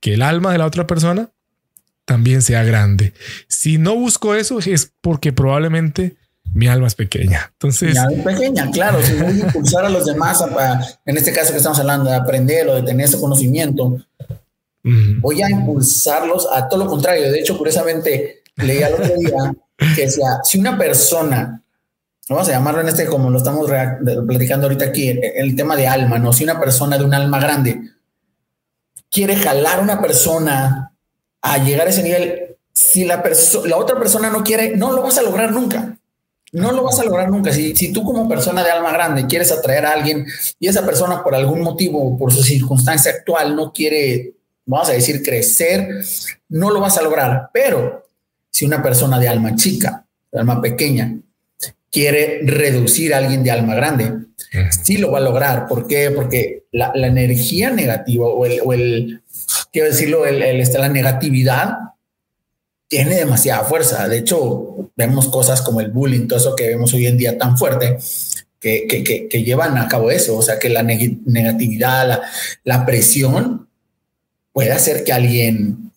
que 0.00 0.14
el 0.14 0.22
alma 0.22 0.50
de 0.52 0.58
la 0.58 0.66
otra 0.66 0.86
persona 0.86 1.30
también 2.04 2.42
sea 2.42 2.62
grande. 2.64 3.14
Si 3.48 3.78
no 3.78 3.96
busco 3.96 4.34
eso 4.34 4.58
es 4.58 4.92
porque 5.00 5.32
probablemente 5.32 6.16
mi 6.52 6.66
alma 6.68 6.86
es 6.86 6.94
pequeña. 6.94 7.50
Entonces, 7.52 7.92
mi 7.92 7.98
alma 7.98 8.32
es 8.32 8.38
pequeña, 8.38 8.70
claro. 8.70 9.02
Si 9.02 9.14
voy 9.14 9.40
a 9.40 9.46
impulsar 9.46 9.84
a 9.84 9.88
los 9.88 10.04
demás, 10.06 10.44
en 11.04 11.16
este 11.16 11.32
caso 11.32 11.52
que 11.52 11.58
estamos 11.58 11.78
hablando 11.78 12.10
de 12.10 12.16
aprender 12.16 12.68
o 12.68 12.74
de 12.74 12.82
tener 12.82 13.06
ese 13.06 13.18
conocimiento, 13.18 13.96
voy 14.82 15.42
a 15.42 15.50
impulsarlos 15.50 16.46
a 16.52 16.68
todo 16.68 16.84
lo 16.84 16.90
contrario. 16.90 17.32
De 17.32 17.40
hecho, 17.40 17.56
curiosamente, 17.56 18.42
leí 18.56 18.82
al 18.82 18.94
otro 18.94 19.16
día 19.16 19.54
que 19.96 20.10
sea, 20.10 20.40
si 20.44 20.58
una 20.58 20.78
persona, 20.78 21.62
vamos 22.28 22.48
a 22.48 22.52
llamarlo 22.52 22.80
en 22.80 22.88
este 22.88 23.06
como 23.06 23.30
lo 23.30 23.38
estamos 23.38 23.70
platicando 24.26 24.66
ahorita 24.66 24.86
aquí, 24.86 25.08
el, 25.08 25.54
tema 25.54 25.76
de 25.76 25.86
alma, 25.86 26.18
¿no? 26.18 26.32
Si 26.32 26.44
una 26.44 26.58
persona 26.58 26.96
de 26.96 27.04
un 27.04 27.14
alma 27.14 27.38
grande 27.38 27.80
quiere 29.10 29.36
jalar 29.36 29.78
a 29.78 29.82
una 29.82 30.00
persona 30.00 30.92
a 31.42 31.58
llegar 31.58 31.86
a 31.86 31.90
ese 31.90 32.02
nivel, 32.02 32.56
si 32.72 33.04
la, 33.04 33.22
la 33.66 33.76
otra 33.76 33.98
persona 33.98 34.30
no 34.30 34.42
quiere, 34.42 34.76
no 34.76 34.92
lo 34.92 35.02
vas 35.02 35.18
a 35.18 35.22
lograr 35.22 35.52
nunca. 35.52 35.98
No 36.52 36.70
lo 36.70 36.84
vas 36.84 36.98
a 37.00 37.04
lograr 37.04 37.30
nunca. 37.30 37.52
Si, 37.52 37.74
si 37.74 37.92
tú 37.92 38.04
como 38.04 38.28
persona 38.28 38.62
de 38.62 38.70
alma 38.70 38.92
grande 38.92 39.26
quieres 39.26 39.50
atraer 39.50 39.86
a 39.86 39.92
alguien 39.92 40.24
y 40.58 40.68
esa 40.68 40.86
persona 40.86 41.22
por 41.22 41.34
algún 41.34 41.60
motivo, 41.62 42.16
por 42.16 42.32
su 42.32 42.42
circunstancia 42.42 43.10
actual, 43.10 43.56
no 43.56 43.72
quiere, 43.72 44.34
vamos 44.64 44.88
a 44.88 44.92
decir, 44.92 45.22
crecer, 45.22 46.04
no 46.48 46.70
lo 46.70 46.80
vas 46.80 46.96
a 46.96 47.02
lograr. 47.02 47.50
Pero 47.52 48.06
si 48.50 48.64
una 48.64 48.82
persona 48.82 49.18
de 49.18 49.28
alma 49.28 49.56
chica, 49.56 50.06
de 50.30 50.38
alma 50.38 50.62
pequeña, 50.62 51.18
quiere 51.94 52.40
reducir 52.42 53.14
a 53.14 53.18
alguien 53.18 53.44
de 53.44 53.52
alma 53.52 53.76
grande, 53.76 54.12
sí 54.82 54.96
lo 54.96 55.12
va 55.12 55.18
a 55.18 55.22
lograr. 55.22 55.68
¿Por 55.68 55.86
qué? 55.86 56.10
Porque 56.10 56.64
la, 56.72 56.90
la 56.92 57.06
energía 57.06 57.70
negativa 57.70 58.26
o 58.26 58.44
el, 58.44 58.60
o 58.64 58.72
el, 58.72 59.22
quiero 59.72 59.88
decirlo, 59.88 60.26
el, 60.26 60.42
este, 60.42 60.78
la 60.78 60.88
negatividad 60.88 61.76
tiene 62.88 63.14
demasiada 63.14 63.62
fuerza. 63.62 64.08
De 64.08 64.18
hecho, 64.18 64.90
vemos 64.96 65.28
cosas 65.28 65.62
como 65.62 65.80
el 65.80 65.92
bullying, 65.92 66.26
todo 66.26 66.40
eso 66.40 66.56
que 66.56 66.66
vemos 66.66 66.92
hoy 66.94 67.06
en 67.06 67.16
día 67.16 67.38
tan 67.38 67.56
fuerte, 67.56 67.96
que, 68.58 68.88
que, 68.88 69.28
que, 69.28 69.42
llevan 69.44 69.78
a 69.78 69.86
cabo 69.86 70.10
eso. 70.10 70.36
O 70.36 70.42
sea, 70.42 70.58
que 70.58 70.70
la 70.70 70.82
negatividad, 70.82 72.08
la, 72.08 72.22
la, 72.64 72.84
presión 72.84 73.68
puede 74.52 74.72
hacer 74.72 75.04
que 75.04 75.12
alguien 75.12 75.92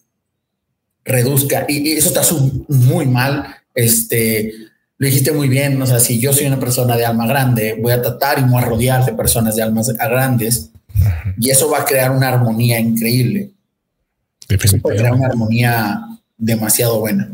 reduzca. 1.03 1.65
Y, 1.67 1.93
eso 1.93 2.09
está 2.09 2.21
muy 2.67 3.07
mal. 3.07 3.47
Este, 3.73 4.53
lo 4.97 5.05
dijiste 5.05 5.31
muy 5.31 5.47
bien. 5.47 5.81
O 5.81 5.85
sea, 5.85 5.99
si 5.99 6.19
yo 6.19 6.33
soy 6.33 6.47
una 6.47 6.59
persona 6.59 6.95
de 6.97 7.05
alma 7.05 7.27
grande, 7.27 7.77
voy 7.79 7.91
a 7.91 8.01
tratar 8.01 8.39
y 8.39 8.43
me 8.43 8.51
voy 8.51 8.61
a 8.61 8.65
rodear 8.65 9.05
de 9.05 9.13
personas 9.13 9.55
de 9.55 9.63
almas 9.63 9.89
grandes 9.89 10.71
y 11.39 11.49
eso 11.49 11.69
va 11.69 11.81
a 11.81 11.85
crear 11.85 12.11
una 12.11 12.29
armonía 12.29 12.79
increíble. 12.79 13.51
Eso 14.49 14.79
puede 14.79 14.97
crear 14.97 15.13
una 15.13 15.27
armonía 15.27 16.01
demasiado 16.37 16.99
buena. 16.99 17.29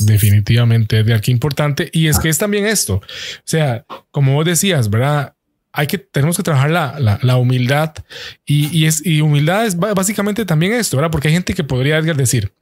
Definitivamente, 0.00 1.02
de 1.02 1.14
aquí 1.14 1.30
importante. 1.30 1.90
Y 1.92 2.08
es 2.08 2.18
que 2.18 2.28
es 2.28 2.38
también 2.38 2.66
esto. 2.66 2.94
O 2.94 3.02
sea, 3.44 3.84
como 4.10 4.34
vos 4.34 4.46
decías, 4.46 4.88
¿verdad? 4.88 5.35
Hay 5.76 5.86
que, 5.86 5.98
tenemos 5.98 6.36
que 6.36 6.42
trabajar 6.42 6.70
la, 6.70 7.18
la, 7.22 7.36
humildad 7.36 7.94
y, 8.44 8.86
es, 8.86 9.04
y 9.04 9.20
humildad 9.20 9.66
es 9.66 9.76
básicamente 9.76 10.44
también 10.44 10.72
esto, 10.72 10.96
¿verdad? 10.96 11.10
Porque 11.10 11.28
hay 11.28 11.34
gente 11.34 11.54
que 11.54 11.64
podría 11.64 12.00
decir, 12.00 12.52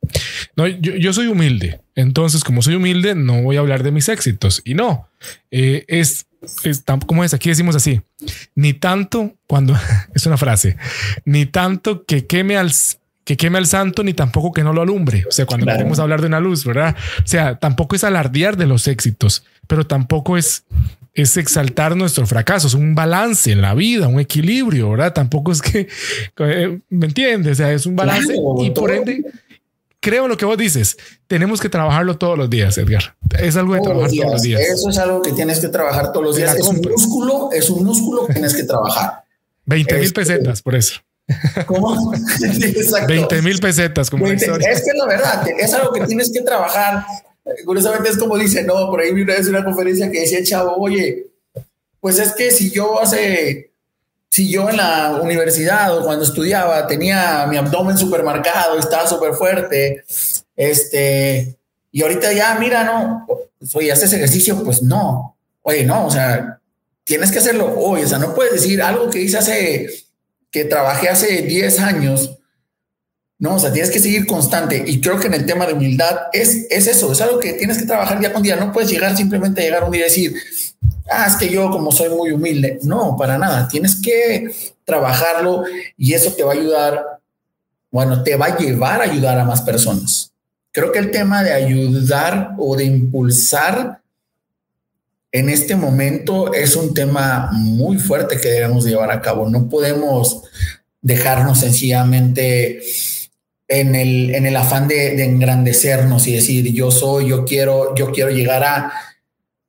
no, 0.56 0.66
yo, 0.66 0.96
yo 0.96 1.12
soy 1.12 1.28
humilde. 1.28 1.80
Entonces, 1.94 2.42
como 2.42 2.60
soy 2.60 2.74
humilde, 2.74 3.14
no 3.14 3.42
voy 3.42 3.56
a 3.56 3.60
hablar 3.60 3.84
de 3.84 3.92
mis 3.92 4.08
éxitos. 4.08 4.60
Y 4.64 4.74
no, 4.74 5.08
eh, 5.50 5.84
es 5.86 6.26
es, 6.64 6.84
¿cómo 7.06 7.24
es? 7.24 7.34
Aquí 7.34 7.48
decimos 7.48 7.76
así, 7.76 8.02
ni 8.54 8.72
tanto 8.74 9.34
cuando, 9.46 9.76
es 10.14 10.26
una 10.26 10.36
frase, 10.36 10.76
ni 11.24 11.46
tanto 11.46 12.04
que 12.04 12.26
queme 12.26 12.56
al, 12.56 12.72
que 13.24 13.36
queme 13.36 13.58
al 13.58 13.66
santo, 13.66 14.04
ni 14.04 14.12
tampoco 14.12 14.52
que 14.52 14.62
no 14.62 14.72
lo 14.72 14.82
alumbre. 14.82 15.24
O 15.28 15.32
sea, 15.32 15.46
cuando 15.46 15.66
queremos 15.66 15.98
hablar 15.98 16.20
de 16.20 16.26
una 16.26 16.40
luz, 16.40 16.64
¿verdad? 16.64 16.94
O 17.18 17.26
sea, 17.26 17.58
tampoco 17.58 17.96
es 17.96 18.04
alardear 18.04 18.56
de 18.56 18.66
los 18.66 18.86
éxitos, 18.86 19.44
pero 19.66 19.86
tampoco 19.86 20.36
es, 20.36 20.64
es 21.14 21.36
exaltar 21.36 21.96
nuestros 21.96 22.28
fracasos, 22.28 22.74
un 22.74 22.94
balance 22.94 23.50
en 23.50 23.62
la 23.62 23.74
vida, 23.74 24.08
un 24.08 24.20
equilibrio, 24.20 24.90
¿verdad? 24.90 25.14
Tampoco 25.14 25.52
es 25.52 25.62
que, 25.62 25.88
eh, 26.38 26.78
¿me 26.90 27.06
entiendes? 27.06 27.52
O 27.52 27.54
sea, 27.56 27.72
es 27.72 27.86
un 27.86 27.96
balance 27.96 28.34
y 28.60 28.70
por 28.70 28.90
ende 28.90 29.24
creo 30.04 30.24
en 30.24 30.30
lo 30.30 30.36
que 30.36 30.44
vos 30.44 30.58
dices. 30.58 30.98
Tenemos 31.26 31.62
que 31.62 31.70
trabajarlo 31.70 32.18
todos 32.18 32.36
los 32.36 32.50
días, 32.50 32.76
Edgar. 32.76 33.16
Es 33.40 33.56
algo 33.56 33.74
de 33.74 33.80
trabajar 33.80 34.10
todos 34.10 34.32
los 34.32 34.42
días. 34.42 34.60
Eso 34.60 34.90
es 34.90 34.98
algo 34.98 35.22
que 35.22 35.32
tienes 35.32 35.60
que 35.60 35.68
trabajar 35.68 36.12
todos 36.12 36.26
los 36.26 36.36
días. 36.36 36.54
Es 36.54 36.68
un 36.68 36.82
músculo, 36.82 37.48
es 37.52 37.70
un 37.70 37.84
músculo 37.84 38.26
que 38.26 38.34
tienes 38.34 38.54
que 38.54 38.64
trabar. 38.64 39.24
20 39.64 39.94
mil 39.94 40.04
este, 40.04 40.20
pesetas 40.20 40.60
por 40.60 40.74
eso. 40.74 41.00
¿Cómo? 41.66 42.12
20 43.08 43.42
mil 43.42 43.58
pesetas 43.58 44.10
como 44.10 44.26
Es 44.26 44.44
que 44.44 44.92
la 44.94 45.06
verdad, 45.06 45.46
es 45.58 45.72
algo 45.72 45.92
que 45.92 46.06
tienes 46.06 46.30
que 46.30 46.42
trabajar. 46.42 47.04
Curiosamente 47.64 48.10
es 48.10 48.18
como 48.18 48.36
dice, 48.36 48.62
no, 48.62 48.90
por 48.90 49.00
ahí 49.00 49.12
vi 49.12 49.22
una 49.22 49.34
vez 49.34 49.46
una 49.48 49.64
conferencia 49.64 50.10
que 50.10 50.20
decía, 50.20 50.42
chavo, 50.42 50.76
oye, 50.76 51.26
pues 52.00 52.18
es 52.18 52.32
que 52.32 52.50
si 52.50 52.70
yo 52.70 53.00
hace 53.00 53.74
si 54.34 54.50
yo 54.50 54.68
en 54.68 54.78
la 54.78 55.20
universidad 55.22 55.96
o 55.96 56.02
cuando 56.02 56.24
estudiaba 56.24 56.88
tenía 56.88 57.46
mi 57.46 57.56
abdomen 57.56 57.96
súper 57.96 58.24
marcado, 58.24 58.76
estaba 58.76 59.06
súper 59.06 59.34
fuerte, 59.34 60.02
este, 60.56 61.56
y 61.92 62.02
ahorita 62.02 62.32
ya, 62.32 62.56
mira, 62.58 62.82
no, 62.82 63.28
oye, 63.74 63.92
¿haces 63.92 64.12
ejercicio? 64.12 64.60
Pues 64.64 64.82
no, 64.82 65.36
oye, 65.62 65.84
no, 65.84 66.06
o 66.06 66.10
sea, 66.10 66.58
tienes 67.04 67.30
que 67.30 67.38
hacerlo 67.38 67.76
hoy, 67.78 68.02
o 68.02 68.08
sea, 68.08 68.18
no 68.18 68.34
puedes 68.34 68.54
decir 68.54 68.82
algo 68.82 69.08
que 69.08 69.20
hice 69.20 69.38
hace, 69.38 69.88
que 70.54 70.64
trabajé 70.64 71.08
hace 71.08 71.42
10 71.42 71.80
años, 71.80 72.38
no, 73.40 73.56
o 73.56 73.58
sea, 73.58 73.72
tienes 73.72 73.90
que 73.90 73.98
seguir 73.98 74.24
constante. 74.24 74.84
Y 74.86 75.00
creo 75.00 75.18
que 75.18 75.26
en 75.26 75.34
el 75.34 75.46
tema 75.46 75.66
de 75.66 75.72
humildad 75.72 76.16
es, 76.32 76.68
es 76.70 76.86
eso, 76.86 77.10
es 77.10 77.20
algo 77.20 77.40
que 77.40 77.54
tienes 77.54 77.76
que 77.76 77.86
trabajar 77.86 78.20
día 78.20 78.32
con 78.32 78.40
día. 78.40 78.54
No 78.54 78.72
puedes 78.72 78.88
llegar 78.88 79.16
simplemente 79.16 79.60
a 79.60 79.64
llegar 79.64 79.82
un 79.82 79.90
día 79.90 80.02
y 80.02 80.04
decir, 80.04 80.34
ah, 81.10 81.26
es 81.28 81.34
que 81.34 81.48
yo 81.48 81.72
como 81.72 81.90
soy 81.90 82.08
muy 82.10 82.30
humilde. 82.30 82.78
No, 82.84 83.16
para 83.16 83.36
nada. 83.36 83.66
Tienes 83.66 83.96
que 83.96 84.54
trabajarlo 84.84 85.64
y 85.98 86.14
eso 86.14 86.32
te 86.34 86.44
va 86.44 86.52
a 86.52 86.54
ayudar, 86.56 87.04
bueno, 87.90 88.22
te 88.22 88.36
va 88.36 88.46
a 88.46 88.56
llevar 88.56 89.00
a 89.00 89.10
ayudar 89.10 89.40
a 89.40 89.44
más 89.44 89.60
personas. 89.62 90.30
Creo 90.70 90.92
que 90.92 91.00
el 91.00 91.10
tema 91.10 91.42
de 91.42 91.52
ayudar 91.52 92.54
o 92.58 92.76
de 92.76 92.84
impulsar 92.84 94.03
en 95.34 95.48
este 95.48 95.74
momento 95.74 96.54
es 96.54 96.76
un 96.76 96.94
tema 96.94 97.50
muy 97.52 97.98
fuerte 97.98 98.38
que 98.40 98.48
debemos 98.48 98.84
llevar 98.84 99.10
a 99.10 99.20
cabo. 99.20 99.50
No 99.50 99.68
podemos 99.68 100.44
dejarnos 101.02 101.58
sencillamente 101.58 102.80
en 103.66 103.96
el, 103.96 104.32
en 104.32 104.46
el 104.46 104.54
afán 104.54 104.86
de, 104.86 105.24
engrandecernos 105.24 106.28
y 106.28 106.34
decir 106.34 106.72
yo 106.72 106.92
soy, 106.92 107.30
yo 107.30 107.44
quiero, 107.44 107.96
yo 107.96 108.12
quiero 108.12 108.30
llegar 108.30 108.62
a... 108.62 108.92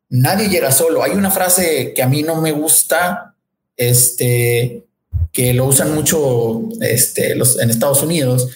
Nadie 0.10 0.49
llega 0.49 0.71
solo. 0.71 1.01
Hay 1.01 1.13
una 1.13 1.32
frase 1.32 1.93
que 1.95 2.04
a 2.04 2.08
mí 2.08 2.21
no 2.21 2.39
me 2.41 2.51
gusta, 2.51 3.34
este, 3.75 4.84
que 5.32 5.51
lo 5.56 5.65
usan 5.65 5.95
mucho 5.95 6.62
este, 6.80 7.32
en 7.32 7.69
Estados 7.71 8.04
Unidos, 8.04 8.49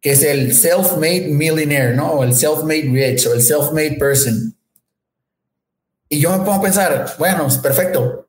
que 0.00 0.12
es 0.12 0.22
el 0.22 0.54
self-made 0.54 1.28
millionaire, 1.28 1.94
¿no? 1.94 2.12
O 2.12 2.24
el 2.24 2.32
self-made 2.32 2.90
rich 2.90 3.26
o 3.26 3.34
el 3.34 3.42
self-made 3.42 3.98
person. 3.98 4.56
Y 6.10 6.20
yo 6.20 6.30
me 6.30 6.38
pongo 6.38 6.54
a 6.54 6.62
pensar, 6.62 7.14
bueno, 7.18 7.48
perfecto. 7.62 8.26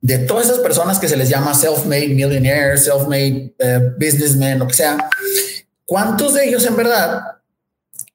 De 0.00 0.18
todas 0.20 0.46
esas 0.46 0.60
personas 0.60 0.98
que 0.98 1.08
se 1.08 1.16
les 1.16 1.28
llama 1.28 1.52
self-made 1.52 2.14
millionaire, 2.14 2.78
self-made 2.78 3.52
eh, 3.58 3.80
businessman, 3.98 4.60
lo 4.60 4.66
que 4.66 4.74
sea, 4.74 5.10
¿Cuántos 5.88 6.34
de 6.34 6.46
ellos 6.46 6.66
en 6.66 6.76
verdad 6.76 7.22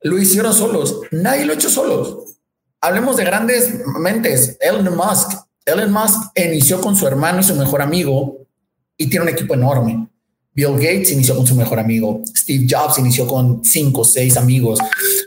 lo 0.03 0.19
hicieron 0.19 0.53
solos? 0.53 0.99
Nadie 1.09 1.43
lo 1.43 1.53
ha 1.53 1.55
hecho 1.55 1.71
solos. 1.71 2.35
Hablemos 2.79 3.17
de 3.17 3.25
grandes 3.25 3.81
mentes. 3.99 4.57
Elon 4.61 4.95
Musk. 4.95 5.31
Elon 5.65 5.91
Musk 5.91 6.21
inició 6.35 6.79
con 6.79 6.95
su 6.95 7.07
hermano 7.07 7.39
y 7.39 7.43
su 7.43 7.55
mejor 7.55 7.81
amigo 7.81 8.45
y 8.95 9.09
tiene 9.09 9.23
un 9.23 9.29
equipo 9.29 9.55
enorme. 9.55 10.07
Bill 10.53 10.73
Gates 10.73 11.13
inició 11.13 11.35
con 11.35 11.47
su 11.47 11.55
mejor 11.55 11.79
amigo. 11.79 12.21
Steve 12.37 12.67
Jobs 12.69 12.99
inició 12.99 13.25
con 13.25 13.65
cinco 13.65 14.01
o 14.01 14.05
seis 14.05 14.37
amigos. 14.37 14.77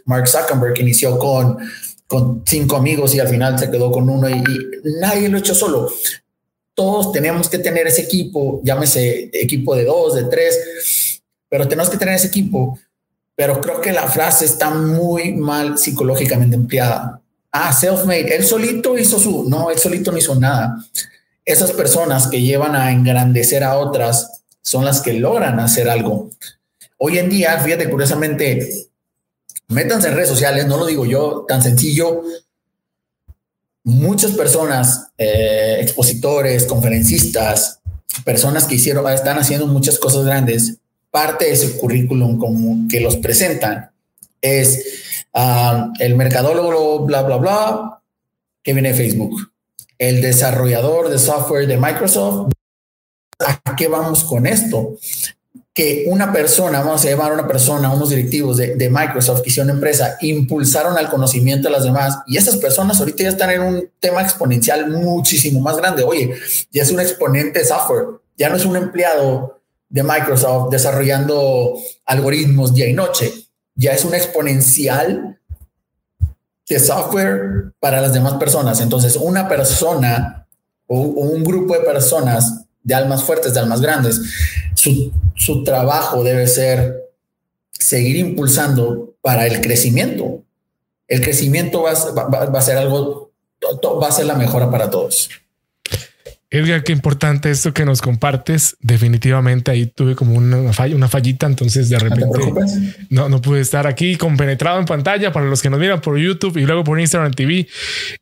Mark 0.05 0.29
Zuckerberg 0.29 0.79
inició 0.79 1.19
con, 1.19 1.59
con 2.07 2.43
cinco 2.47 2.77
amigos 2.77 3.15
y 3.15 3.21
al 3.21 3.29
final 3.29 3.59
se 3.59 3.71
quedó 3.71 3.91
con 3.91 4.09
uno 4.09 4.29
y, 4.29 4.43
nadie 5.01 5.29
lo 5.29 5.39
hecho 5.39 5.55
solo. 5.55 5.91
Todos 6.75 7.13
tenemos 7.13 7.49
que 7.49 7.59
tener 7.59 7.87
ese 7.87 8.03
equipo, 8.03 8.61
llámese 8.63 9.31
equipo 9.33 9.75
de 9.75 9.85
dos, 9.85 10.15
de 10.15 10.25
tres, 10.25 11.23
pero 11.49 11.67
tenemos 11.67 11.91
que 11.91 11.97
tener 11.97 12.15
ese 12.15 12.29
equipo. 12.29 12.79
Pero 13.35 13.61
creo 13.61 13.81
que 13.81 13.93
la 13.93 14.09
frase 14.09 14.47
está 14.47 14.71
muy 14.71 15.35
mal 15.35 15.77
psicológicamente 15.79 16.57
empleada. 16.57 17.21
Ah, 17.53 17.73
self-made. 17.73 18.35
Él 18.35 18.45
solito 18.45 18.97
hizo 18.99 19.19
su. 19.19 19.49
No, 19.49 19.71
él 19.71 19.79
solito 19.79 20.11
no 20.11 20.19
hizo 20.19 20.35
nada. 20.35 20.77
Esas 21.45 21.73
personas 21.73 22.29
que 22.29 22.43
llevan 22.43 22.75
a 22.75 22.91
engrandecer 22.91 23.63
a 23.63 23.79
otras 23.79 24.43
son 24.63 24.85
las 24.85 25.01
que 25.01 25.13
logran 25.13 25.61
hacer 25.61 25.89
algo. 25.89 26.31
Hoy 26.99 27.19
en 27.19 27.29
día, 27.29 27.59
fíjate, 27.61 27.89
curiosamente, 27.91 28.86
métanse 29.69 30.09
en 30.09 30.15
redes 30.15 30.29
sociales, 30.29 30.67
no 30.67 30.77
lo 30.77 30.87
digo 30.87 31.07
yo, 31.07 31.45
tan 31.49 31.63
sencillo. 31.63 32.23
Muchas 33.85 34.33
personas, 34.33 35.09
eh, 35.17 35.79
expositores, 35.81 36.65
conferencistas, 36.65 37.81
personas 38.25 38.65
que 38.65 38.77
hicieron, 38.77 39.11
están 39.13 39.39
haciendo 39.39 39.67
muchas 39.67 39.99
cosas 39.99 40.25
grandes, 40.25 40.79
parte 41.11 41.47
de 41.47 41.53
ese 41.53 41.77
currículum 41.79 42.39
como 42.39 42.89
que 42.89 43.01
los 43.01 43.17
presentan 43.17 43.91
es 44.41 45.25
ah, 45.33 45.93
el 45.99 46.15
mercadólogo, 46.15 47.05
bla, 47.05 47.23
bla, 47.23 47.37
bla, 47.37 48.03
que 48.63 48.73
viene 48.73 48.91
de 48.93 48.95
Facebook, 48.95 49.53
el 49.99 50.21
desarrollador 50.21 51.09
de 51.09 51.19
software 51.19 51.67
de 51.67 51.77
Microsoft. 51.77 52.53
¿A 53.39 53.77
qué 53.77 53.89
vamos 53.89 54.25
con 54.25 54.47
esto? 54.47 54.97
Que 55.77 56.07
una 56.09 56.33
persona, 56.33 56.81
vamos 56.81 57.05
a 57.05 57.11
llamar 57.11 57.33
a 57.33 57.35
una 57.35 57.47
persona, 57.47 57.93
unos 57.93 58.09
directivos 58.09 58.57
de, 58.57 58.77
de 58.77 58.89
Microsoft 58.89 59.43
que 59.43 59.51
hicieron 59.51 59.69
empresa, 59.69 60.17
impulsaron 60.23 60.97
al 60.97 61.11
conocimiento 61.11 61.69
de 61.69 61.73
las 61.73 61.85
demás 61.85 62.21
y 62.27 62.39
esas 62.39 62.57
personas 62.57 62.99
ahorita 62.99 63.25
ya 63.25 63.29
están 63.29 63.51
en 63.51 63.61
un 63.61 63.91
tema 64.01 64.23
exponencial 64.23 64.89
muchísimo 64.89 65.61
más 65.61 65.77
grande. 65.77 66.03
Oye, 66.03 66.35
ya 66.73 66.83
es 66.83 66.91
un 66.91 67.01
exponente 67.01 67.59
de 67.59 67.67
software, 67.67 68.07
ya 68.39 68.49
no 68.49 68.57
es 68.57 68.65
un 68.65 68.77
empleado 68.77 69.61
de 69.89 70.03
Microsoft 70.03 70.71
desarrollando 70.71 71.75
algoritmos 72.05 72.75
día 72.75 72.89
y 72.89 72.93
noche. 72.93 73.33
Ya 73.75 73.93
es 73.93 74.05
un 74.05 74.15
exponencial 74.15 75.39
de 76.69 76.79
software 76.81 77.73
para 77.79 78.01
las 78.01 78.13
demás 78.13 78.35
personas. 78.35 78.81
Entonces, 78.81 79.17
una 79.17 79.49
persona 79.49 80.47
o, 80.87 81.01
un 81.01 81.45
grupo 81.45 81.75
de 81.75 81.81
personas 81.81 82.66
de 82.87 82.95
almas 82.95 83.25
fuertes, 83.25 83.53
de 83.53 83.59
almas 83.59 83.81
grandes, 83.81 84.23
su, 84.75 85.13
su 85.35 85.65
trabajo 85.65 86.23
debe 86.23 86.47
ser 86.47 86.95
seguir 87.73 88.17
impulsando 88.17 89.17
para 89.21 89.45
el 89.47 89.61
crecimiento. 89.61 90.45
El 91.09 91.21
crecimiento 91.21 91.83
va, 91.83 91.93
va 91.93 92.59
a 92.59 92.63
ser 92.63 92.77
algo, 92.77 93.33
va 94.01 94.07
a 94.07 94.13
ser 94.13 94.27
la 94.27 94.37
mejora 94.37 94.71
para 94.71 94.89
todos. 94.89 95.29
Edgar, 96.49 96.85
qué 96.85 96.93
importante 96.93 97.51
esto 97.51 97.75
que 97.75 97.85
nos 97.85 98.01
compartes. 98.01 98.77
Definitivamente 98.79 99.73
ahí 99.73 99.87
tuve 99.87 100.15
como 100.15 100.37
una, 100.37 100.73
falla, 100.73 100.95
una 100.95 101.09
fallita, 101.09 101.47
entonces 101.47 101.89
de 101.89 101.99
repente 101.99 102.39
no, 103.11 103.29
no, 103.29 103.43
pude 103.43 103.61
estar 103.61 103.89
aquí 103.89 104.15
compenetrado 104.15 104.79
en 104.79 104.87
pantalla 104.87 105.33
para 105.33 105.47
los 105.47 105.61
que 105.61 105.71
nos 105.71 105.81
miran 105.81 106.01
por 106.01 106.17
YouTube 106.19 106.57
y 106.57 106.65
luego 106.65 106.85
por 106.85 107.01
Instagram 107.01 107.33
TV. 107.33 107.67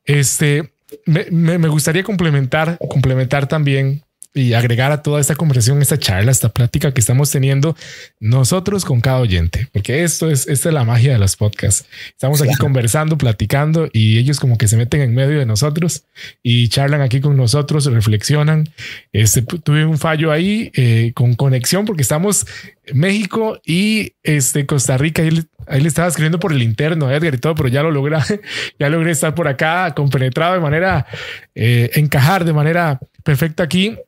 Este 0.06 0.72
me, 1.04 1.58
me 1.58 1.68
gustaría 1.68 2.02
complementar, 2.02 2.78
complementar 2.88 3.46
también 3.46 4.02
y 4.34 4.52
agregar 4.52 4.90
a 4.90 5.00
toda 5.00 5.20
esta 5.20 5.36
conversación, 5.36 5.80
esta 5.80 5.96
charla, 5.96 6.32
esta 6.32 6.48
plática 6.48 6.92
que 6.92 7.00
estamos 7.00 7.30
teniendo 7.30 7.76
nosotros 8.18 8.84
con 8.84 9.00
cada 9.00 9.20
oyente, 9.20 9.68
porque 9.72 10.02
esto 10.02 10.28
es, 10.28 10.48
esta 10.48 10.70
es 10.70 10.74
la 10.74 10.82
magia 10.82 11.12
de 11.12 11.18
los 11.20 11.36
podcasts. 11.36 11.86
Estamos 12.08 12.42
aquí 12.42 12.54
conversando, 12.56 13.16
platicando 13.16 13.88
y 13.92 14.18
ellos 14.18 14.40
como 14.40 14.58
que 14.58 14.66
se 14.66 14.76
meten 14.76 15.02
en 15.02 15.14
medio 15.14 15.38
de 15.38 15.46
nosotros 15.46 16.04
y 16.42 16.68
charlan 16.68 17.00
aquí 17.00 17.20
con 17.20 17.36
nosotros, 17.36 17.86
reflexionan. 17.86 18.68
Este, 19.12 19.42
tuve 19.42 19.86
un 19.86 19.98
fallo 19.98 20.32
ahí 20.32 20.72
eh, 20.74 21.12
con 21.14 21.34
conexión 21.34 21.84
porque 21.84 22.02
estamos 22.02 22.44
México 22.92 23.60
y 23.64 24.14
este 24.24 24.66
Costa 24.66 24.98
Rica. 24.98 25.22
Ahí, 25.22 25.44
ahí, 25.68 25.80
le 25.80 25.86
estaba 25.86 26.08
escribiendo 26.08 26.40
por 26.40 26.52
el 26.52 26.62
interno, 26.62 27.08
Edgar 27.08 27.34
y 27.34 27.38
todo, 27.38 27.54
pero 27.54 27.68
ya 27.68 27.84
lo 27.84 27.92
logré, 27.92 28.18
ya 28.80 28.88
logré 28.88 29.12
estar 29.12 29.32
por 29.34 29.46
acá 29.46 29.94
compenetrado 29.94 30.54
de 30.54 30.60
manera, 30.60 31.06
eh, 31.54 31.90
encajar 31.94 32.44
de 32.44 32.52
manera 32.52 32.98
perfecta 33.24 33.64
aquí 33.64 33.98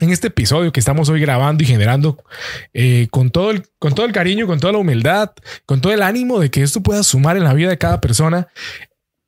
en 0.00 0.10
este 0.10 0.26
episodio 0.28 0.72
que 0.72 0.80
estamos 0.80 1.08
hoy 1.08 1.20
grabando 1.20 1.62
y 1.62 1.66
generando 1.66 2.18
eh, 2.74 3.06
con, 3.10 3.30
todo 3.30 3.50
el, 3.50 3.62
con 3.78 3.94
todo 3.94 4.04
el 4.04 4.12
cariño, 4.12 4.46
con 4.46 4.60
toda 4.60 4.72
la 4.72 4.78
humildad, 4.78 5.30
con 5.64 5.80
todo 5.80 5.92
el 5.92 6.02
ánimo 6.02 6.40
de 6.40 6.50
que 6.50 6.62
esto 6.62 6.82
pueda 6.82 7.02
sumar 7.02 7.36
en 7.36 7.44
la 7.44 7.54
vida 7.54 7.68
de 7.68 7.78
cada 7.78 8.00
persona. 8.00 8.48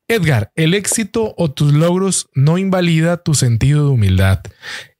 Edgar, 0.08 0.50
el 0.56 0.74
éxito 0.74 1.34
o 1.36 1.50
tus 1.50 1.72
logros 1.72 2.28
no 2.34 2.58
invalida 2.58 3.18
tu 3.18 3.34
sentido 3.34 3.84
de 3.84 3.90
humildad. 3.90 4.40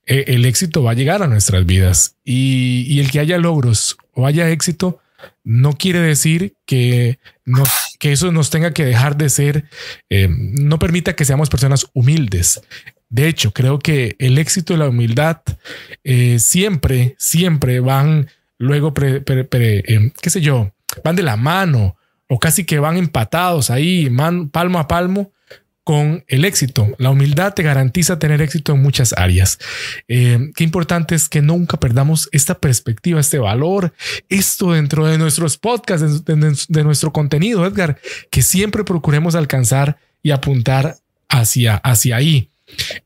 E, 0.07 0.25
el 0.29 0.45
éxito 0.45 0.83
va 0.83 0.93
a 0.93 0.95
llegar 0.95 1.23
a 1.23 1.27
nuestras 1.27 1.67
vidas 1.67 2.17
y, 2.25 3.01
el 3.01 3.11
que 3.11 3.21
haya 3.21 3.39
logros 3.39 3.97
o 4.13 4.27
haya 4.27 4.51
éxito 4.51 5.01
no 5.45 5.73
quiere 5.73 6.01
decir 6.01 6.55
que, 6.65 7.19
que 7.99 8.13
eso 8.13 8.31
nos 8.33 8.51
tenga 8.51 8.73
que 8.73 8.85
dejar 8.85 9.17
de 9.17 9.29
ser, 9.31 9.65
eh, 10.11 10.29
no 10.31 10.79
permita 10.79 11.17
que 11.17 11.25
seamos 11.25 11.51
personas 11.51 11.87
humildes. 11.93 12.61
De 13.11 13.29
hecho, 13.29 13.53
creo 13.53 13.79
que 13.79 14.17
el 14.19 14.39
éxito 14.39 14.75
y 14.75 14.77
la 14.77 14.89
humildad 14.89 15.41
eh, 16.05 16.39
siempre, 16.39 17.15
siempre 17.19 17.81
van 17.81 18.29
luego, 18.59 18.93
em, 18.97 20.11
qué 20.21 20.31
sé 20.31 20.41
yo, 20.41 20.73
van 21.05 21.17
de 21.17 21.23
la 21.23 21.37
mano 21.37 21.97
o 22.29 22.39
casi 22.39 22.65
que 22.65 22.79
van 22.79 22.97
empatados 22.97 23.71
ahí, 23.71 24.11
palmo 24.53 24.79
a 24.79 24.89
palmo 24.89 25.33
con 25.85 26.23
el 26.29 26.45
éxito. 26.45 26.95
La 26.99 27.09
humildad 27.09 27.55
te 27.55 27.63
garantiza 27.63 28.19
tener 28.19 28.43
éxito 28.43 28.75
en 28.75 28.83
muchas 28.83 29.15
áreas. 29.15 29.59
Eh, 30.07 30.51
qué 30.55 30.63
importante 30.63 31.15
es 31.15 31.31
que 31.31 31.41
nunca 31.41 31.81
perdamos 31.81 32.29
esta 32.31 32.59
perspectiva, 32.59 33.21
este 33.21 33.39
valor, 33.39 33.95
esto 34.29 34.73
dentro 34.73 35.07
de 35.07 35.17
nuestros 35.17 35.57
podcasts, 35.57 36.27
de 36.27 36.85
nuestro 36.85 37.11
contenido, 37.11 37.65
Edgar, 37.65 37.99
que 38.31 38.43
siempre 38.43 38.85
procuremos 38.85 39.35
alcanzar 39.35 39.97
y 40.23 40.31
apuntar 40.33 40.99
hacia, 41.31 41.77
hacia 41.77 42.17
ahí. 42.17 42.51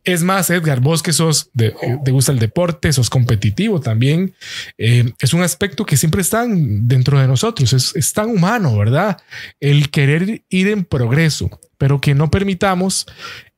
Es 0.04 0.22
más, 0.22 0.50
Edgar, 0.50 0.80
vos 0.80 1.02
que 1.02 1.12
sos, 1.12 1.50
de, 1.52 1.74
te 2.04 2.10
gusta 2.10 2.32
el 2.32 2.38
deporte, 2.38 2.92
sos 2.92 3.10
competitivo 3.10 3.80
también, 3.80 4.34
eh, 4.78 5.12
es 5.20 5.32
un 5.32 5.42
aspecto 5.42 5.86
que 5.86 5.96
siempre 5.96 6.22
está 6.22 6.44
dentro 6.46 7.20
de 7.20 7.28
nosotros, 7.28 7.72
es, 7.72 8.12
tan 8.12 8.30
humano, 8.30 8.76
¿verdad? 8.76 9.18
El 9.60 9.90
querer 9.90 10.42
ir 10.48 10.68
en 10.68 10.84
progreso, 10.84 11.60
pero 11.78 12.00
que 12.00 12.14
no 12.14 12.30
permitamos, 12.30 13.06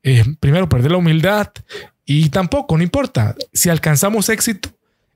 eh, 0.03 0.23
primero, 0.39 0.69
perder 0.69 0.91
la 0.91 0.97
humildad 0.97 1.51
y 2.05 2.29
tampoco, 2.29 2.77
no 2.77 2.83
importa, 2.83 3.35
si 3.51 3.69
alcanzamos 3.69 4.29
éxito, 4.29 4.69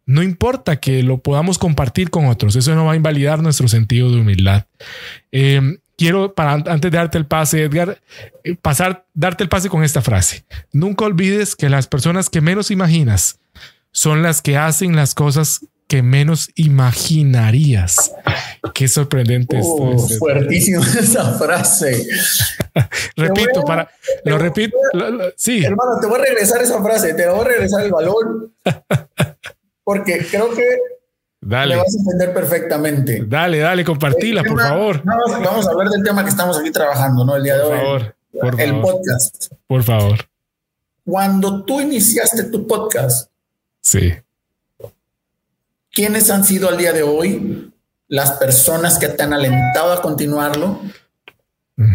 no 0.06 0.24
importa 0.24 0.78
que 0.78 1.04
lo 1.04 1.20
podamos 1.20 1.60
compartir 1.60 2.10
con 2.10 2.26
otros, 2.26 2.56
eso 2.56 2.74
no 2.74 2.86
va 2.86 2.94
a 2.94 2.98
invalidar 2.98 3.44
nuestro 3.44 3.68
sentido 3.68 4.12
de 4.12 4.22
humildad. 4.22 4.66
Eh, 5.32 5.62
quiero, 6.00 6.34
para 6.34 6.54
antes 6.54 6.90
de 6.92 6.98
darte 6.98 7.18
el 7.18 7.26
pase, 7.26 7.64
Edgar, 7.64 8.00
eh, 8.46 8.56
pasar, 8.56 9.06
darte 9.14 9.44
el 9.44 9.50
pase 9.50 9.70
con 9.70 9.84
esta 9.84 10.02
frase. 10.02 10.46
Nunca 10.72 11.04
olvides 11.06 11.56
que 11.56 11.70
las 11.70 11.88
personas 11.88 12.30
que 12.30 12.40
menos 12.40 12.72
imaginas 12.72 13.40
son 13.92 14.24
las 14.24 14.42
que 14.42 14.58
hacen 14.58 14.96
las 14.96 15.14
cosas 15.14 15.60
que 15.88 16.02
menos 16.02 16.52
imaginarías. 16.56 18.14
Qué 18.74 18.88
sorprendente. 18.88 19.60
Uh, 19.62 20.00
fuertísima 20.18 20.86
esa 21.00 21.34
frase. 21.38 22.08
repito, 23.18 23.64
para, 23.64 23.90
lo 24.24 24.38
repito. 24.38 24.78
sí. 25.36 25.66
Hermano, 25.66 26.00
te 26.00 26.08
voy 26.08 26.20
a 26.20 26.24
regresar 26.24 26.62
esa 26.62 26.82
frase, 26.82 27.14
te 27.14 27.28
voy 27.28 27.42
a 27.42 27.44
regresar 27.44 27.84
el 27.84 27.92
balón. 27.92 28.54
Porque 29.84 30.26
creo 30.30 30.52
que 30.52 30.78
Dale. 31.42 31.78
vas 31.78 31.96
a 31.96 32.00
entender 32.00 32.34
perfectamente. 32.34 33.24
Dale, 33.26 33.60
dale, 33.60 33.84
compartila, 33.84 34.44
por 34.44 34.60
favor. 34.60 35.02
Vamos, 35.04 35.68
a 35.68 35.72
hablar 35.72 35.90
del 35.90 36.04
tema 36.04 36.24
que 36.24 36.30
estamos 36.30 36.58
aquí 36.58 36.72
trabajando, 36.72 37.24
¿no? 37.24 37.36
El 37.36 37.44
día 37.44 37.58
de 37.58 37.64
hoy. 37.64 37.80
Favor, 37.80 38.16
por 38.42 38.62
el 38.62 38.82
podcast. 38.82 39.54
Por 39.68 39.84
favor. 39.84 40.20
Cuando 41.06 41.64
tú 41.64 41.82
iniciaste 41.82 42.44
tu 42.44 42.68
podcast. 42.68 43.30
Sí. 43.82 44.14
¿Quiénes 45.92 46.30
han 46.30 46.44
sido 46.44 46.70
al 46.70 46.78
día 46.78 46.94
de 46.94 47.04
hoy 47.04 47.74
las 48.08 48.32
personas 48.34 49.00
que 49.00 49.08
te 49.08 49.24
han 49.24 49.34
alentado 49.34 49.94
a 49.94 50.02
continuarlo? 50.02 50.82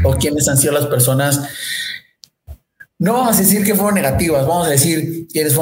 ¿O 0.03 0.15
quiénes 0.17 0.49
han 0.49 0.57
sido 0.57 0.73
las 0.73 0.87
personas 0.87 1.47
no 2.99 3.13
vamos 3.13 3.37
a 3.37 3.41
decir 3.41 3.65
que 3.65 3.75
fueron 3.75 3.95
negativas, 3.95 4.47
vamos 4.47 4.67
a 4.67 4.71
decir 4.71 5.27
quiénes, 5.33 5.59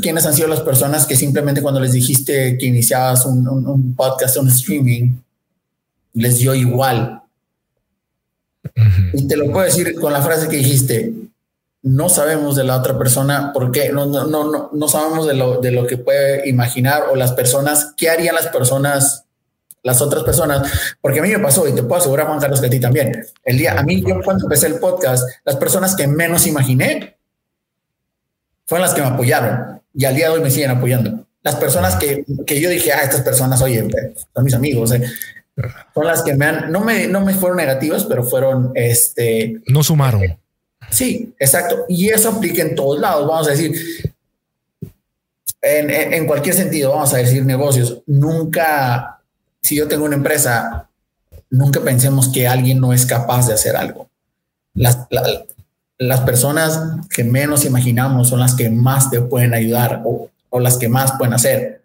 quiénes 0.00 0.26
han 0.26 0.34
sido 0.34 0.48
las 0.48 0.60
personas 0.60 1.06
que 1.06 1.16
simplemente 1.16 1.60
cuando 1.60 1.80
les 1.80 1.92
dijiste 1.92 2.56
que 2.56 2.66
iniciabas 2.66 3.26
un, 3.26 3.46
un, 3.48 3.94
podcast, 3.94 4.36
un 4.36 4.48
streaming, 4.48 5.16
les 6.14 6.38
dio 6.38 6.54
igual. 6.54 7.22
Y 9.12 9.26
te 9.26 9.36
lo 9.36 9.50
puedo 9.50 9.64
decir 9.64 9.94
con 9.96 10.12
la 10.12 10.22
frase 10.22 10.48
que 10.48 10.56
dijiste, 10.56 11.12
no 11.82 12.08
sabemos 12.08 12.54
de 12.54 12.64
la 12.64 12.76
otra 12.76 12.96
persona, 12.96 13.50
porque 13.52 13.90
no, 13.92 14.06
no, 14.06 14.26
no, 14.26 14.70
no 14.72 14.88
sabemos 14.88 15.26
de 15.26 15.34
lo, 15.34 15.60
de 15.60 15.72
lo 15.72 15.86
que 15.86 15.98
puede 15.98 16.48
imaginar 16.48 17.06
o 17.10 17.16
las 17.16 17.32
personas, 17.32 17.92
qué 17.96 18.08
harían 18.08 18.36
las 18.36 18.46
personas 18.48 19.24
las 19.82 20.00
otras 20.00 20.22
personas, 20.22 20.96
porque 21.00 21.18
a 21.18 21.22
mí 21.22 21.28
me 21.28 21.38
pasó 21.38 21.66
y 21.66 21.74
te 21.74 21.82
puedo 21.82 22.00
asegurar, 22.00 22.26
Juan 22.26 22.38
Carlos, 22.40 22.60
que 22.60 22.66
a 22.66 22.70
ti 22.70 22.80
también. 22.80 23.24
El 23.44 23.58
día, 23.58 23.78
a 23.78 23.82
mí, 23.82 24.02
yo 24.06 24.20
cuando 24.22 24.44
empecé 24.44 24.68
el 24.68 24.76
podcast, 24.76 25.28
las 25.44 25.56
personas 25.56 25.96
que 25.96 26.06
menos 26.06 26.46
imaginé 26.46 27.16
fueron 28.66 28.86
las 28.86 28.94
que 28.94 29.02
me 29.02 29.08
apoyaron 29.08 29.82
y 29.92 30.04
al 30.04 30.14
día 30.14 30.28
de 30.28 30.34
hoy 30.34 30.40
me 30.40 30.50
siguen 30.50 30.70
apoyando. 30.70 31.26
Las 31.42 31.56
personas 31.56 31.96
que, 31.96 32.24
que 32.46 32.60
yo 32.60 32.70
dije, 32.70 32.92
ah, 32.92 33.02
estas 33.02 33.22
personas, 33.22 33.60
oye, 33.60 33.84
son 34.32 34.44
mis 34.44 34.54
amigos, 34.54 34.92
eh, 34.92 35.02
son 35.92 36.06
las 36.06 36.22
que 36.22 36.34
me 36.34 36.46
han, 36.46 36.70
no 36.70 36.80
me, 36.80 37.08
no 37.08 37.20
me 37.20 37.34
fueron 37.34 37.58
negativas, 37.58 38.04
pero 38.04 38.22
fueron, 38.22 38.70
este... 38.74 39.60
No 39.66 39.82
sumaron. 39.82 40.22
Sí, 40.90 41.34
exacto. 41.38 41.84
Y 41.88 42.08
eso 42.10 42.28
aplica 42.28 42.62
en 42.62 42.76
todos 42.76 43.00
lados. 43.00 43.26
Vamos 43.26 43.48
a 43.48 43.50
decir, 43.50 43.74
en, 45.60 45.90
en 45.90 46.26
cualquier 46.26 46.54
sentido, 46.54 46.90
vamos 46.90 47.12
a 47.12 47.16
decir 47.18 47.44
negocios, 47.44 48.02
nunca 48.06 49.11
si 49.62 49.76
yo 49.76 49.88
tengo 49.88 50.04
una 50.04 50.16
empresa, 50.16 50.88
nunca 51.50 51.80
pensemos 51.80 52.28
que 52.28 52.48
alguien 52.48 52.80
no 52.80 52.92
es 52.92 53.06
capaz 53.06 53.46
de 53.46 53.54
hacer 53.54 53.76
algo. 53.76 54.08
Las, 54.74 55.06
las 55.98 56.20
personas 56.20 56.80
que 57.14 57.22
menos 57.22 57.64
imaginamos 57.64 58.28
son 58.28 58.40
las 58.40 58.54
que 58.54 58.70
más 58.70 59.10
te 59.10 59.20
pueden 59.20 59.54
ayudar 59.54 60.02
o, 60.04 60.30
las 60.60 60.76
que 60.76 60.88
más 60.88 61.12
pueden 61.16 61.34
hacer. 61.34 61.82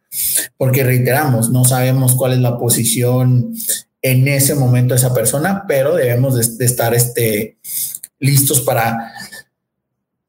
Porque 0.57 0.83
reiteramos, 0.83 1.49
no 1.51 1.63
sabemos 1.65 2.15
cuál 2.15 2.33
es 2.33 2.39
la 2.39 2.57
posición 2.57 3.53
en 4.01 4.27
ese 4.27 4.55
momento 4.55 4.93
de 4.93 4.99
esa 4.99 5.13
persona, 5.13 5.65
pero 5.67 5.95
debemos 5.95 6.57
de, 6.57 6.65
estar 6.65 6.93
este, 6.93 7.57
listos 8.19 8.61
para, 8.61 9.13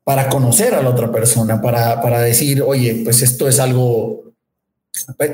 para 0.04 0.28
conocer 0.28 0.74
a 0.74 0.82
la 0.82 0.90
otra 0.90 1.11
persona, 1.11 1.61
para, 1.61 2.00
para 2.00 2.20
decir, 2.20 2.62
oye, 2.62 3.00
pues 3.04 3.22
esto 3.22 3.48
es 3.48 3.58
algo 3.58 4.28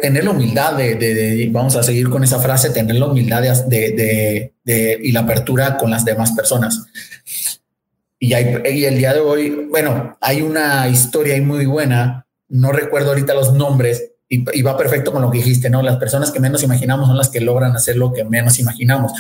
tener 0.01 0.25
la 0.25 0.31
humildad 0.31 0.75
de, 0.75 1.49
vamos 1.53 1.77
a 1.77 1.83
seguir 1.83 2.09
con 2.09 2.25
esa 2.25 2.39
frase, 2.41 2.71
tener 2.71 2.97
la 2.97 3.07
humildad 3.07 3.43
de, 3.67 4.53
y 5.03 5.13
la 5.13 5.21
apertura 5.21 5.77
con 5.77 5.91
las 5.91 6.05
demás 6.05 6.33
personas. 6.33 6.85
Y, 8.19 8.33
hay, 8.33 8.63
y 8.73 8.85
el 8.85 8.97
día 8.97 9.13
de 9.13 9.21
hoy, 9.21 9.67
bueno, 9.71 10.17
hay 10.21 10.43
una 10.43 10.89
historia 10.89 11.35
ahí 11.35 11.41
muy 11.41 11.67
buena, 11.67 12.27
no 12.49 12.73
recuerdo 12.73 13.11
ahorita 13.11 13.35
los 13.35 13.53
nombres, 13.53 14.11
y, 14.29 14.63
va 14.63 14.77
perfecto 14.77 15.13
con 15.13 15.23
lo 15.23 15.31
que 15.31 15.39
dijiste, 15.39 15.71
¿no? 15.71 15.83
Las 15.83 15.97
personas 15.97 16.31
que 16.31 16.41
menos 16.41 16.63
imaginamos 16.63 17.07
son 17.09 17.17
las 17.17 17.29
que 17.29 17.41
logran 17.41 17.77
hacer 17.77 17.97
lo 17.97 18.13
que 18.13 18.25
menos 18.25 18.59
imaginamos. 18.59 19.13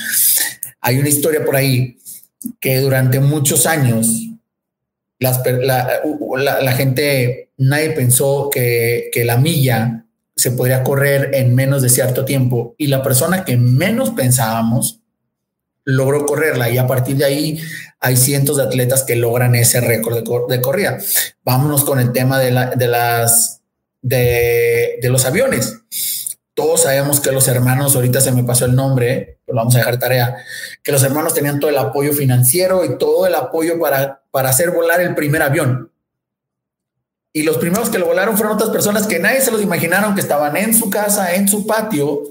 Hay 0.80 0.98
una 0.98 1.08
historia 1.08 1.44
por 1.44 1.56
ahí 1.56 1.98
que 2.60 2.80
durante 2.80 3.20
muchos 3.20 3.66
años 3.66 4.06
las, 5.18 5.40
la, 5.46 6.00
la, 6.60 6.72
gente, 6.72 7.50
nadie 7.56 7.90
pensó 7.90 8.50
que, 8.52 9.10
que 9.12 9.24
la 9.24 9.36
milla 9.36 10.03
se 10.36 10.50
podría 10.50 10.82
correr 10.82 11.30
en 11.34 11.54
menos 11.54 11.82
de 11.82 11.88
cierto 11.88 12.24
tiempo 12.24 12.74
y 12.76 12.88
la 12.88 13.02
persona 13.02 13.44
que 13.44 13.56
menos 13.56 14.10
pensábamos 14.10 15.00
logró 15.84 16.26
correrla 16.26 16.70
y 16.70 16.78
a 16.78 16.86
partir 16.86 17.16
de 17.16 17.24
ahí 17.24 17.60
hay 18.00 18.16
cientos 18.16 18.56
de 18.56 18.64
atletas 18.64 19.02
que 19.04 19.16
logran 19.16 19.54
ese 19.54 19.80
récord 19.80 20.48
de, 20.48 20.60
corrida. 20.60 20.98
Vámonos 21.44 21.84
con 21.84 22.00
el 22.00 22.12
tema 22.12 22.38
de, 22.38 22.50
las 22.50 23.62
de, 24.02 24.98
los 25.04 25.24
aviones. 25.24 25.78
Todos 26.54 26.82
sabemos 26.82 27.20
que 27.20 27.32
los 27.32 27.48
hermanos, 27.48 27.96
ahorita 27.96 28.20
se 28.20 28.32
me 28.32 28.44
pasó 28.44 28.66
el 28.66 28.74
nombre, 28.74 29.40
pero 29.44 29.56
vamos 29.56 29.74
a 29.74 29.78
dejar 29.78 29.98
tarea, 29.98 30.36
que 30.82 30.92
los 30.92 31.02
hermanos 31.02 31.34
tenían 31.34 31.58
todo 31.58 31.70
el 31.70 31.78
apoyo 31.78 32.12
financiero 32.12 32.84
y 32.84 32.96
todo 32.98 33.26
el 33.26 33.34
apoyo 33.34 33.78
para, 33.80 34.22
para 34.30 34.50
hacer 34.50 34.70
volar 34.70 35.00
el 35.00 35.14
primer 35.14 35.42
avión. 35.42 35.90
Y 37.36 37.42
los 37.42 37.58
primeros 37.58 37.90
que 37.90 37.98
lo 37.98 38.06
volaron 38.06 38.36
fueron 38.36 38.54
otras 38.54 38.70
personas 38.70 39.08
que 39.08 39.18
nadie 39.18 39.40
se 39.40 39.50
los 39.50 39.60
imaginaron 39.60 40.14
que 40.14 40.20
estaban 40.20 40.56
en 40.56 40.72
su 40.72 40.88
casa, 40.88 41.34
en 41.34 41.48
su 41.48 41.66
patio, 41.66 42.22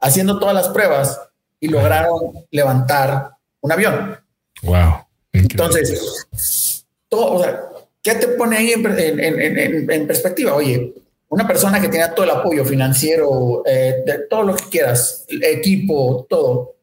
haciendo 0.00 0.38
todas 0.38 0.54
las 0.54 0.68
pruebas 0.68 1.20
y 1.60 1.68
lograron 1.68 2.46
levantar 2.50 3.32
un 3.60 3.72
avión. 3.72 4.18
Wow. 4.62 5.04
Entonces, 5.30 6.86
todo, 7.06 7.34
o 7.34 7.42
sea, 7.42 7.64
¿qué 8.02 8.14
te 8.14 8.28
pone 8.28 8.56
ahí 8.56 8.72
en, 8.72 10.06
perspectiva? 10.06 10.54
Oye, 10.54 10.94
una 11.28 11.46
persona 11.46 11.78
que 11.78 11.88
tenía 11.88 12.14
todo 12.14 12.24
el 12.24 12.30
apoyo 12.30 12.64
financiero, 12.64 13.62
eh, 13.66 14.04
de 14.06 14.20
todo 14.30 14.42
lo 14.42 14.56
que 14.56 14.70
quieras, 14.70 15.26
equipo, 15.28 16.26
todo, 16.30 16.76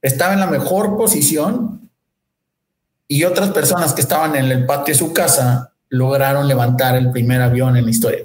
estaba 0.00 0.32
en 0.32 0.40
la 0.40 0.46
mejor 0.46 0.96
posición 0.96 1.90
y 3.06 3.24
otras 3.24 3.50
personas 3.50 3.92
que 3.92 4.00
estaban 4.00 4.34
en 4.34 4.46
el 4.46 4.64
patio 4.64 4.94
de 4.94 4.98
su 4.98 5.12
casa 5.12 5.71
lograron 5.92 6.48
levantar 6.48 6.96
el 6.96 7.10
primer 7.10 7.42
avión 7.42 7.76
en 7.76 7.84
la 7.84 7.90
historia. 7.90 8.24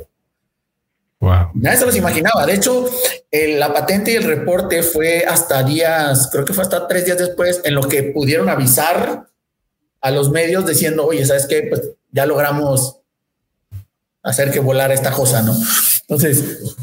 Wow. 1.20 1.52
Nadie 1.56 1.78
se 1.78 1.86
los 1.86 1.96
imaginaba. 1.98 2.46
De 2.46 2.54
hecho, 2.54 2.90
la 3.32 3.74
patente 3.74 4.14
y 4.14 4.16
el 4.16 4.24
reporte 4.24 4.84
fue 4.84 5.26
hasta 5.26 5.64
días, 5.64 6.30
creo 6.32 6.46
que 6.46 6.54
fue 6.54 6.64
hasta 6.64 6.88
tres 6.88 7.04
días 7.06 7.18
después, 7.18 7.60
en 7.66 7.76
lo 7.76 7.82
que 7.82 8.04
pudieron 8.04 8.48
avisar 8.48 9.28
a 10.00 10.12
los 10.12 10.32
medios 10.32 10.66
diciendo, 10.66 11.06
oye, 11.06 11.26
¿sabes 11.26 11.46
qué? 11.46 11.64
Pues 11.64 11.82
ya 12.12 12.26
logramos 12.26 13.00
hacer 14.24 14.50
que 14.50 14.60
volara 14.60 14.94
esta 14.94 15.12
cosa, 15.12 15.42
¿no? 15.42 15.54
Entonces, 16.02 16.78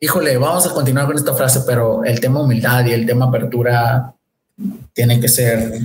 híjole, 0.00 0.36
vamos 0.36 0.66
a 0.66 0.74
continuar 0.74 1.06
con 1.06 1.16
esta 1.16 1.34
frase, 1.34 1.60
pero 1.66 2.04
el 2.04 2.20
tema 2.20 2.42
humildad 2.42 2.84
y 2.84 2.92
el 2.92 3.06
tema 3.06 3.26
apertura 3.26 4.12
tienen 4.92 5.18
que 5.18 5.28
ser 5.28 5.80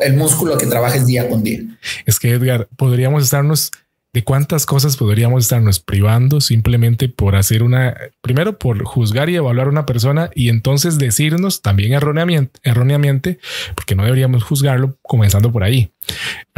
el 0.00 0.14
músculo 0.14 0.58
que 0.58 0.66
trabajes 0.66 1.06
día 1.06 1.28
con 1.28 1.42
día. 1.42 1.60
Es 2.06 2.18
que 2.18 2.30
Edgar, 2.30 2.68
podríamos 2.76 3.24
estarnos 3.24 3.70
de 4.12 4.24
cuántas 4.24 4.64
cosas 4.64 4.96
podríamos 4.96 5.44
estarnos 5.44 5.80
privando 5.80 6.40
simplemente 6.40 7.08
por 7.08 7.36
hacer 7.36 7.62
una, 7.62 7.94
primero 8.22 8.58
por 8.58 8.82
juzgar 8.84 9.28
y 9.28 9.36
evaluar 9.36 9.66
a 9.66 9.70
una 9.70 9.86
persona 9.86 10.30
y 10.34 10.48
entonces 10.48 10.98
decirnos 10.98 11.60
también 11.60 11.92
erróneamente, 11.92 12.58
erróneamente, 12.62 13.38
porque 13.74 13.94
no 13.94 14.04
deberíamos 14.04 14.42
juzgarlo 14.42 14.96
comenzando 15.02 15.52
por 15.52 15.62
ahí. 15.62 15.92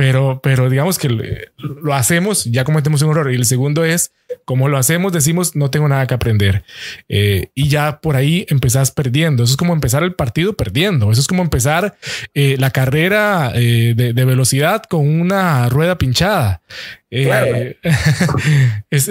Pero, 0.00 0.40
pero 0.42 0.70
digamos 0.70 0.98
que 0.98 1.10
lo 1.58 1.92
hacemos, 1.92 2.46
ya 2.46 2.64
cometemos 2.64 3.02
un 3.02 3.10
error. 3.10 3.30
Y 3.30 3.34
el 3.34 3.44
segundo 3.44 3.84
es 3.84 4.12
como 4.46 4.66
lo 4.66 4.78
hacemos, 4.78 5.12
decimos 5.12 5.56
no 5.56 5.70
tengo 5.70 5.88
nada 5.88 6.06
que 6.06 6.14
aprender 6.14 6.64
eh, 7.08 7.48
y 7.54 7.68
ya 7.68 8.00
por 8.00 8.16
ahí 8.16 8.46
empezás 8.48 8.92
perdiendo. 8.92 9.42
Eso 9.42 9.52
es 9.52 9.56
como 9.58 9.74
empezar 9.74 10.02
el 10.02 10.14
partido 10.14 10.54
perdiendo. 10.54 11.12
Eso 11.12 11.20
es 11.20 11.26
como 11.26 11.42
empezar 11.42 11.98
eh, 12.32 12.56
la 12.58 12.70
carrera 12.70 13.52
eh, 13.54 13.92
de, 13.94 14.14
de, 14.14 14.24
velocidad 14.24 14.84
con 14.84 15.06
una 15.06 15.68
rueda 15.68 15.98
pinchada. 15.98 16.62
Eh, 17.12 17.76
es, 18.90 19.06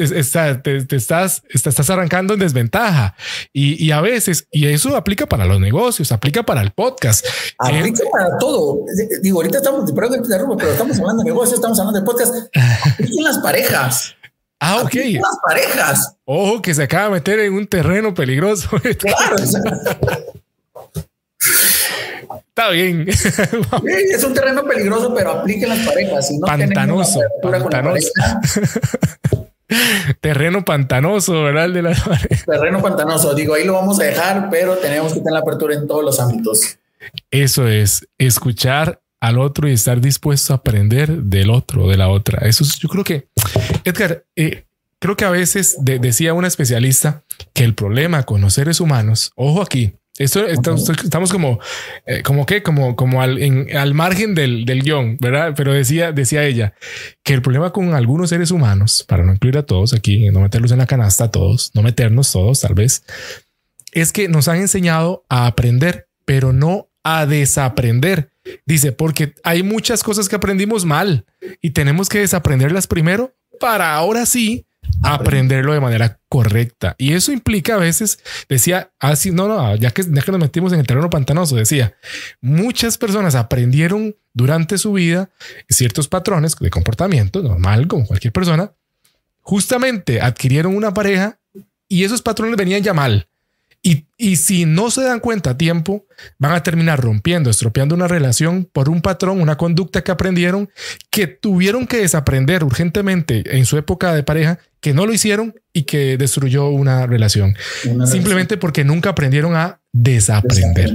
te, 0.63 0.95
estás, 0.95 1.43
estás 1.49 1.89
arrancando 1.89 2.33
en 2.33 2.39
desventaja 2.39 3.13
y, 3.51 3.83
y, 3.83 3.91
a 3.91 3.99
veces, 3.99 4.47
y 4.51 4.67
eso 4.67 4.95
aplica 4.95 5.27
para 5.27 5.45
los 5.45 5.59
negocios, 5.59 6.13
aplica 6.13 6.43
para 6.43 6.61
el 6.61 6.71
podcast. 6.71 7.25
Aplica 7.57 8.03
para 8.09 8.37
todo. 8.37 8.85
Digo, 9.21 9.39
ahorita 9.39 9.57
estamos, 9.57 9.91
pero 9.91 10.71
estamos 10.79 10.99
hablando 10.99 11.23
de 11.23 11.29
negocios, 11.29 11.55
estamos 11.55 11.77
hablando 11.79 11.99
de 11.99 12.05
podcast. 12.05 12.33
Aplica 12.85 13.23
las 13.23 13.39
parejas. 13.39 14.15
Ah, 14.61 14.81
ok. 14.83 14.93
Las 14.93 15.37
parejas. 15.45 16.15
Ojo, 16.25 16.61
que 16.61 16.73
se 16.73 16.83
acaba 16.83 17.05
de 17.05 17.11
meter 17.11 17.39
en 17.39 17.53
un 17.53 17.67
terreno 17.67 18.13
peligroso. 18.13 18.69
Claro. 18.97 19.35
Está 22.47 22.69
bien. 22.71 23.07
es 23.09 24.23
un 24.23 24.33
terreno 24.33 24.63
peligroso, 24.65 25.13
pero 25.13 25.31
apliquen 25.31 25.69
las 25.69 25.79
parejas. 25.79 26.27
Si 26.27 26.37
no 26.37 26.45
pantanoso. 26.45 27.19
pantanoso. 27.41 28.11
terreno 30.19 30.65
pantanoso, 30.65 31.43
¿verdad? 31.43 31.69
de 31.69 31.81
la 31.81 31.95
Terreno 32.45 32.81
pantanoso. 32.81 33.33
Digo, 33.33 33.53
ahí 33.53 33.65
lo 33.65 33.73
vamos 33.73 33.99
a 33.99 34.03
dejar, 34.03 34.49
pero 34.49 34.77
tenemos 34.77 35.13
que 35.13 35.19
tener 35.19 35.33
la 35.33 35.39
apertura 35.39 35.75
en 35.75 35.87
todos 35.87 36.03
los 36.03 36.19
ámbitos. 36.19 36.77
Eso 37.31 37.67
es 37.67 38.05
escuchar 38.17 38.99
al 39.19 39.37
otro 39.37 39.67
y 39.67 39.73
estar 39.73 40.01
dispuesto 40.01 40.53
a 40.53 40.57
aprender 40.57 41.23
del 41.23 41.49
otro, 41.49 41.87
de 41.87 41.97
la 41.97 42.09
otra. 42.09 42.47
Eso 42.47 42.63
es, 42.63 42.79
yo 42.79 42.89
creo 42.89 43.03
que, 43.03 43.27
Edgar, 43.83 44.25
eh, 44.35 44.65
creo 44.99 45.15
que 45.15 45.25
a 45.25 45.29
veces 45.29 45.77
decía 45.79 46.33
una 46.33 46.47
especialista 46.47 47.23
que 47.53 47.63
el 47.63 47.73
problema 47.73 48.23
con 48.23 48.41
los 48.41 48.53
seres 48.53 48.79
humanos, 48.79 49.31
ojo 49.35 49.61
aquí, 49.61 49.93
esto 50.19 50.45
estamos, 50.45 51.31
como, 51.31 51.59
eh, 52.05 52.23
como 52.23 52.45
que, 52.45 52.61
como, 52.61 52.97
como 52.97 53.21
al, 53.21 53.39
al 53.73 53.93
margen 53.93 54.35
del, 54.35 54.65
del, 54.65 54.83
guion, 54.83 55.17
¿verdad? 55.17 55.53
Pero 55.55 55.71
decía, 55.71 56.11
decía 56.11 56.43
ella 56.43 56.73
que 57.23 57.33
el 57.33 57.41
problema 57.41 57.71
con 57.71 57.93
algunos 57.93 58.29
seres 58.29 58.51
humanos, 58.51 59.05
para 59.07 59.23
no 59.23 59.31
incluir 59.31 59.57
a 59.57 59.63
todos 59.63 59.93
aquí, 59.93 60.29
no 60.29 60.41
meterlos 60.41 60.73
en 60.73 60.79
la 60.79 60.87
canasta 60.87 61.25
a 61.25 61.31
todos, 61.31 61.71
no 61.73 61.83
meternos 61.83 62.33
todos 62.33 62.59
tal 62.59 62.73
vez, 62.73 63.05
es 63.93 64.11
que 64.11 64.27
nos 64.27 64.49
han 64.49 64.57
enseñado 64.57 65.23
a 65.29 65.47
aprender, 65.47 66.09
pero 66.25 66.51
no 66.51 66.89
a 67.03 67.25
desaprender. 67.25 68.29
Dice, 68.65 68.91
porque 68.91 69.33
hay 69.43 69.63
muchas 69.63 70.03
cosas 70.03 70.29
que 70.29 70.35
aprendimos 70.35 70.85
mal 70.85 71.25
y 71.61 71.71
tenemos 71.71 72.09
que 72.09 72.19
desaprenderlas 72.19 72.87
primero 72.87 73.35
para 73.59 73.95
ahora 73.95 74.25
sí 74.25 74.65
aprenderlo 75.03 75.73
de 75.73 75.79
manera 75.79 76.19
correcta. 76.27 76.95
Y 76.97 77.13
eso 77.13 77.31
implica 77.31 77.75
a 77.75 77.79
veces, 77.79 78.19
decía, 78.47 78.91
así, 78.99 79.29
ah, 79.29 79.33
no, 79.33 79.47
no, 79.47 79.75
ya 79.75 79.91
que, 79.91 80.03
ya 80.03 80.21
que 80.21 80.31
nos 80.31 80.41
metimos 80.41 80.73
en 80.73 80.79
el 80.79 80.87
terreno 80.87 81.09
pantanoso, 81.09 81.55
decía, 81.55 81.95
muchas 82.41 82.97
personas 82.97 83.35
aprendieron 83.35 84.15
durante 84.33 84.77
su 84.77 84.93
vida 84.93 85.29
ciertos 85.69 86.07
patrones 86.07 86.55
de 86.55 86.69
comportamiento 86.69 87.41
normal, 87.41 87.87
como 87.87 88.05
cualquier 88.05 88.33
persona, 88.33 88.73
justamente 89.41 90.21
adquirieron 90.21 90.75
una 90.75 90.93
pareja 90.93 91.39
y 91.87 92.03
esos 92.03 92.21
patrones 92.21 92.55
venían 92.55 92.83
ya 92.83 92.93
mal. 92.93 93.28
Y, 93.81 94.07
y, 94.17 94.35
si 94.35 94.65
no 94.65 94.91
se 94.91 95.03
dan 95.03 95.21
cuenta 95.21 95.51
a 95.51 95.57
tiempo, 95.57 96.05
van 96.37 96.51
a 96.51 96.63
terminar 96.63 96.99
rompiendo, 96.99 97.49
estropeando 97.49 97.95
una 97.95 98.09
relación 98.09 98.67
por 98.71 98.89
un 98.89 99.01
patrón, 99.01 99.39
una 99.39 99.55
conducta 99.55 100.03
que 100.03 100.11
aprendieron, 100.11 100.69
que 101.09 101.27
tuvieron 101.27 101.87
que 101.87 101.97
desaprender 101.97 102.65
urgentemente 102.65 103.57
en 103.57 103.65
su 103.65 103.77
época 103.77 104.13
de 104.13 104.23
pareja, 104.23 104.59
que 104.81 104.93
no 104.93 105.05
lo 105.05 105.13
hicieron 105.13 105.55
y 105.71 105.83
que 105.83 106.17
destruyó 106.17 106.67
una 106.67 107.07
relación. 107.07 107.55
Simplemente 108.05 108.57
porque 108.57 108.83
nunca 108.83 109.11
aprendieron 109.11 109.55
a 109.55 109.79
desaprender. 109.93 110.93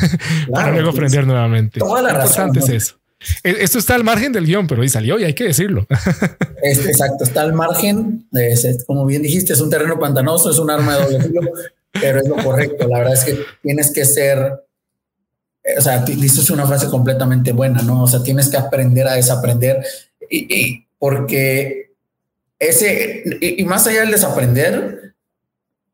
Para 0.50 0.72
luego 0.72 0.90
pues, 0.90 0.96
aprender 0.96 1.26
nuevamente. 1.28 1.78
Toda 1.78 2.02
la 2.02 2.10
importante 2.10 2.58
es 2.58 2.68
eso. 2.68 2.96
E, 3.42 3.56
esto 3.60 3.78
está 3.78 3.94
al 3.94 4.02
margen 4.04 4.32
del 4.32 4.44
guion, 4.44 4.66
pero 4.66 4.82
ahí 4.82 4.88
salió 4.88 5.18
y 5.20 5.24
hay 5.24 5.34
que 5.34 5.44
decirlo. 5.44 5.86
exacto, 6.62 7.22
está 7.22 7.42
al 7.42 7.52
margen. 7.52 8.26
como 8.86 9.06
bien 9.06 9.22
dijiste, 9.22 9.52
es 9.52 9.60
un 9.60 9.70
terreno 9.70 9.98
pantanoso, 10.00 10.50
es 10.50 10.58
un 10.58 10.70
arma 10.70 10.96
de 10.96 11.04
doble 11.04 11.20
filo 11.20 11.40
pero 12.00 12.20
es 12.20 12.28
lo 12.28 12.36
correcto. 12.36 12.88
La 12.88 12.98
verdad 12.98 13.14
es 13.14 13.24
que 13.24 13.38
tienes 13.62 13.92
que 13.92 14.04
ser, 14.04 14.64
o 15.78 15.80
sea, 15.80 16.04
dices 16.04 16.50
una 16.50 16.66
frase 16.66 16.88
completamente 16.88 17.52
buena, 17.52 17.82
¿no? 17.82 18.02
O 18.02 18.06
sea, 18.06 18.22
tienes 18.22 18.48
que 18.48 18.56
aprender 18.56 19.06
a 19.06 19.14
desaprender 19.14 19.84
y, 20.30 20.86
porque 20.98 21.92
ese, 22.58 23.24
y, 23.40 23.64
más 23.64 23.86
allá 23.86 24.00
del 24.00 24.10
desaprender, 24.10 25.14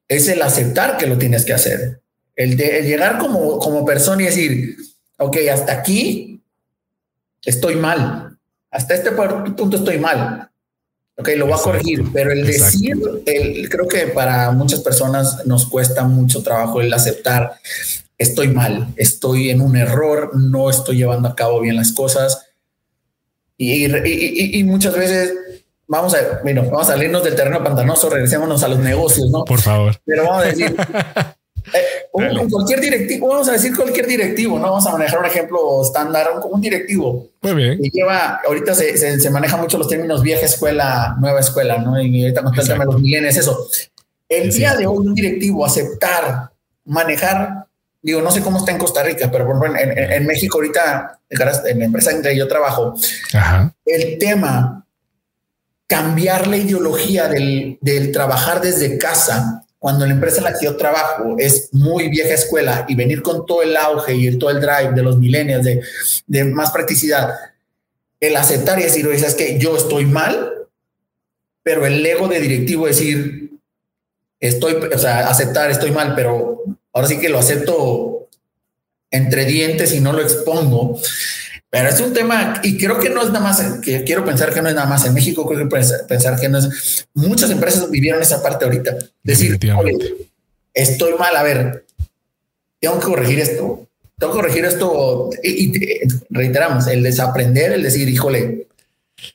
es 0.08 0.28
el 0.28 0.42
aceptar 0.42 0.96
que 0.96 1.06
lo 1.06 1.18
tienes 1.18 1.44
que 1.44 1.52
hacer. 1.52 2.00
El, 2.36 2.56
de, 2.56 2.82
llegar 2.82 3.18
como, 3.18 3.58
como 3.58 3.84
persona 3.84 4.22
y 4.22 4.26
decir, 4.26 4.76
ok, 5.18 5.36
hasta 5.52 5.72
aquí 5.72 6.42
estoy 7.44 7.76
mal. 7.76 8.38
Hasta 8.70 8.94
este 8.94 9.10
punto 9.10 9.76
estoy 9.76 9.98
mal. 9.98 10.49
Ok, 11.16 11.28
lo 11.36 11.46
voy 11.46 11.54
a 11.54 11.62
corregir, 11.62 12.04
pero 12.12 12.32
el 12.32 12.46
decir, 12.46 12.96
el, 13.26 13.68
creo 13.68 13.86
que 13.86 14.06
para 14.06 14.50
muchas 14.52 14.80
personas 14.80 15.44
nos 15.46 15.66
cuesta 15.66 16.04
mucho 16.04 16.42
trabajo 16.42 16.80
el 16.80 16.92
aceptar, 16.94 17.52
estoy 18.16 18.48
mal, 18.48 18.88
estoy 18.96 19.50
en 19.50 19.60
un 19.60 19.76
error, 19.76 20.30
no 20.34 20.70
estoy 20.70 20.96
llevando 20.96 21.28
a 21.28 21.36
cabo 21.36 21.60
bien 21.60 21.76
las 21.76 21.92
cosas. 21.92 22.46
Y, 23.58 24.64
muchas 24.64 24.94
veces 24.94 25.34
vamos 25.86 26.14
a, 26.14 26.40
bueno, 26.42 26.62
vamos 26.64 26.88
a 26.88 26.92
salirnos 26.92 27.22
del 27.22 27.34
terreno 27.34 27.62
pantanoso, 27.62 28.08
regresémonos 28.08 28.62
a 28.62 28.68
los 28.68 28.78
negocios, 28.78 29.30
¿no? 29.30 29.44
Por 29.44 29.60
favor. 29.60 30.00
Pero 30.06 30.24
vamos 30.24 30.44
a 30.44 30.46
decir, 30.46 30.74
Eh, 31.72 31.84
un, 32.12 32.50
cualquier 32.50 32.80
directivo, 32.80 33.28
vamos 33.28 33.48
a 33.48 33.52
decir 33.52 33.74
cualquier 33.74 34.06
directivo, 34.06 34.58
no 34.58 34.68
vamos 34.68 34.86
a 34.86 34.92
manejar 34.92 35.18
un 35.20 35.26
ejemplo 35.26 35.82
estándar, 35.82 36.28
un, 36.34 36.42
un 36.52 36.60
directivo. 36.60 37.28
Muy 37.42 37.54
bien. 37.54 37.78
Y 37.82 37.90
lleva, 37.90 38.40
ahorita 38.46 38.74
se, 38.74 39.20
se, 39.20 39.30
maneja 39.30 39.56
mucho 39.56 39.78
los 39.78 39.88
términos 39.88 40.22
vieja 40.22 40.46
escuela, 40.46 41.16
nueva 41.20 41.40
escuela, 41.40 41.78
¿no? 41.78 42.00
Y 42.00 42.22
ahorita 42.22 42.42
con 42.42 42.58
el 42.58 42.78
los 42.78 43.00
milenios, 43.00 43.36
eso. 43.36 43.68
El 44.28 44.52
día 44.52 44.74
de 44.74 44.86
hoy, 44.86 45.06
un 45.06 45.14
directivo 45.14 45.64
aceptar, 45.64 46.50
manejar, 46.84 47.66
digo, 48.02 48.20
no 48.22 48.30
sé 48.30 48.40
cómo 48.40 48.58
está 48.58 48.72
en 48.72 48.78
Costa 48.78 49.02
Rica, 49.02 49.30
pero 49.30 49.46
por 49.46 49.78
en, 49.78 49.98
en, 49.98 50.26
México 50.26 50.58
ahorita, 50.58 51.20
en 51.28 51.78
la 51.78 51.84
empresa 51.84 52.10
en 52.10 52.22
que 52.22 52.36
yo 52.36 52.46
trabajo, 52.48 52.94
el 53.84 54.18
tema 54.18 54.84
cambiar 55.86 56.46
la 56.46 56.56
ideología 56.56 57.26
del, 57.26 57.76
del 57.80 58.12
trabajar 58.12 58.60
desde 58.60 58.96
casa 58.96 59.64
cuando 59.80 60.06
la 60.06 60.12
empresa 60.12 60.38
en 60.38 60.44
la 60.44 60.52
que 60.52 60.66
yo 60.66 60.76
trabajo 60.76 61.36
es 61.38 61.70
muy 61.72 62.10
vieja 62.10 62.34
escuela 62.34 62.84
y 62.86 62.94
venir 62.94 63.22
con 63.22 63.46
todo 63.46 63.62
el 63.62 63.74
auge 63.76 64.14
y 64.14 64.38
todo 64.38 64.50
el 64.50 64.60
drive 64.60 64.92
de 64.94 65.02
los 65.02 65.18
millennials 65.18 65.64
de, 65.64 65.82
de 66.26 66.44
más 66.44 66.70
practicidad, 66.70 67.30
el 68.20 68.36
aceptar 68.36 68.78
y 68.78 68.82
decir, 68.82 69.06
oye, 69.06 69.16
es 69.16 69.34
que 69.34 69.58
yo 69.58 69.74
estoy 69.78 70.04
mal, 70.04 70.52
pero 71.62 71.86
el 71.86 72.04
ego 72.04 72.28
de 72.28 72.40
directivo 72.40 72.86
decir, 72.86 73.52
estoy, 74.38 74.74
o 74.74 74.98
sea, 74.98 75.30
aceptar, 75.30 75.70
estoy 75.70 75.92
mal, 75.92 76.14
pero 76.14 76.62
ahora 76.92 77.08
sí 77.08 77.18
que 77.18 77.30
lo 77.30 77.38
acepto 77.38 78.28
entre 79.10 79.46
dientes 79.46 79.94
y 79.94 80.00
no 80.00 80.12
lo 80.12 80.20
expongo. 80.20 81.00
Pero 81.70 81.88
es 81.88 82.00
un 82.00 82.12
tema, 82.12 82.60
y 82.64 82.76
creo 82.76 82.98
que 82.98 83.10
no 83.10 83.22
es 83.22 83.28
nada 83.28 83.40
más, 83.40 83.62
que 83.80 84.02
quiero 84.02 84.24
pensar 84.24 84.52
que 84.52 84.60
no 84.60 84.68
es 84.68 84.74
nada 84.74 84.88
más 84.88 85.06
en 85.06 85.14
México, 85.14 85.46
creo 85.46 85.68
que 85.68 85.76
pensar 86.08 86.38
que 86.38 86.48
no 86.48 86.58
es. 86.58 87.06
Muchas 87.14 87.48
empresas 87.50 87.88
vivieron 87.88 88.20
esa 88.20 88.42
parte 88.42 88.64
ahorita. 88.64 88.96
Decir, 89.22 89.56
estoy 90.74 91.14
mal, 91.14 91.36
a 91.36 91.44
ver, 91.44 91.84
tengo 92.80 92.98
que 92.98 93.06
corregir 93.06 93.38
esto, 93.38 93.86
tengo 94.18 94.32
que 94.32 94.38
corregir 94.40 94.64
esto. 94.64 95.30
Y, 95.44 95.72
reiteramos, 96.28 96.88
el 96.88 97.04
desaprender, 97.04 97.70
el 97.70 97.84
decir, 97.84 98.08
híjole, 98.08 98.66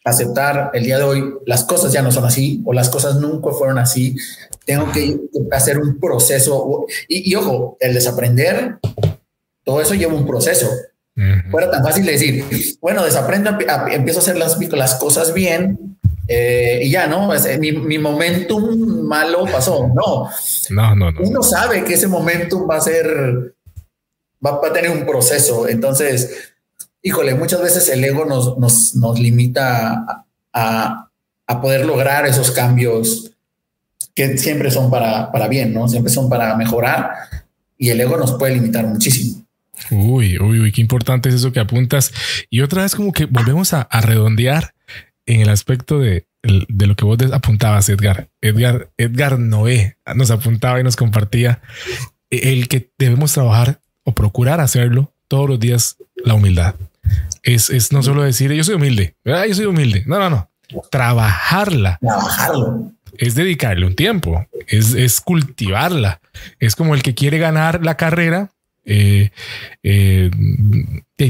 aceptar 0.03 0.71
el 0.73 0.83
día 0.83 0.97
de 0.97 1.03
hoy, 1.05 1.23
las 1.45 1.63
cosas 1.63 1.93
ya 1.93 2.01
no 2.01 2.11
son 2.11 2.25
así, 2.25 2.61
o 2.65 2.73
las 2.73 2.89
cosas 2.89 3.15
nunca 3.15 3.51
fueron 3.51 3.79
así. 3.79 4.13
Tengo 4.65 4.91
que 4.91 5.17
hacer 5.51 5.79
un 5.79 6.01
proceso. 6.01 6.85
Y, 7.07 7.31
y 7.31 7.35
ojo, 7.35 7.77
el 7.79 7.93
desaprender, 7.93 8.75
todo 9.63 9.79
eso 9.79 9.93
lleva 9.93 10.13
un 10.13 10.27
proceso 10.27 10.69
Fuera 11.49 11.71
tan 11.71 11.81
fácil 11.81 12.05
decir, 12.05 12.43
bueno, 12.81 13.03
desaprendo, 13.03 13.57
empiezo 13.89 14.19
a 14.19 14.21
hacer 14.21 14.37
las, 14.37 14.59
las 14.59 14.95
cosas 14.95 15.33
bien 15.33 15.97
eh, 16.27 16.81
y 16.83 16.91
ya, 16.91 17.07
¿no? 17.07 17.29
Mi, 17.59 17.71
mi, 17.71 17.97
momentum 17.97 19.01
malo 19.03 19.45
pasó. 19.45 19.87
No. 19.87 20.29
no, 20.71 20.95
no, 20.95 21.11
no. 21.11 21.21
Uno 21.21 21.43
sabe 21.43 21.83
que 21.83 21.93
ese 21.93 22.07
momentum 22.07 22.67
va 22.69 22.77
a 22.77 22.81
ser, 22.81 23.53
va, 24.45 24.59
a 24.61 24.73
tener 24.73 24.91
un 24.91 25.05
proceso. 25.05 25.67
Entonces, 25.67 26.53
híjole, 27.01 27.35
muchas 27.35 27.61
veces 27.61 27.87
el 27.89 28.03
ego 28.03 28.25
nos, 28.25 28.57
nos, 28.57 28.95
nos 28.95 29.19
limita 29.19 30.25
a, 30.51 31.09
a, 31.47 31.61
poder 31.61 31.85
lograr 31.85 32.25
esos 32.25 32.51
cambios 32.51 33.31
que 34.15 34.37
siempre 34.37 34.71
son 34.71 34.89
para, 34.89 35.31
para 35.31 35.47
bien, 35.47 35.73
¿no? 35.73 35.87
Siempre 35.87 36.11
son 36.11 36.27
para 36.27 36.55
mejorar 36.55 37.11
y 37.77 37.89
el 37.89 38.01
ego 38.01 38.17
nos 38.17 38.33
puede 38.33 38.55
limitar 38.55 38.85
muchísimo. 38.85 39.44
Uy, 39.91 40.37
uy, 40.39 40.59
uy, 40.59 40.71
qué 40.71 40.81
importante 40.81 41.29
es 41.29 41.35
eso 41.35 41.51
que 41.51 41.59
apuntas. 41.59 42.13
Y 42.49 42.61
otra 42.61 42.83
vez 42.83 42.95
como 42.95 43.11
que 43.11 43.25
volvemos 43.25 43.73
a, 43.73 43.87
redondear 44.01 44.73
en 45.25 45.41
el 45.41 45.49
aspecto 45.49 45.99
de, 45.99 46.27
de 46.43 46.87
lo 46.87 46.95
que 46.95 47.05
vos 47.05 47.17
apuntabas, 47.31 47.89
Edgar. 47.89 48.29
Edgar, 48.41 48.89
Edgar 48.97 49.39
Noé 49.39 49.97
nos 50.15 50.31
apuntaba 50.31 50.79
y 50.79 50.83
nos 50.83 50.95
compartía 50.95 51.61
el 52.29 52.67
que 52.67 52.91
debemos 52.97 53.33
trabajar 53.33 53.79
o 54.03 54.13
procurar 54.13 54.59
hacerlo 54.59 55.13
todos 55.27 55.49
los 55.49 55.59
días, 55.59 55.97
la 56.23 56.33
humildad. 56.33 56.75
Es, 57.43 57.69
es 57.69 57.91
no 57.91 58.01
solo 58.01 58.23
decir 58.23 58.51
yo 58.51 58.63
soy 58.63 58.75
humilde, 58.75 59.15
yo 59.23 59.53
soy 59.53 59.65
humilde. 59.65 60.03
No, 60.05 60.19
no, 60.19 60.29
no. 60.29 60.49
Trabajarla. 60.89 61.99
Trabajarlo. 62.01 62.91
Es 63.17 63.35
dedicarle 63.35 63.85
un 63.85 63.95
tiempo, 63.95 64.45
es, 64.67 64.93
es 64.93 65.21
cultivarla. 65.21 66.19
Es 66.59 66.75
como 66.75 66.95
el 66.95 67.01
que 67.01 67.13
quiere 67.13 67.37
ganar 67.37 67.85
la 67.85 67.95
carrera 67.95 68.49
eh, 68.85 69.31
eh, 69.83 70.31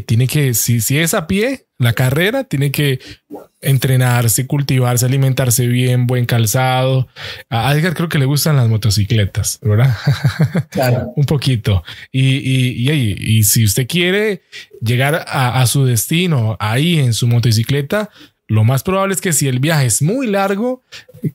tiene 0.05 0.27
que, 0.27 0.53
si, 0.53 0.81
si 0.81 0.99
es 0.99 1.13
a 1.13 1.27
pie, 1.27 1.65
la 1.77 1.93
carrera 1.93 2.43
tiene 2.43 2.71
que 2.71 2.99
entrenarse, 3.61 4.47
cultivarse, 4.47 5.05
alimentarse 5.05 5.67
bien, 5.67 6.07
buen 6.07 6.25
calzado. 6.25 7.07
A 7.49 7.73
Edgar 7.73 7.93
creo 7.93 8.09
que 8.09 8.19
le 8.19 8.25
gustan 8.25 8.55
las 8.55 8.69
motocicletas, 8.69 9.59
¿verdad? 9.61 9.95
Claro. 10.69 11.13
Un 11.15 11.25
poquito. 11.25 11.83
Y, 12.11 12.37
y, 12.37 12.91
y, 12.91 13.43
si 13.43 13.63
usted 13.63 13.87
quiere 13.87 14.41
llegar 14.81 15.25
a, 15.27 15.65
su 15.67 15.85
destino 15.85 16.57
ahí 16.59 16.99
en 16.99 17.13
su 17.13 17.27
motocicleta, 17.27 18.09
lo 18.47 18.63
más 18.63 18.83
probable 18.83 19.13
es 19.13 19.21
que 19.21 19.33
si 19.33 19.47
el 19.47 19.59
viaje 19.59 19.85
es 19.85 20.01
muy 20.01 20.27
largo, 20.27 20.81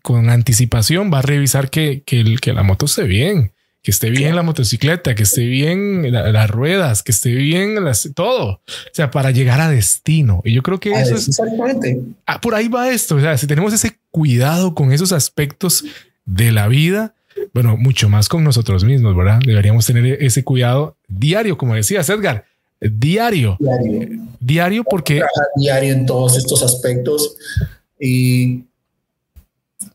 con 0.02 0.28
anticipación 0.28 1.10
va 1.12 1.18
a 1.18 1.22
revisar 1.22 1.70
que, 1.70 2.02
que, 2.04 2.20
el, 2.20 2.40
que 2.40 2.52
la 2.52 2.62
moto 2.62 2.86
esté 2.86 3.04
bien 3.04 3.52
que 3.82 3.90
esté 3.90 4.10
bien 4.10 4.36
la 4.36 4.42
motocicleta, 4.42 5.14
que 5.14 5.22
esté 5.22 5.46
bien 5.46 6.12
las 6.12 6.50
ruedas, 6.50 7.02
que 7.02 7.12
esté 7.12 7.30
bien 7.30 7.82
las, 7.82 8.10
todo. 8.14 8.46
O 8.48 8.60
sea, 8.92 9.10
para 9.10 9.30
llegar 9.30 9.60
a 9.60 9.70
destino. 9.70 10.42
Y 10.44 10.52
yo 10.52 10.62
creo 10.62 10.78
que 10.78 10.92
eso 10.92 11.14
es 11.14 11.28
exactamente. 11.28 12.00
Ah, 12.26 12.40
por 12.40 12.54
ahí 12.54 12.68
va 12.68 12.90
esto. 12.90 13.16
O 13.16 13.20
sea, 13.20 13.38
si 13.38 13.46
tenemos 13.46 13.72
ese 13.72 13.98
cuidado 14.10 14.74
con 14.74 14.92
esos 14.92 15.12
aspectos 15.12 15.84
de 16.26 16.52
la 16.52 16.68
vida, 16.68 17.14
bueno, 17.54 17.78
mucho 17.78 18.10
más 18.10 18.28
con 18.28 18.44
nosotros 18.44 18.84
mismos, 18.84 19.16
¿verdad? 19.16 19.40
Deberíamos 19.44 19.86
tener 19.86 20.22
ese 20.22 20.44
cuidado 20.44 20.96
diario, 21.08 21.56
como 21.56 21.74
decía 21.74 22.02
Edgar, 22.02 22.44
diario. 22.80 23.56
Diario. 23.58 24.08
Diario 24.40 24.84
porque... 24.84 25.22
Diario 25.56 25.92
en 25.94 26.04
todos 26.04 26.36
estos 26.36 26.62
aspectos. 26.62 27.36
Y 27.98 28.64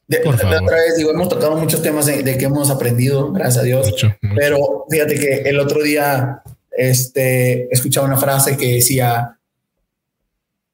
de, 0.07 0.21
otra 0.27 0.77
vez, 0.77 0.97
digo, 0.97 1.11
hemos 1.11 1.29
tocado 1.29 1.55
muchos 1.57 1.81
temas 1.81 2.05
de, 2.05 2.37
que 2.37 2.45
hemos 2.45 2.69
aprendido, 2.69 3.31
gracias 3.31 3.57
a 3.57 3.65
Dios. 3.65 3.91
Pero 4.35 4.85
fíjate 4.89 5.15
que 5.15 5.35
el 5.49 5.59
otro 5.59 5.81
día 5.81 6.43
este, 6.71 7.73
escuchaba 7.73 8.05
una 8.05 8.17
frase 8.17 8.55
que 8.55 8.75
decía, 8.75 9.37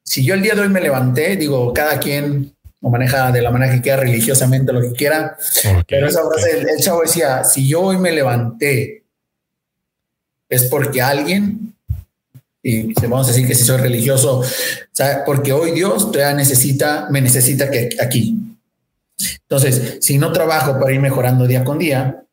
si 0.04 0.26
yo 0.26 0.34
el 0.34 0.42
día 0.42 0.56
de 0.56 0.62
hoy 0.62 0.70
me 0.70 0.82
levanté, 0.82 1.38
digo, 1.38 1.74
cada 1.74 1.98
quien 2.00 2.54
lo 2.82 2.90
maneja 2.90 3.32
de 3.32 3.42
la 3.42 3.52
manera 3.52 3.74
que 3.74 3.82
quiera, 3.82 4.02
religiosamente, 4.02 4.74
lo 4.74 4.82
que 4.82 4.92
quiera. 4.92 5.38
pero 5.88 6.08
esa 6.08 6.28
frase, 6.28 6.60
el, 6.60 6.78
chavo 6.80 7.02
decía, 7.02 7.44
si 7.46 7.68
yo 7.68 7.82
hoy 7.82 7.98
me 7.98 8.12
levanté, 8.12 9.04
es 10.50 10.64
porque 10.64 11.02
alguien, 11.02 11.74
y 12.62 12.94
vamos 13.04 13.28
a 13.28 13.32
decir 13.32 13.48
que 13.48 13.56
si 13.56 13.64
soy 13.64 13.78
religioso, 13.78 14.44
porque 15.26 15.54
hoy 15.54 15.72
Dios 15.72 16.12
todavía 16.12 16.36
necesita, 16.36 17.08
me 17.10 17.22
necesita 17.22 17.72
que 17.72 17.90
aquí. 18.02 18.51
Entonces, 19.42 19.98
si 20.02 20.18
no 20.18 20.32
trabajo 20.32 20.80
para 20.80 20.94
ir 20.94 21.00
mejorando 21.00 21.48
día 21.48 21.64
con 21.64 21.78
día, 21.78 22.24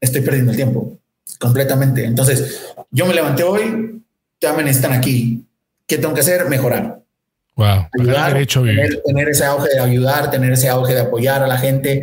estoy 0.00 0.20
perdiendo 0.20 0.50
el 0.50 0.56
tiempo 0.56 0.98
completamente. 1.38 2.04
Entonces, 2.04 2.64
yo 2.90 3.06
me 3.06 3.14
levanté 3.14 3.42
hoy, 3.42 4.02
ya 4.40 4.52
me 4.52 4.62
necesitan 4.62 4.92
aquí. 4.92 5.44
¿Qué 5.86 5.98
tengo 5.98 6.14
que 6.14 6.20
hacer? 6.20 6.48
Mejorar. 6.48 7.00
Wow. 7.56 7.88
Ayudar, 7.98 8.46
tener, 9.04 9.28
ese 9.28 9.44
auge 9.44 9.68
de 9.68 9.80
ayudar, 9.80 10.30
tener 10.30 10.52
ese 10.52 10.68
auge 10.68 10.94
de 10.94 11.00
apoyar 11.00 11.42
a 11.42 11.46
la 11.46 11.58
gente. 11.58 12.02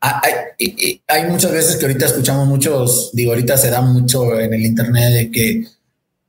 Ah, 0.00 0.22
hay, 0.24 1.02
hay, 1.06 1.24
muchas 1.24 1.52
veces 1.52 1.76
que 1.76 1.84
ahorita 1.84 2.06
escuchamos 2.06 2.46
muchos, 2.46 3.10
digo, 3.12 3.32
ahorita 3.32 3.58
se 3.58 3.68
da 3.68 3.82
mucho 3.82 4.40
en 4.40 4.54
el 4.54 4.62
internet 4.62 5.12
de 5.12 5.30
que 5.30 5.64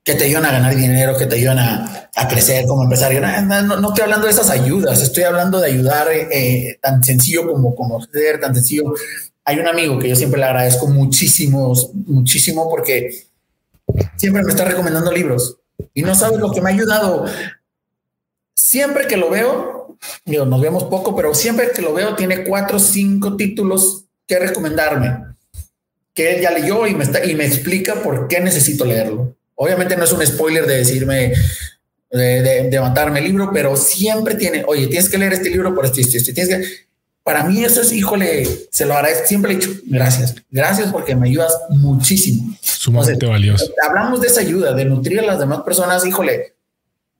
que 0.05 0.13
te 0.13 0.25
ayudan 0.25 0.45
a 0.45 0.51
ganar 0.51 0.75
dinero, 0.75 1.17
que 1.17 1.25
te 1.25 1.35
ayudan 1.35 1.57
a, 1.57 2.09
crecer 2.29 2.65
como 2.67 2.83
empresario. 2.83 3.19
No, 3.21 3.63
no, 3.63 3.89
estoy 3.89 4.03
hablando 4.03 4.27
de 4.27 4.33
esas 4.33 4.49
ayudas, 4.51 5.01
estoy 5.01 5.23
hablando 5.23 5.59
de 5.59 5.67
ayudar 5.67 6.07
eh, 6.11 6.77
tan 6.81 7.03
sencillo 7.03 7.51
como 7.51 7.75
conocer, 7.75 8.39
tan 8.39 8.53
sencillo. 8.53 8.93
Hay 9.43 9.59
un 9.59 9.67
amigo 9.67 9.99
que 9.99 10.07
yo 10.09 10.15
siempre 10.15 10.39
le 10.39 10.45
agradezco 10.45 10.87
muchísimo, 10.87 11.73
muchísimo 12.05 12.69
porque 12.69 13.25
siempre 14.15 14.43
me 14.43 14.51
está 14.51 14.63
recomendando 14.63 15.11
libros 15.11 15.57
y 15.93 16.03
no 16.03 16.15
sabes 16.15 16.39
lo 16.39 16.51
que 16.51 16.61
me 16.61 16.69
ha 16.69 16.73
ayudado. 16.73 17.25
Siempre 18.53 19.07
que 19.07 19.17
lo 19.17 19.31
veo, 19.31 19.97
nos 20.25 20.61
vemos 20.61 20.83
poco, 20.85 21.15
pero 21.15 21.33
siempre 21.33 21.71
que 21.71 21.81
lo 21.81 21.93
veo 21.93 22.15
tiene 22.15 22.43
cuatro 22.43 22.77
o 22.77 22.79
cinco 22.79 23.35
títulos 23.35 24.05
que 24.27 24.37
recomendarme, 24.37 25.35
que 26.13 26.35
él 26.35 26.41
ya 26.41 26.51
leyó 26.51 26.85
y 26.85 26.93
me, 26.93 27.03
está, 27.03 27.25
y 27.25 27.33
me 27.33 27.45
explica 27.45 27.95
por 27.95 28.27
qué 28.27 28.39
necesito 28.39 28.85
leerlo. 28.85 29.35
Obviamente 29.55 29.95
no 29.95 30.03
es 30.03 30.11
un 30.11 30.25
spoiler 30.25 30.65
de 30.65 30.77
decirme, 30.77 31.33
de, 32.11 32.69
de, 32.69 32.79
matarme 32.79 33.19
el 33.19 33.25
libro, 33.25 33.49
pero 33.53 33.75
siempre 33.75 34.35
tiene, 34.35 34.63
oye, 34.67 34.87
tienes 34.87 35.09
que 35.09 35.17
leer 35.17 35.33
este 35.33 35.49
libro 35.49 35.73
por 35.73 35.85
esto 35.85 35.99
y 35.99 36.03
esto, 36.03 36.33
tienes 36.33 36.47
que... 36.49 36.85
Para 37.23 37.43
mí 37.43 37.63
eso 37.63 37.81
es, 37.81 37.91
híjole, 37.91 38.47
se 38.69 38.85
lo 38.85 38.93
agradezco. 38.93 39.25
Siempre 39.25 39.51
he 39.51 39.55
dicho 39.55 39.71
gracias. 39.87 40.35
Gracias 40.51 40.91
porque 40.91 41.15
me 41.15 41.27
ayudas 41.27 41.57
muchísimo. 41.69 42.55
Sumamente 42.61 43.25
valioso. 43.25 43.73
Hablamos 43.81 44.21
de 44.21 44.27
esa 44.27 44.41
ayuda, 44.41 44.73
de 44.73 44.85
nutrir 44.85 45.19
a 45.21 45.23
las 45.23 45.39
demás 45.39 45.61
personas. 45.61 46.05
Híjole, 46.05 46.53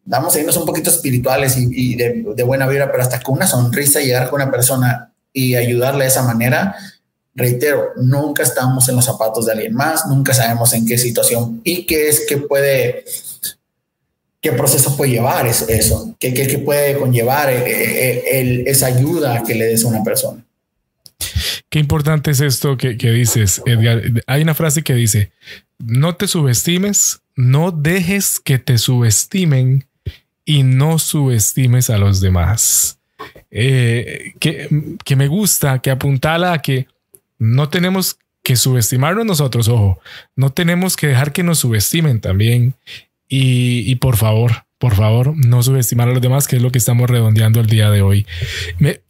vamos 0.04 0.36
a 0.36 0.40
irnos 0.40 0.58
un 0.58 0.66
poquito 0.68 0.92
espirituales 0.92 1.58
y, 1.58 1.68
y 1.72 1.96
de, 1.96 2.24
de, 2.36 2.44
buena 2.44 2.68
vida, 2.68 2.92
pero 2.92 3.02
hasta 3.02 3.20
con 3.20 3.38
una 3.38 3.48
sonrisa 3.48 4.00
llegar 4.00 4.30
con 4.30 4.42
una 4.42 4.52
persona 4.52 5.12
y 5.34 5.56
ayudarle 5.56 6.04
de 6.04 6.10
esa 6.10 6.22
manera, 6.22 6.76
reitero, 7.36 7.92
nunca 7.98 8.44
estamos 8.44 8.88
en 8.88 8.96
los 8.96 9.06
zapatos 9.06 9.46
de 9.46 9.52
alguien 9.52 9.74
más, 9.74 10.08
nunca 10.08 10.34
sabemos 10.34 10.74
en 10.74 10.86
qué 10.86 10.98
situación 10.98 11.62
y 11.64 11.86
qué 11.86 12.08
es 12.08 12.26
que 12.28 12.38
puede, 12.38 13.04
qué 14.42 14.54
proceso 14.54 14.96
puede 14.96 15.12
llevar 15.12 15.46
eso, 15.46 16.16
qué, 16.18 16.62
puede 16.64 16.98
conllevar 16.98 17.50
eh, 17.52 17.64
eh, 17.68 18.64
esa 18.66 18.88
ayuda 18.88 19.44
que 19.44 19.54
le 19.54 19.66
des 19.66 19.84
a 19.84 19.90
una 19.90 20.04
persona. 20.04 20.44
Qué 21.70 21.80
importante 21.80 22.32
es 22.32 22.40
esto 22.40 22.78
que, 22.78 22.98
que 22.98 23.12
dices, 23.12 23.62
Edgar. 23.66 24.02
Hay 24.28 24.42
una 24.42 24.54
frase 24.54 24.82
que 24.82 24.94
dice, 24.94 25.32
no 25.78 26.16
te 26.16 26.28
subestimes, 26.28 27.20
no 27.36 27.72
dejes 27.72 28.40
que 28.40 28.60
te 28.60 28.78
subestimen 28.78 29.86
y 30.46 30.64
no 30.64 31.00
subestimes 31.00 31.90
a 31.90 31.98
los 31.98 32.22
demás. 32.22 33.00
Eh, 33.52 34.34
que, 34.40 34.70
que, 35.04 35.16
me 35.16 35.28
gusta, 35.28 35.80
que 35.80 35.92
apuntala 35.92 36.54
a 36.54 36.62
que 36.62 36.88
no 37.38 37.70
tenemos 37.70 38.18
que 38.44 38.56
subestimarnos 38.56 39.26
nosotros, 39.26 39.68
ojo, 39.68 40.00
no 40.36 40.52
tenemos 40.52 40.96
que 40.96 41.08
dejar 41.08 41.34
que 41.34 41.44
nos 41.44 41.60
subestimen 41.60 42.22
también. 42.22 42.76
Y, 43.28 43.96
por 43.96 44.18
favor, 44.18 44.66
por 44.78 44.94
favor, 44.94 45.34
no 45.36 45.64
subestimar 45.64 46.08
a 46.08 46.14
los 46.14 46.22
demás, 46.22 46.48
que 46.48 46.58
es 46.58 46.62
lo 46.62 46.72
que 46.72 46.78
estamos 46.78 47.10
redondeando 47.10 47.60
el 47.60 47.66
día 47.66 47.90
de 47.90 48.04
hoy. 48.04 48.28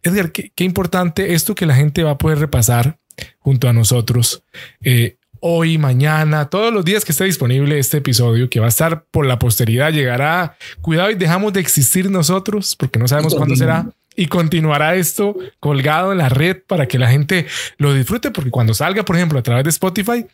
Edgar, 0.04 0.32
qué, 0.32 0.64
importante 0.64 1.34
esto 1.34 1.54
que 1.54 1.66
la 1.66 1.76
gente 1.76 2.02
va 2.02 2.12
a 2.12 2.18
poder 2.18 2.40
repasar 2.40 2.98
junto 3.40 3.68
a 3.68 3.74
nosotros. 3.74 4.44
Eh, 4.82 5.18
hoy, 5.42 5.78
mañana, 5.78 6.50
todos 6.50 6.74
los 6.74 6.86
días 6.86 7.04
que 7.04 7.12
esté 7.12 7.26
disponible 7.26 7.78
este 7.78 7.98
episodio, 7.98 8.50
que 8.50 8.62
va 8.62 8.68
a 8.68 8.70
estar 8.70 9.04
por 9.12 9.26
la 9.26 9.38
posteridad, 9.38 9.92
llegará. 9.92 10.58
Cuidado 10.80 11.12
y 11.12 11.16
dejamos 11.16 11.52
de 11.52 11.60
existir 11.60 12.10
nosotros, 12.10 12.78
porque 12.78 13.00
no 13.00 13.08
sabemos 13.10 13.36
cuándo 13.36 13.56
será 13.58 13.90
y 14.16 14.28
continuará 14.28 14.96
esto 14.96 15.36
colgado 15.60 16.12
en 16.12 16.20
la 16.20 16.30
red 16.30 16.58
para 16.66 16.88
que 16.88 16.98
la 17.00 17.10
gente 17.10 17.48
lo 17.78 17.94
disfrute, 17.94 18.32
porque 18.32 18.52
cuando 18.52 18.74
salga, 18.74 19.04
por 19.04 19.16
ejemplo, 19.16 19.40
a 19.40 19.44
través 19.44 19.64
de 19.64 19.70
Spotify, 19.70 20.26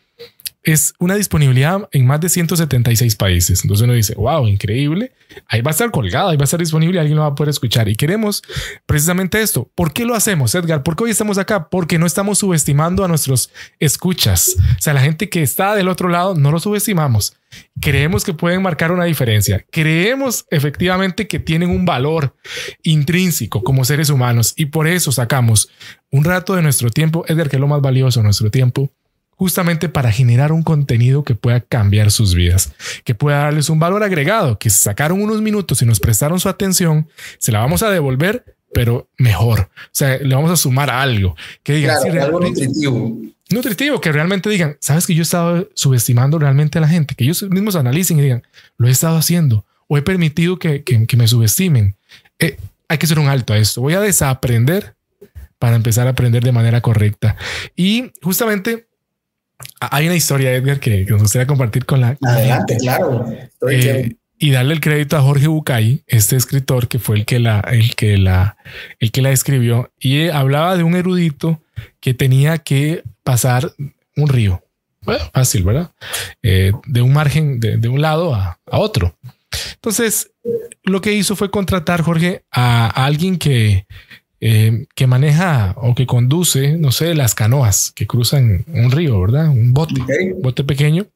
es 0.62 0.94
una 0.98 1.16
disponibilidad 1.16 1.88
en 1.90 2.06
más 2.06 2.20
de 2.20 2.28
176 2.28 3.16
países. 3.16 3.64
Entonces 3.64 3.84
uno 3.84 3.94
dice, 3.94 4.14
wow, 4.14 4.46
increíble. 4.46 5.12
Ahí 5.48 5.60
va 5.60 5.70
a 5.70 5.72
estar 5.72 5.90
colgado, 5.90 6.28
ahí 6.28 6.36
va 6.36 6.42
a 6.42 6.44
estar 6.44 6.60
disponible, 6.60 7.00
alguien 7.00 7.16
lo 7.16 7.22
va 7.22 7.28
a 7.28 7.34
poder 7.34 7.50
escuchar. 7.50 7.88
Y 7.88 7.96
queremos 7.96 8.42
precisamente 8.86 9.40
esto. 9.40 9.70
¿Por 9.74 9.92
qué 9.92 10.04
lo 10.04 10.14
hacemos, 10.14 10.54
Edgar? 10.54 10.82
¿Por 10.82 10.94
qué 10.94 11.04
hoy 11.04 11.10
estamos 11.10 11.38
acá? 11.38 11.68
Porque 11.68 11.98
no 11.98 12.06
estamos 12.06 12.38
subestimando 12.38 13.04
a 13.04 13.08
nuestros 13.08 13.50
escuchas. 13.80 14.56
O 14.78 14.82
sea, 14.82 14.94
la 14.94 15.00
gente 15.00 15.28
que 15.28 15.42
está 15.42 15.74
del 15.74 15.88
otro 15.88 16.08
lado, 16.08 16.34
no 16.34 16.52
lo 16.52 16.60
subestimamos. 16.60 17.36
Creemos 17.80 18.24
que 18.24 18.32
pueden 18.32 18.62
marcar 18.62 18.92
una 18.92 19.04
diferencia. 19.04 19.64
Creemos 19.70 20.46
efectivamente 20.50 21.26
que 21.26 21.38
tienen 21.38 21.70
un 21.70 21.84
valor 21.84 22.36
intrínseco 22.82 23.62
como 23.62 23.84
seres 23.84 24.10
humanos 24.10 24.54
y 24.56 24.66
por 24.66 24.86
eso 24.86 25.12
sacamos 25.12 25.68
un 26.10 26.24
rato 26.24 26.54
de 26.54 26.62
nuestro 26.62 26.90
tiempo, 26.90 27.24
Edgar, 27.26 27.48
que 27.48 27.56
es 27.56 27.60
lo 27.60 27.68
más 27.68 27.80
valioso, 27.80 28.22
nuestro 28.22 28.50
tiempo, 28.50 28.92
justamente 29.36 29.88
para 29.88 30.12
generar 30.12 30.52
un 30.52 30.62
contenido 30.62 31.24
que 31.24 31.34
pueda 31.34 31.60
cambiar 31.60 32.10
sus 32.10 32.34
vidas, 32.34 32.72
que 33.04 33.14
pueda 33.14 33.38
darles 33.38 33.68
un 33.68 33.78
valor 33.78 34.02
agregado, 34.02 34.58
que 34.58 34.70
sacaron 34.70 35.20
unos 35.20 35.42
minutos 35.42 35.82
y 35.82 35.86
nos 35.86 36.00
prestaron 36.00 36.38
su 36.40 36.48
atención, 36.48 37.08
se 37.38 37.52
la 37.52 37.60
vamos 37.60 37.82
a 37.82 37.90
devolver, 37.90 38.56
pero 38.72 39.08
mejor. 39.18 39.60
O 39.60 39.90
sea, 39.90 40.18
le 40.18 40.34
vamos 40.34 40.50
a 40.50 40.56
sumar 40.56 40.90
algo 40.90 41.36
que 41.62 41.74
diga 41.74 41.96
algo 42.20 42.40
nutritivo. 42.40 43.18
Nutritivo, 43.50 44.00
que 44.00 44.12
realmente 44.12 44.48
digan, 44.48 44.76
sabes 44.80 45.06
que 45.06 45.14
yo 45.14 45.20
he 45.20 45.24
estado 45.24 45.68
subestimando 45.74 46.38
realmente 46.38 46.78
a 46.78 46.80
la 46.80 46.88
gente, 46.88 47.14
que 47.14 47.24
ellos 47.24 47.42
mismos 47.42 47.76
analicen 47.76 48.18
y 48.18 48.22
digan, 48.22 48.42
lo 48.78 48.88
he 48.88 48.90
estado 48.90 49.16
haciendo 49.16 49.66
o 49.88 49.98
he 49.98 50.02
permitido 50.02 50.58
que, 50.58 50.82
me 51.16 51.28
subestimen. 51.28 51.96
Eh, 52.38 52.56
hay 52.88 52.98
que 52.98 53.06
hacer 53.06 53.18
un 53.18 53.28
alto 53.28 53.52
a 53.52 53.58
esto. 53.58 53.82
Voy 53.82 53.92
a 53.92 54.00
desaprender 54.00 54.94
para 55.58 55.76
empezar 55.76 56.06
a 56.06 56.10
aprender 56.10 56.42
de 56.42 56.52
manera 56.52 56.80
correcta. 56.80 57.36
Y 57.76 58.10
justamente 58.22 58.86
hay 59.80 60.06
una 60.06 60.16
historia, 60.16 60.52
Edgar, 60.52 60.80
que, 60.80 61.04
nos 61.04 61.22
gustaría 61.22 61.46
compartir 61.46 61.84
con 61.84 62.00
la. 62.00 62.16
Adelante, 62.22 62.76
claro. 62.78 63.26
Eh, 63.70 64.16
y 64.38 64.50
darle 64.50 64.74
el 64.74 64.80
crédito 64.80 65.16
a 65.16 65.22
Jorge 65.22 65.46
Bucay, 65.46 66.02
este 66.08 66.34
escritor 66.34 66.88
que 66.88 66.98
fue 66.98 67.16
el 67.16 67.24
que 67.24 67.38
la, 67.38 67.60
el 67.60 67.94
que 67.94 68.18
la, 68.18 68.56
el 68.98 69.12
que 69.12 69.22
la 69.22 69.30
escribió 69.30 69.92
y 70.00 70.28
hablaba 70.28 70.76
de 70.76 70.82
un 70.82 70.96
erudito 70.96 71.62
que 72.00 72.12
tenía 72.12 72.58
que 72.58 73.04
pasar 73.22 73.72
un 74.16 74.28
río. 74.28 74.64
Bueno, 75.02 75.24
fácil, 75.32 75.62
¿verdad? 75.62 75.92
Eh, 76.42 76.72
de 76.86 77.02
un 77.02 77.12
margen, 77.12 77.60
de, 77.60 77.88
un 77.88 78.00
lado 78.00 78.34
a, 78.34 78.58
otro. 78.66 79.16
Entonces, 79.74 80.32
lo 80.82 81.00
que 81.00 81.12
hizo 81.12 81.36
fue 81.36 81.50
contratar, 81.50 82.02
Jorge, 82.02 82.44
a 82.50 82.88
alguien 83.04 83.38
que, 83.38 83.86
eh, 84.44 84.86
que 84.96 85.06
maneja 85.06 85.72
o 85.76 85.94
que 85.94 86.04
conduce, 86.04 86.76
no 86.76 86.90
sé, 86.90 87.14
las 87.14 87.36
canoas 87.36 87.92
que 87.94 88.08
cruzan 88.08 88.64
un 88.66 88.90
río, 88.90 89.20
¿verdad? 89.20 89.48
Un 89.48 89.72
bote, 89.72 90.02
un 90.34 90.42
bote 90.42 90.64
pequeño. 90.64 91.06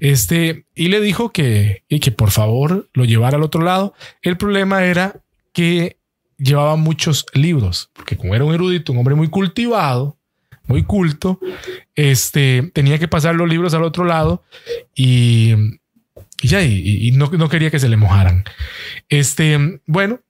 Este, 0.00 0.64
y 0.74 0.88
le 0.88 1.02
dijo 1.02 1.32
que, 1.32 1.84
y 1.86 2.00
que 2.00 2.12
por 2.12 2.30
favor 2.30 2.88
lo 2.94 3.04
llevara 3.04 3.36
al 3.36 3.42
otro 3.42 3.60
lado. 3.60 3.92
El 4.22 4.38
problema 4.38 4.86
era 4.86 5.20
que 5.52 5.98
llevaba 6.38 6.76
muchos 6.76 7.26
libros, 7.34 7.90
porque 7.92 8.16
como 8.16 8.34
era 8.34 8.44
un 8.46 8.54
erudito, 8.54 8.90
un 8.92 9.00
hombre 9.00 9.16
muy 9.16 9.28
cultivado, 9.28 10.16
muy 10.66 10.82
culto, 10.82 11.38
este, 11.94 12.70
tenía 12.72 12.98
que 12.98 13.06
pasar 13.06 13.34
los 13.34 13.50
libros 13.50 13.74
al 13.74 13.82
otro 13.82 14.06
lado 14.06 14.44
y, 14.94 15.54
ya, 16.42 16.62
y, 16.62 17.10
no, 17.12 17.30
no, 17.30 17.50
quería 17.50 17.70
que 17.70 17.80
se 17.80 17.90
le 17.90 17.98
mojaran. 17.98 18.44
Este, 19.10 19.78
bueno, 19.84 20.20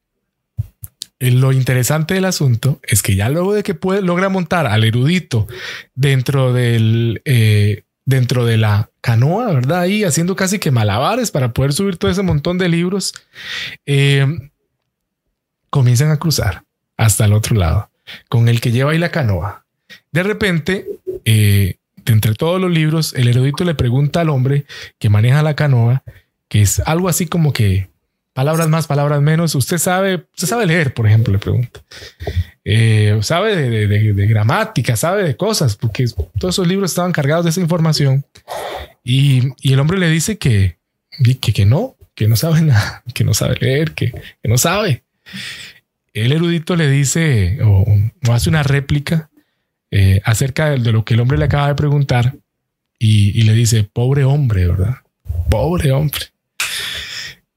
lo 1.19 1.53
interesante 1.53 2.15
del 2.15 2.27
asunto 2.27 2.81
es 2.83 3.03
que 3.03 3.17
ya 3.17 3.29
luego 3.29 3.55
de 3.55 3.63
que 3.63 3.75
puede, 3.75 4.03
logra 4.03 4.29
montar 4.29 4.67
al 4.67 4.85
erudito 4.85 5.47
dentro 5.95 6.53
del 6.53 7.23
eh, 7.25 7.85
dentro 8.05 8.45
de 8.45 8.57
la 8.57 8.91
canoa, 9.01 9.53
¿verdad? 9.53 9.81
Ahí 9.81 10.05
haciendo 10.05 10.37
casi 10.37 10.59
que 10.59 10.71
malabares 10.71 11.31
para 11.31 11.53
poder 11.53 11.73
subir 11.73 11.97
todo 11.97 12.11
ese 12.11 12.23
montón 12.23 12.59
de 12.59 12.69
libros, 12.69 13.15
eh, 13.85 14.27
comienzan 15.71 16.11
a 16.11 16.19
cruzar 16.19 16.65
hasta 16.97 17.25
el 17.25 17.33
otro 17.33 17.57
lado 17.57 17.91
con 18.29 18.49
el 18.49 18.61
que 18.61 18.71
lleva 18.71 18.93
ahí 18.93 18.99
la 18.99 19.11
canoa. 19.11 19.67
De 20.13 20.23
repente, 20.23 20.87
de 21.25 21.79
entre 22.07 22.35
todos 22.35 22.61
los 22.61 22.71
libros, 22.71 23.15
el 23.15 23.29
erudito 23.29 23.65
le 23.65 23.75
pregunta 23.75 24.21
al 24.21 24.31
hombre 24.31 24.65
que 24.99 25.09
maneja 25.09 25.43
la 25.43 25.57
canoa, 25.57 26.05
que 26.49 26.63
es 26.63 26.81
algo 26.81 27.09
así 27.09 27.27
como 27.27 27.53
que 27.53 27.89
Palabras 28.37 28.69
más, 28.69 28.87
palabras 28.87 29.23
menos. 29.23 29.55
Usted 29.55 29.79
sabe, 29.79 30.27
usted 30.35 30.47
sabe 30.47 30.67
leer, 30.67 30.93
por 30.93 31.07
ejemplo, 31.07 31.33
le 31.33 31.39
pregunta. 31.39 31.81
Eh, 32.67 33.19
sabe 33.23 33.57
de, 33.57 34.27
gramática, 34.27 34.95
sabe 34.95 35.25
de 35.25 35.39
cosas, 35.39 35.75
porque 35.75 36.05
todos 36.39 36.55
esos 36.55 36.69
libros 36.69 36.91
estaban 36.91 37.13
cargados 37.13 37.47
de 37.47 37.51
esa 37.51 37.63
información. 37.63 38.27
Y, 39.03 39.55
el 39.63 39.81
hombre 39.81 39.97
le 39.97 40.11
dice 40.11 40.37
que, 40.37 40.77
que, 41.41 41.55
que, 41.55 41.65
no, 41.65 41.97
que 42.15 42.29
no 42.29 42.37
sabe 42.37 42.61
nada, 42.61 43.03
que 43.15 43.25
no 43.25 43.33
sabe 43.33 43.57
leer, 43.59 43.93
que, 43.93 44.13
no 44.45 44.59
sabe. 44.59 45.03
El 46.13 46.31
erudito 46.31 46.77
le 46.77 46.91
dice 46.91 47.57
o, 47.65 47.87
hace 48.31 48.51
una 48.51 48.63
réplica 48.63 49.31
eh, 49.91 50.21
acerca 50.27 50.69
de, 50.69 50.93
lo 50.93 51.07
que 51.07 51.15
el 51.15 51.21
hombre 51.21 51.39
le 51.39 51.47
acaba 51.47 51.69
de 51.69 51.75
preguntar 51.75 52.35
y, 52.99 53.31
y 53.31 53.45
le 53.45 53.55
dice, 53.55 53.89
pobre 53.91 54.25
hombre, 54.25 54.67
¿verdad? 54.67 54.97
Pobre 55.49 55.91
hombre. 55.93 56.27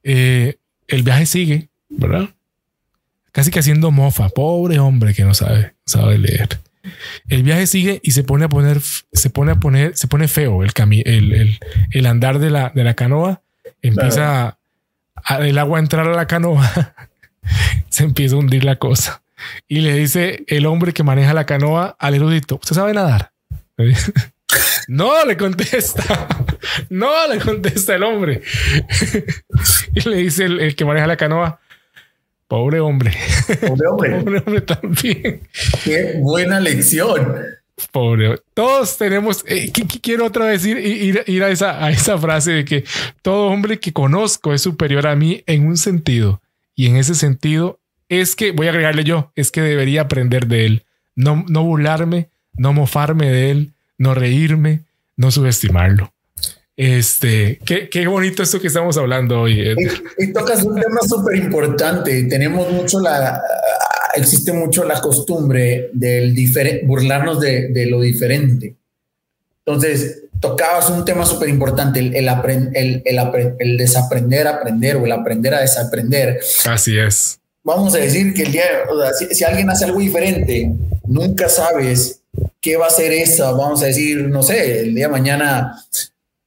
Eh, 0.04 0.56
el 0.90 1.04
viaje 1.04 1.26
sigue, 1.26 1.70
¿verdad? 1.90 2.30
Casi 3.32 3.52
que 3.52 3.60
haciendo 3.60 3.92
mofa, 3.92 4.30
pobre 4.30 4.80
hombre 4.80 5.14
que 5.14 5.24
no 5.24 5.34
sabe, 5.34 5.74
sabe 5.86 6.18
leer. 6.18 6.60
El 7.28 7.44
viaje 7.44 7.68
sigue 7.68 8.00
y 8.04 8.12
se 8.12 8.24
pone 8.24 8.46
a 8.46 8.50
poner, 8.50 8.82
se 8.82 9.30
pone 9.30 9.52
a 9.52 9.56
poner, 9.56 9.96
se 9.96 10.08
pone 10.08 10.28
feo 10.28 10.64
el, 10.64 10.72
el, 11.06 11.60
el, 11.92 12.06
andar 12.06 12.40
de 12.40 12.50
la, 12.50 12.72
de 12.74 12.84
la 12.84 12.96
canoa. 12.96 13.42
Empieza 13.82 14.58
el 15.40 15.58
agua 15.58 15.78
a 15.78 15.82
entrar 15.82 16.08
a 16.08 16.16
la 16.16 16.28
canoa. 16.28 16.96
se 17.90 18.04
empieza 18.04 18.36
a 18.36 18.40
hundir 18.40 18.64
la 18.64 18.78
cosa. 18.78 19.22
Y 19.68 19.80
le 19.80 19.94
dice 19.94 20.44
el 20.48 20.66
hombre 20.66 20.94
que 20.94 21.04
maneja 21.04 21.34
la 21.34 21.46
canoa 21.46 21.96
al 22.00 22.16
erudito, 22.16 22.56
¿usted 22.56 22.76
sabe 22.76 22.94
nadar? 22.94 23.32
No, 24.88 25.24
le 25.24 25.38
contesta. 25.38 26.28
No, 26.90 27.28
le 27.28 27.40
contesta 27.40 27.96
el 27.96 28.04
hombre. 28.04 28.42
Y 29.94 30.08
le 30.08 30.18
dice 30.18 30.46
el, 30.46 30.76
que 30.76 30.86
maneja 30.86 31.08
la 31.08 31.18
canoa, 31.18 31.60
pobre 32.48 32.80
hombre. 32.80 33.12
Pobre 33.60 33.88
hombre. 33.88 34.10
Pobre 34.20 34.38
hombre 34.40 34.62
también. 34.62 35.42
Qué 35.84 36.14
buena 36.20 36.60
lección. 36.60 37.36
Pobre. 37.92 38.40
Todos 38.54 38.98
tenemos, 38.98 39.44
eh, 39.48 39.72
quiero 40.02 40.26
otra 40.26 40.46
vez 40.46 40.66
ir, 40.66 40.78
ir, 41.26 41.44
a, 41.44 41.50
esa, 41.50 41.84
a 41.84 41.90
esa 41.90 42.18
frase 42.18 42.52
de 42.52 42.66
que 42.66 42.84
todo 43.22 43.48
hombre 43.48 43.80
que 43.80 43.94
conozco 43.94 44.54
es 44.54 44.62
superior 44.62 45.08
a 45.08 45.16
mí 45.16 45.44
en 45.48 45.66
un 45.66 45.78
sentido. 45.78 46.42
Y 46.76 46.88
en 46.88 46.98
ese 46.98 47.16
sentido 47.16 47.80
es 48.10 48.36
que, 48.36 48.52
voy 48.52 48.68
a 48.68 48.72
agregarle 48.72 49.04
yo, 49.04 49.32
es 49.36 49.52
que 49.52 49.62
debería 49.62 50.02
aprender 50.02 50.48
de 50.48 50.66
él. 50.66 50.84
No, 51.16 51.44
no 51.48 51.64
burlarme, 51.64 52.30
no 52.56 52.74
mofarme 52.74 53.30
de 53.30 53.52
él, 53.52 53.74
no 53.98 54.14
reírme, 54.14 54.82
no 55.16 55.32
subestimarlo. 55.32 56.14
Este, 56.80 57.60
qué, 57.66 57.90
qué 57.90 58.08
bonito 58.08 58.42
esto 58.42 58.62
que 58.62 58.68
estamos 58.68 58.96
hablando 58.96 59.42
hoy. 59.42 59.76
Y, 60.18 60.32
tocas 60.32 60.64
un 60.64 60.80
tema 60.80 61.02
súper 61.06 61.36
importante. 61.36 62.24
Tenemos 62.24 62.72
mucho 62.72 63.02
la, 63.02 63.42
existe 64.16 64.54
mucho 64.54 64.86
la 64.86 65.02
costumbre 65.02 65.90
del 65.92 66.34
diferente, 66.34 66.86
burlarnos 66.86 67.42
de, 67.42 67.68
de, 67.68 67.86
lo 67.88 68.00
diferente. 68.00 68.78
Entonces, 69.66 70.22
tocabas 70.40 70.90
un 70.90 71.04
tema 71.04 71.26
súper 71.26 71.50
importante, 71.50 72.00
el, 72.00 72.16
el, 72.16 72.30
el, 72.74 73.04
el, 73.60 73.78
desaprender 73.78 74.48
a 74.48 74.52
aprender 74.52 74.96
o 74.96 75.06
el 75.06 75.12
aprender 75.12 75.56
a 75.56 75.60
desaprender. 75.60 76.40
Así 76.66 76.98
es. 76.98 77.42
Vamos 77.62 77.94
a 77.94 77.98
decir 77.98 78.34
que 78.34 78.44
el 78.44 78.54
día, 78.54 78.64
si, 79.20 79.36
si 79.36 79.44
alguien 79.44 79.70
hace 79.70 79.84
algo 79.84 80.00
diferente, 80.00 80.72
nunca 81.06 81.50
sabes 81.50 82.20
¿qué 82.62 82.78
va 82.78 82.88
a 82.88 82.92
ser 82.92 83.12
eso? 83.12 83.56
Vamos 83.56 83.82
a 83.82 83.88
decir, 83.88 84.28
no 84.30 84.44
sé, 84.44 84.82
el 84.82 84.96
día 84.96 85.08
de 85.08 85.12
mañana, 85.12 85.84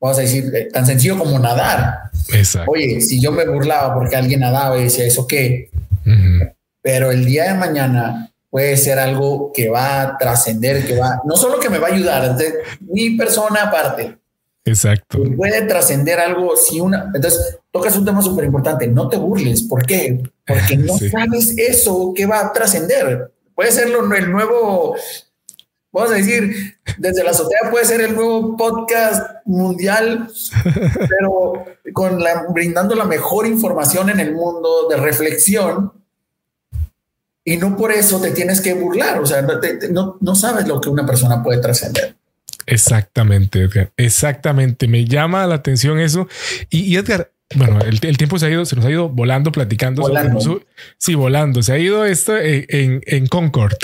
vamos 0.02 0.18
a 0.18 0.22
decir, 0.22 0.52
eh, 0.52 0.68
tan 0.72 0.84
sencillo 0.84 1.16
como 1.16 1.38
nadar. 1.38 2.10
Exacto. 2.32 2.72
Oye, 2.72 3.00
si 3.00 3.20
yo 3.20 3.30
me 3.30 3.46
burlaba 3.46 3.94
porque 3.94 4.16
alguien 4.16 4.40
nadaba 4.40 4.76
y 4.78 4.84
decía, 4.84 5.04
¿eso 5.06 5.26
qué? 5.26 5.70
Pero 6.82 7.12
el 7.12 7.24
día 7.24 7.44
de 7.44 7.54
mañana 7.54 8.32
puede 8.50 8.76
ser 8.76 8.98
algo 8.98 9.52
que 9.54 9.68
va 9.68 10.02
a 10.02 10.18
trascender, 10.18 10.84
que 10.84 10.98
va, 10.98 11.22
no 11.24 11.36
solo 11.36 11.60
que 11.60 11.70
me 11.70 11.78
va 11.78 11.88
a 11.88 11.92
ayudar, 11.92 12.36
mi 12.80 13.16
persona 13.16 13.62
aparte. 13.62 14.18
Exacto. 14.64 15.22
Puede 15.36 15.62
trascender 15.62 16.18
algo 16.18 16.56
si 16.56 16.80
una. 16.80 17.10
Entonces, 17.14 17.58
tocas 17.70 17.96
un 17.96 18.04
tema 18.04 18.22
súper 18.22 18.44
importante. 18.44 18.86
No 18.88 19.08
te 19.08 19.16
burles. 19.16 19.62
¿Por 19.62 19.86
qué? 19.86 20.20
Porque 20.46 20.76
no 20.76 20.98
sabes 21.10 21.54
eso 21.56 22.12
que 22.14 22.26
va 22.26 22.40
a 22.40 22.52
trascender. 22.52 23.32
Puede 23.54 23.72
ser 23.72 23.88
el 23.88 24.30
nuevo 24.30 24.96
vamos 25.92 26.10
a 26.10 26.14
decir, 26.14 26.76
desde 26.96 27.22
la 27.22 27.30
azotea 27.30 27.70
puede 27.70 27.84
ser 27.84 28.00
el 28.00 28.14
nuevo 28.14 28.56
podcast 28.56 29.22
mundial, 29.44 30.28
pero 31.08 31.64
con 31.92 32.22
la, 32.22 32.46
brindando 32.48 32.94
la 32.94 33.04
mejor 33.04 33.46
información 33.46 34.10
en 34.10 34.20
el 34.20 34.34
mundo 34.34 34.88
de 34.88 34.96
reflexión. 34.96 35.92
Y 37.44 37.56
no 37.56 37.76
por 37.76 37.90
eso 37.90 38.20
te 38.20 38.30
tienes 38.30 38.60
que 38.60 38.72
burlar, 38.72 39.18
o 39.20 39.26
sea, 39.26 39.42
no, 39.90 40.16
no, 40.20 40.34
sabes 40.36 40.66
lo 40.68 40.80
que 40.80 40.88
una 40.88 41.04
persona 41.04 41.42
puede 41.42 41.60
trascender. 41.60 42.14
Exactamente, 42.66 43.60
Edgar. 43.62 43.90
Exactamente. 43.96 44.86
Me 44.86 45.04
llama 45.04 45.44
la 45.48 45.56
atención 45.56 45.98
eso. 45.98 46.28
Y, 46.70 46.82
y 46.84 46.96
Edgar, 46.96 47.31
bueno, 47.54 47.78
el, 47.80 48.00
tiempo 48.16 48.38
se 48.38 48.46
ha 48.46 48.50
ido, 48.50 48.64
se 48.64 48.76
nos 48.76 48.84
ha 48.84 48.90
ido 48.90 49.08
volando, 49.08 49.52
platicando. 49.52 50.02
Volando. 50.02 50.62
sí, 50.98 51.14
volando. 51.14 51.62
Se 51.62 51.72
ha 51.72 51.78
ido 51.78 52.04
esto 52.04 52.36
en, 52.36 53.02
en, 53.06 53.26
Concord. 53.26 53.76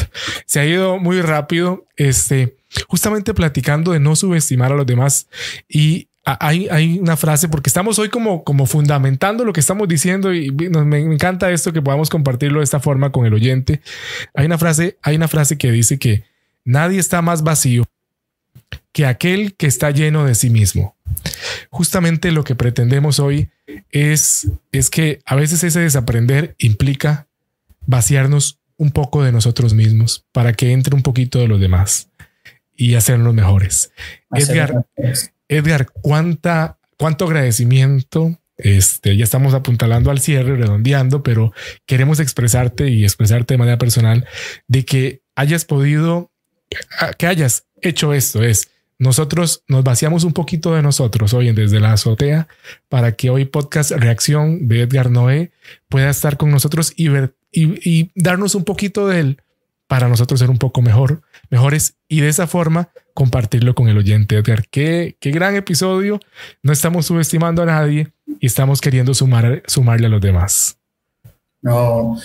Se 0.46 0.60
ha 0.60 0.66
ido 0.66 0.98
muy 0.98 1.20
rápido. 1.22 1.86
Este, 1.96 2.56
justamente 2.86 3.34
platicando 3.34 3.92
de 3.92 4.00
no 4.00 4.16
subestimar 4.16 4.72
a 4.72 4.76
los 4.76 4.86
demás. 4.86 5.28
Y 5.68 6.08
hay, 6.24 6.68
hay 6.70 6.98
una 6.98 7.16
frase, 7.16 7.48
porque 7.48 7.70
estamos 7.70 7.98
hoy 7.98 8.10
como, 8.10 8.44
como 8.44 8.66
fundamentando 8.66 9.44
lo 9.44 9.52
que 9.52 9.60
estamos 9.60 9.88
diciendo 9.88 10.34
y 10.34 10.50
me 10.50 10.98
encanta 10.98 11.50
esto 11.50 11.72
que 11.72 11.80
podamos 11.80 12.10
compartirlo 12.10 12.60
de 12.60 12.64
esta 12.64 12.80
forma 12.80 13.10
con 13.12 13.24
el 13.24 13.32
oyente. 13.32 13.80
Hay 14.34 14.46
una 14.46 14.58
frase, 14.58 14.98
hay 15.02 15.16
una 15.16 15.28
frase 15.28 15.56
que 15.56 15.70
dice 15.70 15.98
que 15.98 16.24
nadie 16.64 16.98
está 16.98 17.22
más 17.22 17.42
vacío 17.42 17.84
que 18.92 19.06
aquel 19.06 19.54
que 19.54 19.66
está 19.66 19.90
lleno 19.90 20.24
de 20.24 20.34
sí 20.34 20.50
mismo. 20.50 20.96
Justamente 21.70 22.32
lo 22.32 22.44
que 22.44 22.54
pretendemos 22.54 23.18
hoy 23.18 23.50
es, 23.90 24.48
es 24.72 24.90
que 24.90 25.20
a 25.24 25.34
veces 25.34 25.62
ese 25.64 25.80
desaprender 25.80 26.54
implica 26.58 27.28
vaciarnos 27.86 28.58
un 28.76 28.90
poco 28.90 29.22
de 29.22 29.32
nosotros 29.32 29.74
mismos 29.74 30.24
para 30.32 30.52
que 30.52 30.72
entre 30.72 30.94
un 30.94 31.02
poquito 31.02 31.38
de 31.38 31.48
los 31.48 31.60
demás 31.60 32.08
y 32.76 32.94
hacernos 32.94 33.34
mejores. 33.34 33.92
Edgar, 34.30 34.86
Edgar, 35.48 35.90
cuánta, 35.90 36.78
cuánto 36.96 37.26
agradecimiento 37.26 38.38
Este, 38.56 39.16
ya 39.16 39.22
estamos 39.22 39.54
apuntalando 39.54 40.10
al 40.10 40.18
cierre, 40.18 40.56
redondeando, 40.56 41.22
pero 41.22 41.52
queremos 41.86 42.18
expresarte 42.18 42.88
y 42.88 43.04
expresarte 43.04 43.54
de 43.54 43.58
manera 43.58 43.78
personal 43.78 44.26
de 44.66 44.84
que 44.84 45.22
hayas 45.36 45.64
podido, 45.64 46.32
que 47.18 47.28
hayas 47.28 47.66
hecho 47.82 48.12
esto. 48.14 48.42
Es 48.42 48.67
nosotros 48.98 49.62
nos 49.68 49.84
vaciamos 49.84 50.24
un 50.24 50.32
poquito 50.32 50.74
de 50.74 50.82
nosotros 50.82 51.32
hoy 51.32 51.48
en 51.48 51.54
desde 51.54 51.78
la 51.78 51.92
azotea 51.92 52.48
para 52.88 53.12
que 53.12 53.30
hoy 53.30 53.44
podcast 53.44 53.92
Reacción 53.92 54.66
de 54.66 54.82
Edgar 54.82 55.10
Noé 55.10 55.52
pueda 55.88 56.10
estar 56.10 56.36
con 56.36 56.50
nosotros 56.50 56.92
y 56.96 57.08
ver 57.08 57.34
y, 57.52 58.10
darnos 58.14 58.54
un 58.54 58.64
poquito 58.64 59.06
de 59.06 59.20
él 59.20 59.42
para 59.86 60.08
nosotros 60.08 60.40
ser 60.40 60.50
un 60.50 60.58
poco 60.58 60.82
mejor, 60.82 61.22
mejores 61.48 61.96
y 62.08 62.20
de 62.20 62.28
esa 62.28 62.46
forma 62.46 62.90
compartirlo 63.14 63.74
con 63.74 63.88
el 63.88 63.96
oyente 63.96 64.36
Edgar. 64.36 64.66
Qué, 64.68 65.16
qué 65.20 65.30
gran 65.30 65.54
episodio. 65.54 66.20
No 66.62 66.72
estamos 66.72 67.06
subestimando 67.06 67.62
a 67.62 67.66
nadie 67.66 68.12
y 68.40 68.46
estamos 68.46 68.80
queriendo 68.80 69.14
sumar, 69.14 69.62
sumarle 69.66 70.06
a 70.06 70.10
los 70.10 70.20
demás. 70.20 70.78
No, 71.62 72.18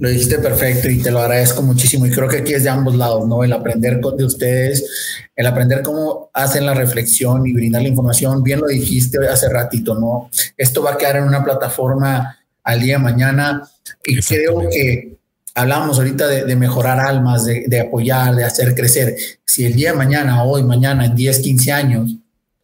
lo 0.00 0.08
dijiste 0.08 0.38
perfecto 0.38 0.88
y 0.88 1.02
te 1.02 1.10
lo 1.10 1.20
agradezco 1.20 1.60
muchísimo. 1.60 2.06
Y 2.06 2.10
creo 2.10 2.26
que 2.26 2.38
aquí 2.38 2.54
es 2.54 2.64
de 2.64 2.70
ambos 2.70 2.96
lados, 2.96 3.28
¿no? 3.28 3.44
El 3.44 3.52
aprender 3.52 4.00
de 4.00 4.24
ustedes, 4.24 4.88
el 5.36 5.46
aprender 5.46 5.82
cómo 5.82 6.30
hacen 6.32 6.64
la 6.64 6.72
reflexión 6.72 7.46
y 7.46 7.52
brindar 7.52 7.82
la 7.82 7.88
información. 7.88 8.42
Bien 8.42 8.60
lo 8.60 8.66
dijiste 8.66 9.18
hace 9.28 9.50
ratito, 9.50 9.94
¿no? 9.94 10.30
Esto 10.56 10.82
va 10.82 10.94
a 10.94 10.96
quedar 10.96 11.16
en 11.16 11.24
una 11.24 11.44
plataforma 11.44 12.38
al 12.64 12.80
día 12.80 12.96
de 12.96 13.04
mañana 13.04 13.62
y 14.02 14.18
creo 14.20 14.70
que 14.70 15.18
hablamos 15.54 15.98
ahorita 15.98 16.28
de, 16.28 16.56
mejorar 16.56 16.98
almas, 16.98 17.44
de, 17.44 17.64
de, 17.66 17.80
apoyar, 17.80 18.34
de 18.34 18.44
hacer 18.44 18.74
crecer. 18.74 19.16
Si 19.44 19.66
el 19.66 19.74
día 19.74 19.92
de 19.92 19.98
mañana, 19.98 20.44
hoy, 20.44 20.62
mañana, 20.62 21.04
en 21.04 21.14
10, 21.14 21.40
15 21.40 21.72
años, 21.72 22.16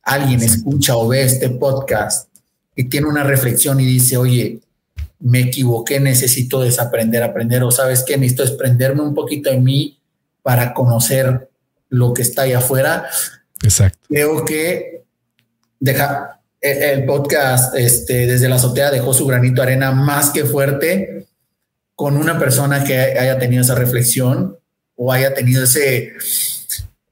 alguien 0.02 0.42
escucha 0.42 0.96
o 0.96 1.08
ve 1.08 1.22
este 1.22 1.50
podcast 1.50 2.30
y 2.74 2.84
tiene 2.84 3.08
una 3.08 3.24
reflexión 3.24 3.78
y 3.78 3.84
dice, 3.84 4.16
oye, 4.16 4.60
me 5.18 5.40
equivoqué, 5.40 6.00
necesito 6.00 6.60
desaprender, 6.60 7.22
aprender, 7.22 7.62
o 7.62 7.70
sabes 7.70 8.02
que 8.02 8.16
necesito 8.16 8.44
desprenderme 8.44 9.02
un 9.02 9.14
poquito 9.14 9.50
de 9.50 9.58
mí 9.58 9.98
para 10.42 10.74
conocer 10.74 11.48
lo 11.88 12.12
que 12.12 12.22
está 12.22 12.42
ahí 12.42 12.52
afuera. 12.52 13.06
Exacto. 13.62 13.98
Creo 14.08 14.44
que 14.44 15.04
deja 15.80 16.40
el 16.60 17.04
podcast 17.04 17.74
este, 17.76 18.26
desde 18.26 18.48
la 18.48 18.56
azotea 18.56 18.90
dejó 18.90 19.14
su 19.14 19.26
granito 19.26 19.62
de 19.62 19.68
arena 19.68 19.92
más 19.92 20.30
que 20.30 20.44
fuerte 20.44 21.26
con 21.94 22.16
una 22.16 22.38
persona 22.38 22.82
que 22.82 22.98
haya 22.98 23.38
tenido 23.38 23.62
esa 23.62 23.74
reflexión 23.74 24.58
o 24.96 25.12
haya 25.12 25.34
tenido 25.34 25.64
ese, 25.64 26.12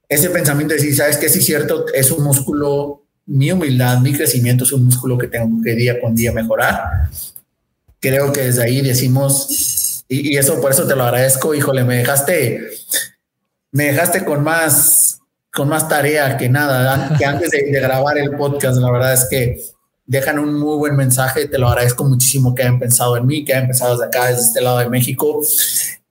ese 0.09 0.29
pensamiento 0.29 0.73
de 0.73 0.81
decir, 0.81 0.95
sabes 0.95 1.17
que 1.17 1.29
sí 1.29 1.39
es 1.39 1.45
cierto, 1.45 1.85
es 1.93 2.11
un 2.11 2.23
músculo, 2.23 3.03
mi 3.25 3.51
humildad, 3.51 3.99
mi 3.99 4.13
crecimiento 4.13 4.63
es 4.63 4.71
un 4.73 4.85
músculo 4.85 5.17
que 5.17 5.27
tengo 5.27 5.61
que 5.63 5.73
día 5.73 5.99
con 6.01 6.15
día 6.15 6.31
mejorar 6.31 7.09
creo 7.99 8.31
que 8.31 8.41
desde 8.41 8.63
ahí 8.63 8.81
decimos, 8.81 10.03
y, 10.07 10.37
eso 10.37 10.61
por 10.61 10.71
eso 10.71 10.85
te 10.87 10.95
lo 10.95 11.03
agradezco, 11.03 11.53
híjole, 11.55 11.83
me 11.83 11.97
dejaste, 11.97 12.61
me 13.71 13.85
dejaste 13.85 14.23
con 14.23 14.43
más, 14.43 15.19
con 15.53 15.67
más 15.69 15.87
tarea 15.87 16.37
que 16.37 16.49
nada, 16.49 17.15
que 17.17 17.25
antes 17.25 17.51
de, 17.51 17.71
grabar 17.71 18.17
el 18.17 18.31
podcast, 18.31 18.77
la 18.77 18.91
verdad 18.91 19.13
es 19.13 19.25
que 19.29 19.61
dejan 20.05 20.37
un 20.37 20.59
muy 20.59 20.77
buen 20.77 20.95
mensaje, 20.95 21.47
te 21.47 21.57
lo 21.57 21.67
agradezco 21.67 22.03
muchísimo 22.03 22.53
que 22.53 22.61
hayan 22.61 22.79
pensado 22.79 23.17
en 23.17 23.25
mí, 23.25 23.43
que 23.43 23.53
hayan 23.53 23.67
pensado 23.67 23.97
desde 23.97 24.05
acá, 24.05 24.27
desde 24.27 24.41
este 24.41 24.61
lado 24.61 24.79
de 24.79 24.89
México, 24.89 25.41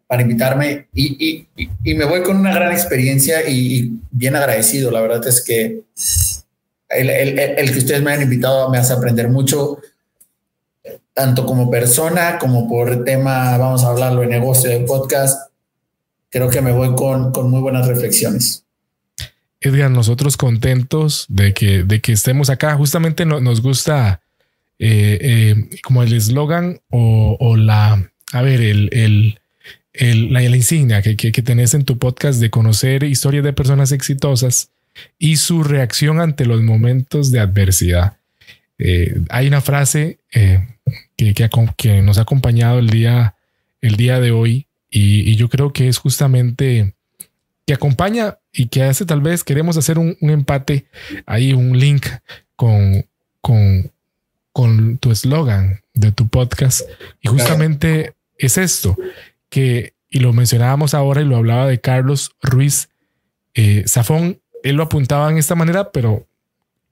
para 0.07 0.23
invitarme 0.23 0.89
y, 0.93 1.47
y, 1.57 1.95
me 1.95 2.05
voy 2.05 2.23
con 2.23 2.37
una 2.37 2.55
gran 2.55 2.73
experiencia 2.73 3.49
y, 3.49 3.93
bien 4.11 4.37
agradecido, 4.37 4.91
la 4.91 5.01
verdad 5.01 5.27
es 5.27 5.41
que 5.41 5.83
el, 6.89 7.11
el, 7.11 7.39
el 7.39 7.73
que 7.73 7.79
ustedes 7.79 8.03
me 8.03 8.11
hayan 8.11 8.25
invitado 8.25 8.69
me 8.69 8.79
hace 8.79 8.93
aprender 8.93 9.29
mucho 9.29 9.79
tanto 11.15 11.47
como 11.47 11.71
persona 11.71 12.39
como 12.39 12.69
por 12.69 13.05
tema, 13.05 13.57
vamos 13.57 13.85
a 13.85 13.89
hablarlo 13.89 14.21
de 14.23 14.27
negocio, 14.27 14.69
de 14.69 14.81
podcast, 14.81 15.51
creo 16.29 16.51
que 16.51 16.61
me 16.61 16.73
voy 16.73 16.95
con, 16.97 17.31
con 17.31 17.49
muy 17.49 17.61
buenas 17.61 17.87
reflexiones. 17.87 18.65
Edgar, 19.61 19.91
nosotros 19.91 20.37
contentos 20.37 21.25
de 21.29 21.55
que, 21.55 21.85
de 21.85 22.01
que 22.01 22.13
estemos 22.13 22.51
acá. 22.51 22.75
Justamente 22.77 23.25
nos 23.25 23.63
gusta 23.63 24.21
eh, 24.79 25.19
eh, 25.21 25.81
como 25.83 26.03
el 26.03 26.13
eslogan 26.13 26.81
o, 26.91 27.57
la, 27.57 28.11
a 28.33 28.43
ver, 28.43 28.61
el, 28.61 28.91
el, 28.93 29.41
el 29.93 30.33
la, 30.33 30.43
insignia 30.43 31.01
que, 31.01 31.17
que, 31.17 31.43
tenés 31.43 31.73
en 31.73 31.85
tu 31.85 31.97
podcast 31.99 32.41
de 32.41 32.51
conocer 32.51 33.05
historias 33.05 33.45
de 33.45 33.53
personas 33.53 33.93
exitosas 33.93 34.71
y 35.19 35.37
su 35.37 35.63
reacción 35.63 36.21
ante 36.21 36.45
los 36.45 36.61
momentos 36.63 37.31
de 37.31 37.41
adversidad. 37.41 38.19
Eh, 38.79 39.21
hay 39.31 39.47
una 39.47 39.61
frase 39.61 40.19
que, 41.17 41.35
que, 41.77 42.03
nos 42.03 42.19
ha 42.19 42.23
acompañado 42.23 42.79
el 42.79 42.91
día, 42.91 43.35
el 43.81 43.97
día 43.97 44.21
de 44.21 44.31
hoy. 44.31 44.67
Y, 44.91 45.35
yo 45.37 45.49
creo 45.49 45.73
que 45.73 45.89
es 45.89 45.99
justamente 45.99 46.95
que 47.67 47.75
acompaña 47.75 48.39
y 48.53 48.69
que 48.69 48.83
hace 48.83 49.07
tal 49.07 49.21
vez 49.21 49.43
queremos 49.43 49.77
hacer 49.77 49.99
un, 49.99 50.17
empate 50.21 50.87
ahí, 51.27 51.53
un 51.53 51.79
link 51.79 52.07
con, 52.57 53.07
con, 53.41 53.91
con 54.53 54.99
tu 54.99 55.11
eslogan 55.11 55.81
de 55.95 56.13
tu 56.13 56.29
podcast. 56.29 56.83
Y 57.21 57.29
justamente 57.29 58.15
es 58.39 58.59
esto 58.59 58.97
que 59.49 59.95
y 60.15 60.21
lo 60.21 60.33
mencionábamos 60.33 60.95
ahora 60.95 61.23
y 61.23 61.25
lo 61.25 61.37
hablaba 61.37 61.67
de 61.67 61.81
Carlos 61.81 62.37
Ruiz 62.41 62.89
eh, 63.55 63.85
Zafón, 63.89 64.41
él 64.63 64.77
lo 64.77 64.85
apuntaba 64.85 65.29
en 65.29 65.39
esta 65.39 65.57
manera, 65.57 65.91
pero 65.91 66.27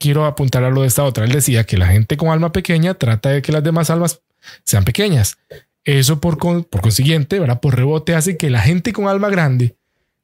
quiero 0.03 0.27
apuntar 0.27 0.65
a 0.65 0.71
lo 0.71 0.83
de 0.83 0.89
esta 0.89 1.05
otra. 1.05 1.25
Él 1.25 1.31
decía 1.31 1.65
que 1.65 1.79
la 1.79 1.87
gente 1.87 2.17
con 2.17 2.31
alma 2.31 2.51
pequeña 2.51 2.95
trata 2.95 3.29
de 3.29 3.41
que 3.41 3.53
las 3.53 3.63
demás 3.63 3.89
almas 3.89 4.21
sean 4.65 4.85
pequeñas. 4.85 5.39
Eso 5.85 6.21
por, 6.21 6.39
por 6.39 6.81
consiguiente, 6.81 7.39
¿verdad? 7.39 7.61
Por 7.61 7.77
rebote 7.77 8.17
hace 8.17 8.37
que 8.37 8.51
la 8.51 8.61
gente 8.61 8.93
con 8.93 9.07
alma 9.07 9.29
grande 9.31 9.77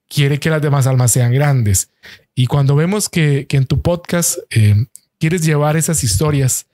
quiere 0.08 0.40
que 0.40 0.50
las 0.50 0.60
demás 0.60 0.88
almas 0.88 1.12
sean 1.12 1.32
grandes. 1.32 1.90
Y 2.34 2.46
cuando 2.46 2.74
vemos 2.74 3.08
que, 3.08 3.46
en 3.50 3.66
tu 3.66 3.80
podcast 3.80 4.38
eh, 4.50 4.74
quieres 5.20 5.44
llevar 5.44 5.76
esas 5.76 6.02
historias 6.02 6.66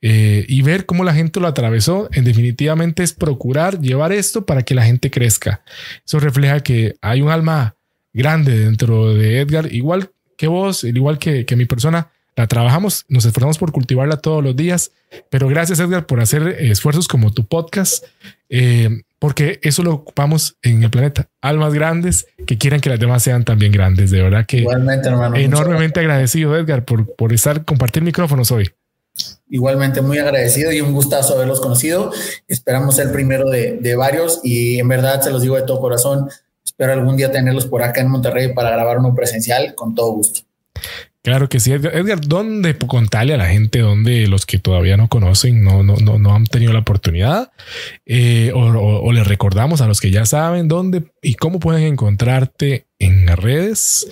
eh, 0.00 0.44
y 0.48 0.62
ver 0.62 0.86
cómo 0.86 1.02
la 1.02 1.14
gente 1.14 1.40
lo 1.40 1.48
atravesó, 1.48 2.08
en 2.12 2.24
definitivamente 2.24 3.02
es 3.02 3.14
procurar 3.14 3.80
llevar 3.80 4.12
esto 4.12 4.46
para 4.46 4.62
que 4.62 4.76
la 4.76 4.84
gente 4.84 5.10
crezca. 5.10 5.62
Eso 6.06 6.20
refleja 6.20 6.60
que 6.60 6.94
hay 7.00 7.20
un 7.20 7.30
alma 7.30 7.74
grande 8.12 8.56
dentro 8.56 9.12
de 9.12 9.40
Edgar, 9.40 9.72
igual 9.72 10.12
que 10.36 10.46
vos, 10.46 10.84
igual 10.84 11.18
que, 11.18 11.44
que 11.46 11.56
mi 11.56 11.64
persona, 11.64 12.10
la 12.36 12.46
trabajamos, 12.48 13.04
nos 13.08 13.24
esforzamos 13.24 13.58
por 13.58 13.70
cultivarla 13.70 14.16
todos 14.16 14.42
los 14.42 14.56
días, 14.56 14.90
pero 15.30 15.48
gracias 15.48 15.78
Edgar 15.78 16.06
por 16.06 16.20
hacer 16.20 16.48
esfuerzos 16.58 17.06
como 17.06 17.32
tu 17.32 17.46
podcast, 17.46 18.04
eh, 18.48 19.02
porque 19.20 19.60
eso 19.62 19.82
lo 19.82 19.94
ocupamos 19.94 20.56
en 20.62 20.82
el 20.82 20.90
planeta. 20.90 21.28
Almas 21.40 21.72
grandes 21.72 22.26
que 22.46 22.58
quieran 22.58 22.80
que 22.80 22.90
las 22.90 22.98
demás 22.98 23.22
sean 23.22 23.44
también 23.44 23.70
grandes. 23.70 24.10
De 24.10 24.20
verdad 24.20 24.46
que 24.46 24.58
Igualmente, 24.58 25.08
hermano, 25.08 25.36
enormemente 25.36 26.00
agradecido 26.00 26.56
Edgar 26.56 26.84
por, 26.84 27.14
por 27.14 27.32
estar, 27.32 27.64
compartir 27.64 28.02
micrófonos 28.02 28.50
hoy. 28.50 28.70
Igualmente 29.48 30.02
muy 30.02 30.18
agradecido 30.18 30.72
y 30.72 30.80
un 30.80 30.92
gustazo 30.92 31.34
haberlos 31.34 31.60
conocido. 31.60 32.12
Esperamos 32.48 32.96
ser 32.96 33.06
el 33.06 33.12
primero 33.12 33.48
de, 33.48 33.78
de 33.80 33.94
varios 33.94 34.40
y 34.42 34.80
en 34.80 34.88
verdad 34.88 35.20
se 35.20 35.30
los 35.30 35.40
digo 35.40 35.54
de 35.54 35.62
todo 35.62 35.78
corazón. 35.78 36.28
Espero 36.64 36.92
algún 36.92 37.16
día 37.16 37.30
tenerlos 37.30 37.66
por 37.66 37.84
acá 37.84 38.00
en 38.00 38.10
Monterrey 38.10 38.52
para 38.52 38.70
grabar 38.70 38.98
uno 38.98 39.14
presencial 39.14 39.76
con 39.76 39.94
todo 39.94 40.10
gusto. 40.10 40.40
Claro 41.24 41.48
que 41.48 41.58
sí, 41.58 41.72
Edgar. 41.72 42.20
¿dónde 42.20 42.76
contarle 42.76 43.32
a 43.32 43.38
la 43.38 43.46
gente 43.46 43.78
dónde 43.78 44.26
los 44.26 44.44
que 44.44 44.58
todavía 44.58 44.98
no 44.98 45.08
conocen, 45.08 45.64
no, 45.64 45.82
no, 45.82 45.96
no, 45.96 46.18
no 46.18 46.34
han 46.34 46.44
tenido 46.44 46.74
la 46.74 46.80
oportunidad? 46.80 47.50
Eh, 48.04 48.52
o, 48.54 49.10
les 49.10 49.26
recordamos 49.26 49.80
a 49.80 49.88
los 49.88 50.02
que 50.02 50.10
ya 50.10 50.26
saben 50.26 50.68
dónde 50.68 51.04
y 51.22 51.36
cómo 51.36 51.60
pueden 51.60 51.84
encontrarte 51.84 52.88
en 52.98 53.26
redes 53.26 54.06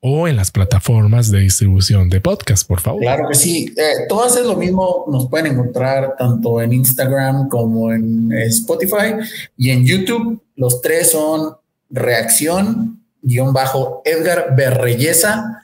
o 0.00 0.28
en 0.28 0.36
las 0.36 0.50
plataformas 0.50 1.30
de 1.30 1.40
distribución 1.40 2.10
de 2.10 2.20
podcast, 2.20 2.68
por 2.68 2.80
favor. 2.80 3.00
Claro 3.00 3.30
que 3.30 3.34
sí. 3.34 3.74
Eh, 3.74 4.04
todas 4.06 4.36
es 4.36 4.44
lo 4.44 4.56
mismo. 4.56 5.06
Nos 5.10 5.26
pueden 5.30 5.54
encontrar 5.54 6.16
tanto 6.18 6.60
en 6.60 6.74
Instagram 6.74 7.48
como 7.48 7.94
en 7.94 8.30
Spotify 8.42 9.14
y 9.56 9.70
en 9.70 9.86
YouTube. 9.86 10.42
Los 10.54 10.82
tres 10.82 11.12
son 11.12 11.56
reacción 11.88 13.00
guion 13.22 13.54
bajo 13.54 14.02
Edgar 14.04 14.54
Berreyesa. 14.54 15.62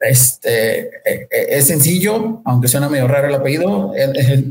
Este 0.00 0.80
eh, 0.80 1.28
eh, 1.30 1.46
es 1.50 1.66
sencillo, 1.66 2.40
aunque 2.46 2.68
suena 2.68 2.88
medio 2.88 3.06
raro 3.06 3.28
el 3.28 3.34
apellido. 3.34 3.92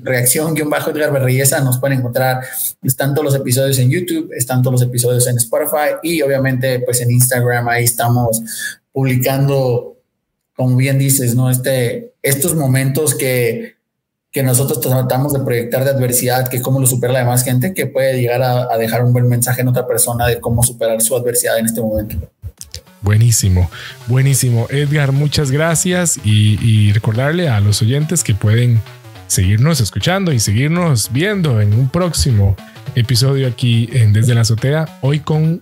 reacción 0.03 0.53
guion 0.53 0.69
bajo 0.69 0.91
Edgar 0.91 1.11
Berreyesa 1.11 1.59
nos 1.61 1.79
pueden 1.79 1.97
encontrar. 1.97 2.41
Están 2.83 3.15
todos 3.15 3.25
los 3.25 3.35
episodios 3.35 3.79
en 3.79 3.89
YouTube, 3.89 4.31
están 4.35 4.61
todos 4.61 4.73
los 4.73 4.87
episodios 4.87 5.25
en 5.25 5.37
Spotify 5.37 5.95
y 6.03 6.21
obviamente, 6.21 6.79
pues 6.81 7.01
en 7.01 7.09
Instagram. 7.09 7.67
Ahí 7.67 7.85
estamos 7.85 8.43
publicando, 8.91 9.97
como 10.55 10.75
bien 10.75 10.99
dices, 10.99 11.33
no 11.33 11.49
este, 11.49 12.13
estos 12.21 12.53
momentos 12.53 13.15
que, 13.15 13.75
que 14.31 14.43
nosotros 14.43 14.79
tratamos 14.79 15.33
de 15.33 15.39
proyectar 15.39 15.83
de 15.83 15.89
adversidad, 15.89 16.47
que 16.47 16.61
cómo 16.61 16.79
lo 16.79 16.85
supera 16.85 17.13
la 17.13 17.19
demás 17.19 17.43
gente, 17.43 17.73
que 17.73 17.87
puede 17.87 18.21
llegar 18.21 18.43
a 18.43 18.77
dejar 18.77 19.03
un 19.03 19.13
buen 19.13 19.27
mensaje 19.27 19.61
en 19.61 19.69
otra 19.69 19.87
persona 19.87 20.27
de 20.27 20.39
cómo 20.39 20.61
superar 20.61 21.01
su 21.01 21.15
adversidad 21.15 21.57
en 21.57 21.65
este 21.65 21.81
momento. 21.81 22.29
Buenísimo, 23.01 23.69
buenísimo. 24.07 24.67
Edgar, 24.69 25.11
muchas 25.11 25.51
gracias 25.51 26.19
y, 26.23 26.91
recordarle 26.91 27.49
a 27.49 27.59
los 27.59 27.81
oyentes 27.81 28.23
que 28.23 28.35
pueden 28.35 28.81
seguirnos 29.27 29.79
escuchando 29.79 30.31
y 30.31 30.39
seguirnos 30.39 31.11
viendo 31.11 31.61
en 31.61 31.73
un 31.73 31.89
próximo 31.89 32.55
episodio 32.95 33.47
aquí 33.47 33.89
en 33.93 34.11
Desde 34.11 34.35
la 34.35 34.41
Azotea, 34.41 34.99
hoy 35.01 35.19
con 35.19 35.61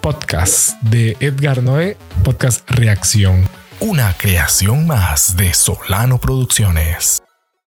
podcast 0.00 0.80
de 0.82 1.16
Edgar 1.20 1.62
Noé, 1.62 1.96
podcast 2.24 2.68
Reacción. 2.68 3.48
Una 3.80 4.12
creación 4.14 4.86
más 4.86 5.36
de 5.36 5.54
Solano 5.54 6.18
Producciones. 6.18 7.22